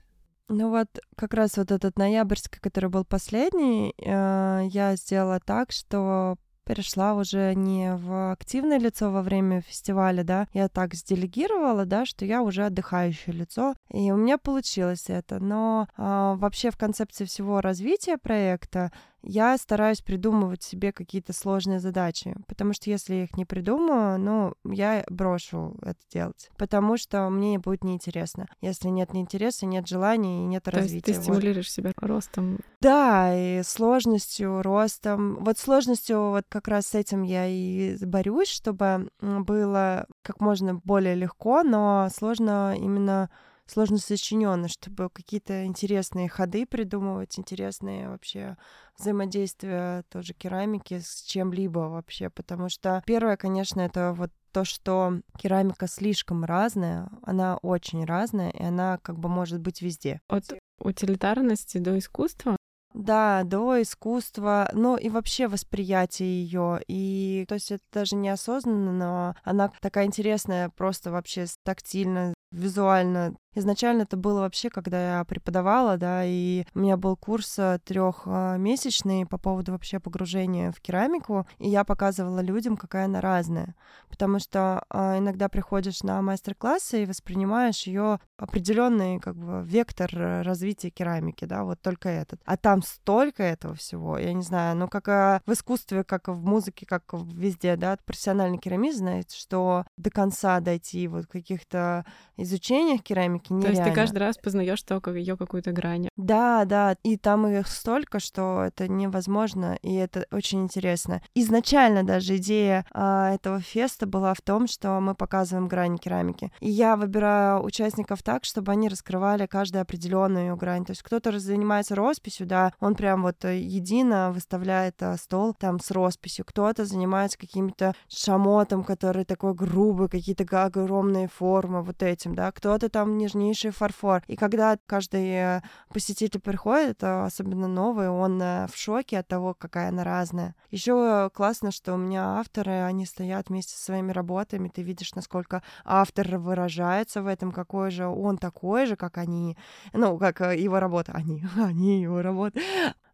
Ну 0.48 0.70
вот 0.70 0.88
как 1.16 1.34
раз 1.34 1.56
вот 1.56 1.72
этот 1.72 1.98
ноябрьский, 1.98 2.60
который 2.60 2.88
был 2.88 3.04
последний, 3.04 3.94
э, 3.98 4.62
я 4.68 4.94
сделала 4.94 5.40
так, 5.40 5.72
что 5.72 6.36
перешла 6.66 7.14
уже 7.14 7.54
не 7.54 7.94
в 7.94 8.32
активное 8.32 8.78
лицо 8.78 9.10
во 9.10 9.22
время 9.22 9.60
фестиваля, 9.60 10.24
да, 10.24 10.48
я 10.52 10.68
так 10.68 10.94
сделегировала, 10.94 11.84
да, 11.84 12.04
что 12.04 12.24
я 12.24 12.42
уже 12.42 12.66
отдыхающее 12.66 13.34
лицо, 13.34 13.74
и 13.90 14.10
у 14.10 14.16
меня 14.16 14.36
получилось 14.36 15.04
это. 15.08 15.38
Но 15.38 15.88
э, 15.96 16.02
вообще 16.36 16.70
в 16.70 16.76
концепции 16.76 17.24
всего 17.24 17.60
развития 17.60 18.18
проекта 18.18 18.92
я 19.26 19.58
стараюсь 19.58 20.00
придумывать 20.00 20.62
себе 20.62 20.92
какие-то 20.92 21.32
сложные 21.32 21.80
задачи, 21.80 22.34
потому 22.46 22.72
что 22.72 22.90
если 22.90 23.14
я 23.14 23.24
их 23.24 23.36
не 23.36 23.44
придумаю, 23.44 24.18
ну, 24.18 24.54
я 24.64 25.04
брошу 25.10 25.76
это 25.82 25.98
делать, 26.12 26.50
потому 26.56 26.96
что 26.96 27.28
мне 27.28 27.58
будет 27.58 27.84
неинтересно. 27.84 28.46
Если 28.60 28.88
нет 28.88 29.10
интереса, 29.14 29.66
нет 29.66 29.88
желания 29.88 30.42
и 30.42 30.46
нет 30.46 30.64
То 30.64 30.70
развития. 30.70 31.12
Есть 31.12 31.20
ты 31.20 31.24
стимулируешь 31.24 31.66
вот. 31.66 31.72
себя 31.72 31.92
ростом. 31.96 32.58
Да, 32.80 33.34
и 33.34 33.62
сложностью, 33.62 34.62
ростом. 34.62 35.44
Вот 35.44 35.58
сложностью, 35.58 36.30
вот 36.30 36.44
как 36.48 36.68
раз 36.68 36.86
с 36.86 36.94
этим 36.94 37.22
я 37.22 37.46
и 37.46 37.96
борюсь, 38.04 38.48
чтобы 38.48 39.10
было 39.20 40.06
как 40.22 40.40
можно 40.40 40.74
более 40.74 41.14
легко, 41.14 41.62
но 41.62 42.08
сложно 42.14 42.76
именно 42.76 43.30
сложно 43.66 43.98
сочиненный, 43.98 44.68
чтобы 44.68 45.10
какие-то 45.10 45.64
интересные 45.64 46.28
ходы 46.28 46.66
придумывать, 46.66 47.38
интересные 47.38 48.08
вообще 48.08 48.56
взаимодействия 48.98 50.04
тоже 50.10 50.32
керамики 50.32 51.00
с 51.00 51.22
чем-либо 51.22 51.80
вообще, 51.80 52.30
потому 52.30 52.68
что 52.68 53.02
первое, 53.06 53.36
конечно, 53.36 53.80
это 53.80 54.12
вот 54.12 54.30
то, 54.52 54.64
что 54.64 55.20
керамика 55.38 55.86
слишком 55.86 56.44
разная, 56.44 57.10
она 57.22 57.58
очень 57.58 58.04
разная, 58.06 58.50
и 58.50 58.62
она 58.62 58.98
как 59.02 59.18
бы 59.18 59.28
может 59.28 59.60
быть 59.60 59.82
везде. 59.82 60.20
От 60.28 60.54
утилитарности 60.78 61.78
до 61.78 61.98
искусства 61.98 62.56
да, 62.96 63.44
до 63.44 63.82
искусства, 63.82 64.70
ну 64.72 64.96
и 64.96 65.10
вообще 65.10 65.48
восприятие 65.48 66.42
ее. 66.42 66.80
И 66.88 67.44
то 67.46 67.54
есть 67.54 67.70
это 67.70 67.84
даже 67.92 68.16
неосознанно, 68.16 68.92
но 68.92 69.34
она 69.44 69.70
такая 69.80 70.06
интересная, 70.06 70.70
просто 70.70 71.10
вообще 71.10 71.44
тактильно, 71.62 72.32
визуально 72.50 73.34
Изначально 73.56 74.02
это 74.02 74.18
было 74.18 74.40
вообще, 74.40 74.68
когда 74.68 75.18
я 75.18 75.24
преподавала, 75.24 75.96
да, 75.96 76.24
и 76.26 76.66
у 76.74 76.78
меня 76.78 76.98
был 76.98 77.16
курс 77.16 77.58
э, 77.58 77.78
трехмесячный 77.84 79.24
по 79.24 79.38
поводу 79.38 79.72
вообще 79.72 79.98
погружения 79.98 80.72
в 80.72 80.80
керамику, 80.82 81.46
и 81.58 81.70
я 81.70 81.82
показывала 81.82 82.40
людям, 82.40 82.76
какая 82.76 83.06
она 83.06 83.22
разная. 83.22 83.74
Потому 84.10 84.40
что 84.40 84.84
а, 84.90 85.16
иногда 85.16 85.48
приходишь 85.48 86.02
на 86.02 86.20
мастер-классы 86.20 87.02
и 87.02 87.06
воспринимаешь 87.06 87.84
ее 87.84 88.20
определенный 88.36 89.20
как 89.20 89.36
бы 89.36 89.66
вектор 89.66 90.10
развития 90.44 90.90
керамики, 90.90 91.46
да, 91.46 91.64
вот 91.64 91.80
только 91.80 92.10
этот. 92.10 92.42
А 92.44 92.58
там 92.58 92.82
столько 92.82 93.42
этого 93.42 93.74
всего, 93.74 94.18
я 94.18 94.34
не 94.34 94.42
знаю, 94.42 94.76
ну 94.76 94.86
как 94.86 95.08
э, 95.08 95.40
в 95.46 95.52
искусстве, 95.52 96.04
как 96.04 96.28
в 96.28 96.44
музыке, 96.44 96.84
как 96.84 97.04
везде, 97.14 97.76
да, 97.76 97.96
профессиональный 98.04 98.58
керамист 98.58 98.98
знает, 98.98 99.30
что 99.32 99.86
до 99.96 100.10
конца 100.10 100.60
дойти 100.60 101.08
вот 101.08 101.26
каких-то 101.26 102.04
изучениях 102.36 103.02
керамики 103.02 103.45
нереально. 103.50 103.76
То 103.76 103.82
есть 103.82 103.84
ты 103.84 103.94
каждый 103.94 104.18
раз 104.18 104.36
познаешь 104.38 104.82
только 104.82 105.12
ее 105.12 105.36
какую-то 105.36 105.72
грань. 105.72 106.08
Да, 106.16 106.64
да, 106.64 106.96
и 107.02 107.16
там 107.16 107.46
их 107.46 107.68
столько, 107.68 108.20
что 108.20 108.64
это 108.64 108.88
невозможно, 108.88 109.78
и 109.82 109.94
это 109.94 110.26
очень 110.30 110.62
интересно. 110.62 111.22
Изначально 111.34 112.04
даже 112.04 112.36
идея 112.36 112.86
а, 112.92 113.34
этого 113.34 113.60
феста 113.60 114.06
была 114.06 114.34
в 114.34 114.40
том, 114.40 114.66
что 114.66 115.00
мы 115.00 115.14
показываем 115.14 115.68
грани 115.68 115.98
керамики. 115.98 116.52
И 116.60 116.70
я 116.70 116.96
выбираю 116.96 117.62
участников 117.62 118.22
так, 118.22 118.44
чтобы 118.44 118.72
они 118.72 118.88
раскрывали 118.88 119.46
каждую 119.46 119.82
определенную 119.82 120.56
грань. 120.56 120.84
То 120.84 120.92
есть 120.92 121.02
кто-то 121.02 121.38
занимается 121.38 121.94
росписью, 121.94 122.46
да, 122.46 122.72
он 122.80 122.94
прям 122.94 123.22
вот 123.22 123.44
э, 123.44 123.58
едино 123.58 124.32
выставляет 124.32 125.02
а, 125.02 125.16
стол 125.16 125.54
там 125.54 125.80
с 125.80 125.90
росписью. 125.90 126.44
Кто-то 126.44 126.84
занимается 126.84 127.38
каким-то 127.38 127.94
шамотом, 128.08 128.84
который 128.84 129.24
такой 129.24 129.54
грубый, 129.54 130.08
какие-то 130.08 130.44
огромные 130.64 131.28
формы, 131.28 131.82
вот 131.82 132.02
этим, 132.02 132.34
да. 132.34 132.50
Кто-то 132.52 132.88
там 132.88 133.18
нежнее 133.18 133.25
нежнейший 133.26 133.70
фарфор. 133.70 134.22
И 134.28 134.36
когда 134.36 134.78
каждый 134.86 135.28
э, 135.30 135.62
посетитель 135.92 136.40
приходит, 136.40 137.02
особенно 137.02 137.66
новый, 137.66 138.08
он 138.08 138.40
э, 138.40 138.66
в 138.72 138.76
шоке 138.76 139.18
от 139.18 139.28
того, 139.28 139.54
какая 139.54 139.88
она 139.88 140.04
разная. 140.04 140.54
Еще 140.70 141.30
классно, 141.34 141.72
что 141.72 141.94
у 141.94 141.96
меня 141.96 142.38
авторы, 142.38 142.82
они 142.82 143.06
стоят 143.06 143.48
вместе 143.48 143.76
со 143.76 143.84
своими 143.84 144.12
работами, 144.12 144.68
ты 144.68 144.82
видишь, 144.82 145.14
насколько 145.14 145.62
автор 145.84 146.38
выражается 146.38 147.22
в 147.22 147.26
этом, 147.26 147.52
какой 147.52 147.90
же 147.90 148.06
он 148.06 148.38
такой 148.38 148.86
же, 148.86 148.96
как 148.96 149.18
они, 149.18 149.56
ну, 149.92 150.18
как 150.18 150.40
э, 150.40 150.58
его 150.58 150.78
работа, 150.80 151.12
они, 151.12 151.44
они 151.56 152.00
его 152.00 152.22
работа. 152.22 152.60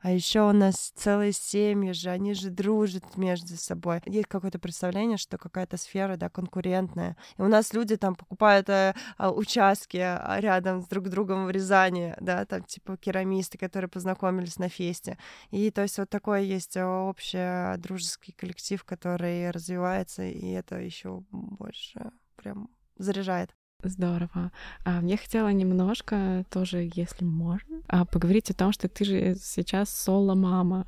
А 0.03 0.11
еще 0.11 0.49
у 0.49 0.53
нас 0.53 0.93
целые 0.97 1.33
семьи 1.33 1.93
же, 1.93 2.11
они 2.11 2.35
же 2.35 2.51
дружат 2.51 3.17
между 3.17 3.57
собой. 3.57 4.03
Есть 4.07 4.27
какое-то 4.27 4.59
представление, 4.59 5.17
что 5.17 5.39
какая-то 5.39 5.77
сфера, 5.77 6.17
да, 6.17 6.29
конкурентная. 6.29 7.17
И 7.39 7.43
у 7.43 7.47
нас 7.47 7.73
люди 7.73 7.97
там 7.97 8.17
покупают 8.17 8.69
э, 8.69 8.95
а, 9.17 9.31
участки 9.31 9.99
а, 9.99 10.39
рядом 10.41 10.83
с 10.83 10.89
друг 10.89 11.09
другом 11.09 11.47
в 11.47 11.51
Рязани, 11.51 12.17
да, 12.21 12.45
там 12.45 12.65
типа 12.65 12.97
керамисты, 12.97 13.59
которые 13.59 13.89
познакомились 13.89 14.59
на 14.59 14.69
фесте. 14.69 15.19
И 15.53 15.71
то 15.71 15.83
есть 15.83 15.99
вот 15.99 16.11
такой 16.11 16.47
есть 16.47 16.77
э, 16.77 16.85
общий 16.85 17.77
дружеский 17.79 18.33
коллектив, 18.33 18.83
который 18.83 19.53
развивается, 19.53 20.25
и 20.25 20.51
это 20.51 20.81
еще 20.81 21.23
больше 21.31 22.11
прям 22.35 22.71
заряжает. 22.99 23.55
Здорово. 23.83 24.53
А 24.85 25.01
мне 25.01 25.17
хотела 25.17 25.49
немножко 25.49 26.45
тоже, 26.51 26.89
если 26.95 27.25
можно, 27.25 27.83
а, 27.89 28.05
поговорить 28.05 28.51
о 28.51 28.55
том, 28.55 28.73
что 28.73 28.89
ты 28.89 29.05
же 29.05 29.35
сейчас 29.35 29.91
соло-мама. 29.91 30.87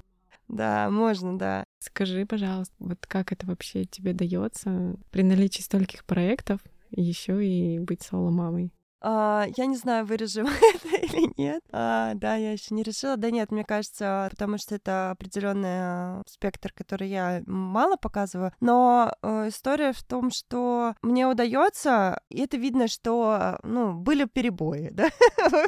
Да, 0.49 0.91
можно, 0.91 1.39
да. 1.39 1.65
Скажи, 1.79 2.27
пожалуйста, 2.27 2.75
вот 2.79 3.07
как 3.07 3.33
это 3.33 3.47
вообще 3.47 3.85
тебе 3.85 4.13
дается 4.13 4.95
при 5.11 5.23
наличии 5.23 5.63
стольких 5.63 6.05
проектов 6.05 6.61
еще 6.91 7.45
и 7.45 7.79
быть 7.79 8.03
соло-мамой? 8.03 8.73
А, 9.07 9.47
я 9.55 9.67
не 9.67 9.77
знаю, 9.77 10.07
вырежем 10.07 10.47
это 10.75 10.97
или 10.97 11.31
нет. 11.37 11.63
А, 11.73 12.15
да, 12.15 12.37
я 12.37 12.53
еще 12.53 12.75
не 12.75 12.83
решила. 12.83 13.19
Да 13.19 13.31
нет, 13.31 13.53
мне 13.53 13.63
кажется, 13.63 14.29
потому 14.31 14.57
что 14.57 14.77
это 14.77 15.11
определенный 15.11 16.23
спектр, 16.27 16.73
который 16.73 17.09
я 17.09 17.43
мало 17.47 17.97
показываю. 17.97 18.53
Но 18.61 19.13
э, 19.21 19.49
история 19.49 19.93
в 19.93 20.03
том, 20.03 20.31
что 20.31 20.95
мне 21.03 21.27
удается, 21.27 22.19
и 22.31 22.41
это 22.41 22.57
видно, 22.57 22.89
что 22.89 23.59
ну, 23.63 23.93
были 23.93 24.25
перебои, 24.25 24.89
да, 24.93 25.11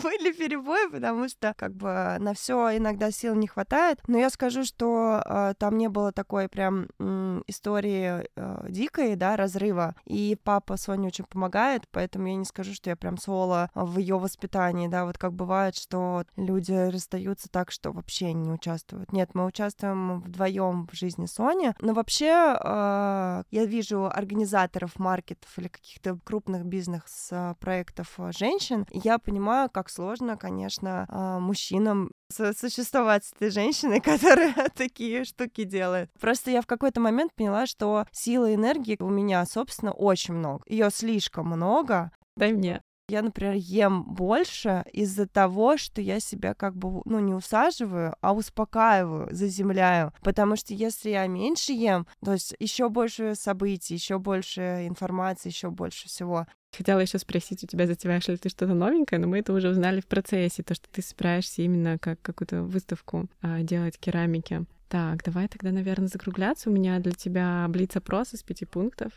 были 0.03 0.33
перебои, 0.33 0.91
потому 0.91 1.29
что 1.29 1.53
как 1.59 1.75
бы 1.75 2.17
на 2.19 2.33
все 2.33 2.75
иногда 2.79 3.11
сил 3.11 3.35
не 3.35 3.49
хватает. 3.49 4.01
Но 4.07 4.17
я 4.17 4.31
скажу, 4.31 4.65
что 4.65 5.23
э, 5.23 5.55
там 5.59 5.77
не 5.77 5.89
было 5.89 6.11
такой 6.11 6.49
прям 6.49 6.87
э, 6.99 7.43
истории 7.49 8.27
э, 8.35 8.67
дикой, 8.71 9.15
да, 9.17 9.37
разрыва. 9.37 9.95
И 10.07 10.39
папа 10.43 10.79
Соня 10.79 11.09
очень 11.09 11.27
помогает, 11.27 11.85
поэтому 11.91 12.29
я 12.29 12.37
не 12.37 12.47
скажу, 12.47 12.73
что 12.73 12.89
я 12.89 12.97
прям 12.97 13.19
соло 13.27 13.71
в 13.75 13.99
ее 13.99 14.19
воспитании, 14.19 14.89
да, 14.89 15.05
вот 15.05 15.19
как 15.19 15.33
бывает, 15.33 15.77
что 15.77 16.25
люди 16.37 16.73
расстаются 16.73 17.49
так, 17.51 17.71
что 17.71 17.93
вообще 17.93 18.33
не 18.33 18.51
участвуют. 18.51 19.13
Нет, 19.13 19.31
мы 19.35 19.47
участвуем 19.47 20.21
вдвоем 20.21 20.87
в 20.87 20.95
жизни 20.95 21.27
Сони, 21.27 21.75
но 21.81 21.93
вообще 21.93 22.57
э, 22.59 23.43
я 23.51 23.65
вижу 23.65 24.07
организаторов 24.07 24.99
маркетов 24.99 25.51
или 25.59 25.69
каких-то 25.69 26.19
крупных 26.25 26.65
бизнес-проектов 26.65 28.15
э, 28.19 28.31
женщин, 28.33 28.87
и 28.91 29.01
я 29.03 29.19
понимаю, 29.19 29.69
как 29.71 29.91
сложно, 29.91 30.37
конечно, 30.37 31.07
э, 31.09 31.39
мужчинам 31.41 32.11
существовать 32.31 33.25
с 33.25 33.33
этой 33.33 33.51
женщиной, 33.51 34.01
которая 34.13 34.55
такие 34.75 35.25
штуки 35.25 35.65
делает. 35.65 36.11
Просто 36.21 36.51
я 36.51 36.63
в 36.63 36.67
какой-то 36.67 37.01
момент 37.01 37.35
поняла, 37.35 37.67
что 37.67 38.07
силы 38.13 38.55
энергии 38.55 38.97
у 39.01 39.09
меня, 39.09 39.45
собственно, 39.47 39.93
очень 39.93 40.35
много. 40.35 40.63
Ее 40.67 40.91
слишком 40.91 41.47
много. 41.47 42.11
Дай 42.37 42.53
мне. 42.53 42.83
Я, 43.09 43.23
например, 43.23 43.55
ем 43.55 44.03
больше 44.03 44.85
из-за 44.93 45.29
того, 45.29 45.77
что 45.77 46.01
я 46.01 46.19
себя 46.19 46.55
как 46.55 46.77
бы, 46.77 47.03
ну, 47.05 47.21
не 47.21 47.35
усаживаю, 47.35 48.17
а 48.21 48.35
успокаиваю, 48.35 49.29
заземляю. 49.33 50.13
Потому 50.23 50.57
что 50.57 50.75
если 50.75 51.11
я 51.11 51.25
меньше 51.29 51.73
ем, 51.73 52.09
то 52.25 52.33
есть 52.33 52.57
еще 52.59 52.89
больше 52.89 53.37
событий, 53.37 53.95
еще 53.95 54.19
больше 54.19 54.87
информации, 54.89 55.51
еще 55.51 55.71
больше 55.71 56.09
всего. 56.09 56.49
Хотела 56.77 56.99
еще 56.99 57.19
спросить 57.19 57.63
у 57.63 57.69
тебя, 57.69 57.87
затеваешь 57.87 58.27
ли 58.27 58.37
ты 58.37 58.49
что-то 58.49 58.75
новенькое, 58.75 59.21
но 59.21 59.29
мы 59.29 59.39
это 59.39 59.53
уже 59.53 59.69
узнали 59.69 60.01
в 60.01 60.07
процессе, 60.07 60.65
то, 60.65 60.75
что 60.75 60.89
ты 60.91 61.01
собираешься 61.01 61.63
именно 61.63 61.99
как 61.99 62.21
какую-то 62.23 62.65
выставку 62.65 63.29
а, 63.41 63.61
делать 63.61 63.99
керамики. 63.99 64.67
Так, 64.89 65.23
давай 65.23 65.47
тогда, 65.47 65.71
наверное, 65.71 66.09
закругляться. 66.09 66.71
У 66.71 66.73
меня 66.73 66.99
для 66.99 67.13
тебя 67.13 67.67
блиц-опрос 67.69 68.35
из 68.35 68.43
пяти 68.43 68.65
пунктов. 68.65 69.13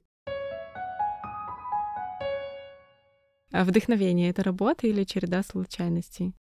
Вдохновение— 3.52 4.30
это 4.32 4.44
работа 4.44 4.88
или 4.88 5.04
череда 5.04 5.44
случайностей? 5.44 6.36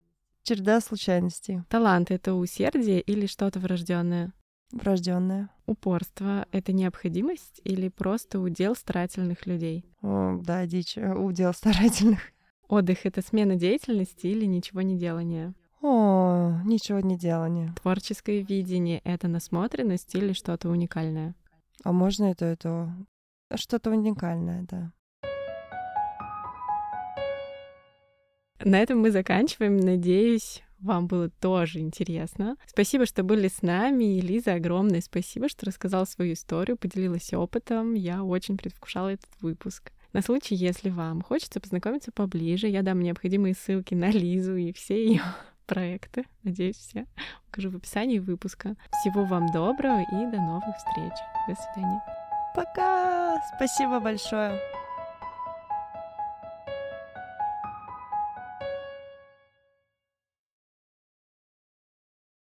Череда 0.43 0.81
случайностей. 0.81 1.63
Талант— 1.69 2.11
это 2.11 2.35
усердие 2.35 3.01
или 3.01 3.27
что-то 3.27 3.59
врожденное? 3.59 4.33
Врожденное. 4.73 5.51
Упорство— 5.67 6.47
это 6.53 6.73
необходимость 6.73 7.61
или 7.65 7.89
просто 7.89 8.41
удел 8.41 8.75
старательных 8.75 9.47
людей? 9.47 9.85
О, 10.03 10.39
да, 10.43 10.67
дичь, 10.67 10.99
э, 10.99 11.15
удел 11.15 11.53
старательных. 11.53 12.21
Отдых— 12.69 12.99
это 13.07 13.23
смена 13.23 13.57
деятельности 13.57 14.27
или 14.27 14.45
ничего 14.45 14.83
не 14.83 14.99
делание? 14.99 15.55
О, 15.83 16.61
ничего 16.65 17.01
не 17.01 17.17
делание. 17.17 17.73
Творческое 17.81 18.41
видение— 18.43 19.01
это 19.05 19.29
насмотренность 19.29 20.15
или 20.15 20.33
что-то 20.33 20.69
уникальное? 20.69 21.35
А 21.85 21.93
можно 21.93 22.25
это, 22.25 22.47
это 22.47 22.93
что-то 23.55 23.91
уникальное, 23.91 24.67
да. 24.69 24.93
На 28.67 28.81
этом 28.81 28.99
мы 28.99 29.13
заканчиваем. 29.13 29.77
Надеюсь, 29.77 30.65
вам 30.81 31.07
было 31.07 31.31
тоже 31.31 31.79
интересно. 31.79 32.57
Спасибо, 32.67 33.07
что 33.07 33.23
были 33.23 33.47
с 33.47 33.63
нами. 33.63 34.17
И 34.17 34.21
Лиза, 34.21 34.55
огромное 34.55 35.01
спасибо, 35.01 35.49
что 35.49 35.67
рассказала 35.67 36.05
свою 36.05 36.33
историю, 36.33 36.77
поделилась 36.77 37.33
опытом. 37.33 37.95
Я 37.95 38.25
очень 38.25 38.57
предвкушала 38.57 39.11
этот 39.11 39.31
выпуск. 39.41 39.93
На 40.13 40.21
случай, 40.21 40.57
если 40.57 40.91
вам 40.91 41.23
хочется 41.23 41.61
познакомиться 41.61 42.11
поближе, 42.11 42.67
я 42.67 42.83
дам 42.83 42.99
необходимые 42.99 43.55
ссылки 43.55 43.95
на 43.95 44.11
Лизу 44.11 44.57
и 44.57 44.73
все 44.73 45.11
ее 45.11 45.23
проекты. 45.67 46.25
Надеюсь, 46.43 46.77
все 46.77 47.07
укажу 47.49 47.71
в 47.71 47.77
описании 47.77 48.19
выпуска. 48.19 48.75
Всего 49.01 49.27
вам 49.27 49.47
доброго 49.53 50.01
и 50.01 50.31
до 50.33 50.41
новых 50.41 50.77
встреч. 50.77 51.13
До 51.47 51.55
свидания. 51.55 52.03
Пока! 52.53 53.41
Спасибо 53.55 54.01
большое. 54.01 54.59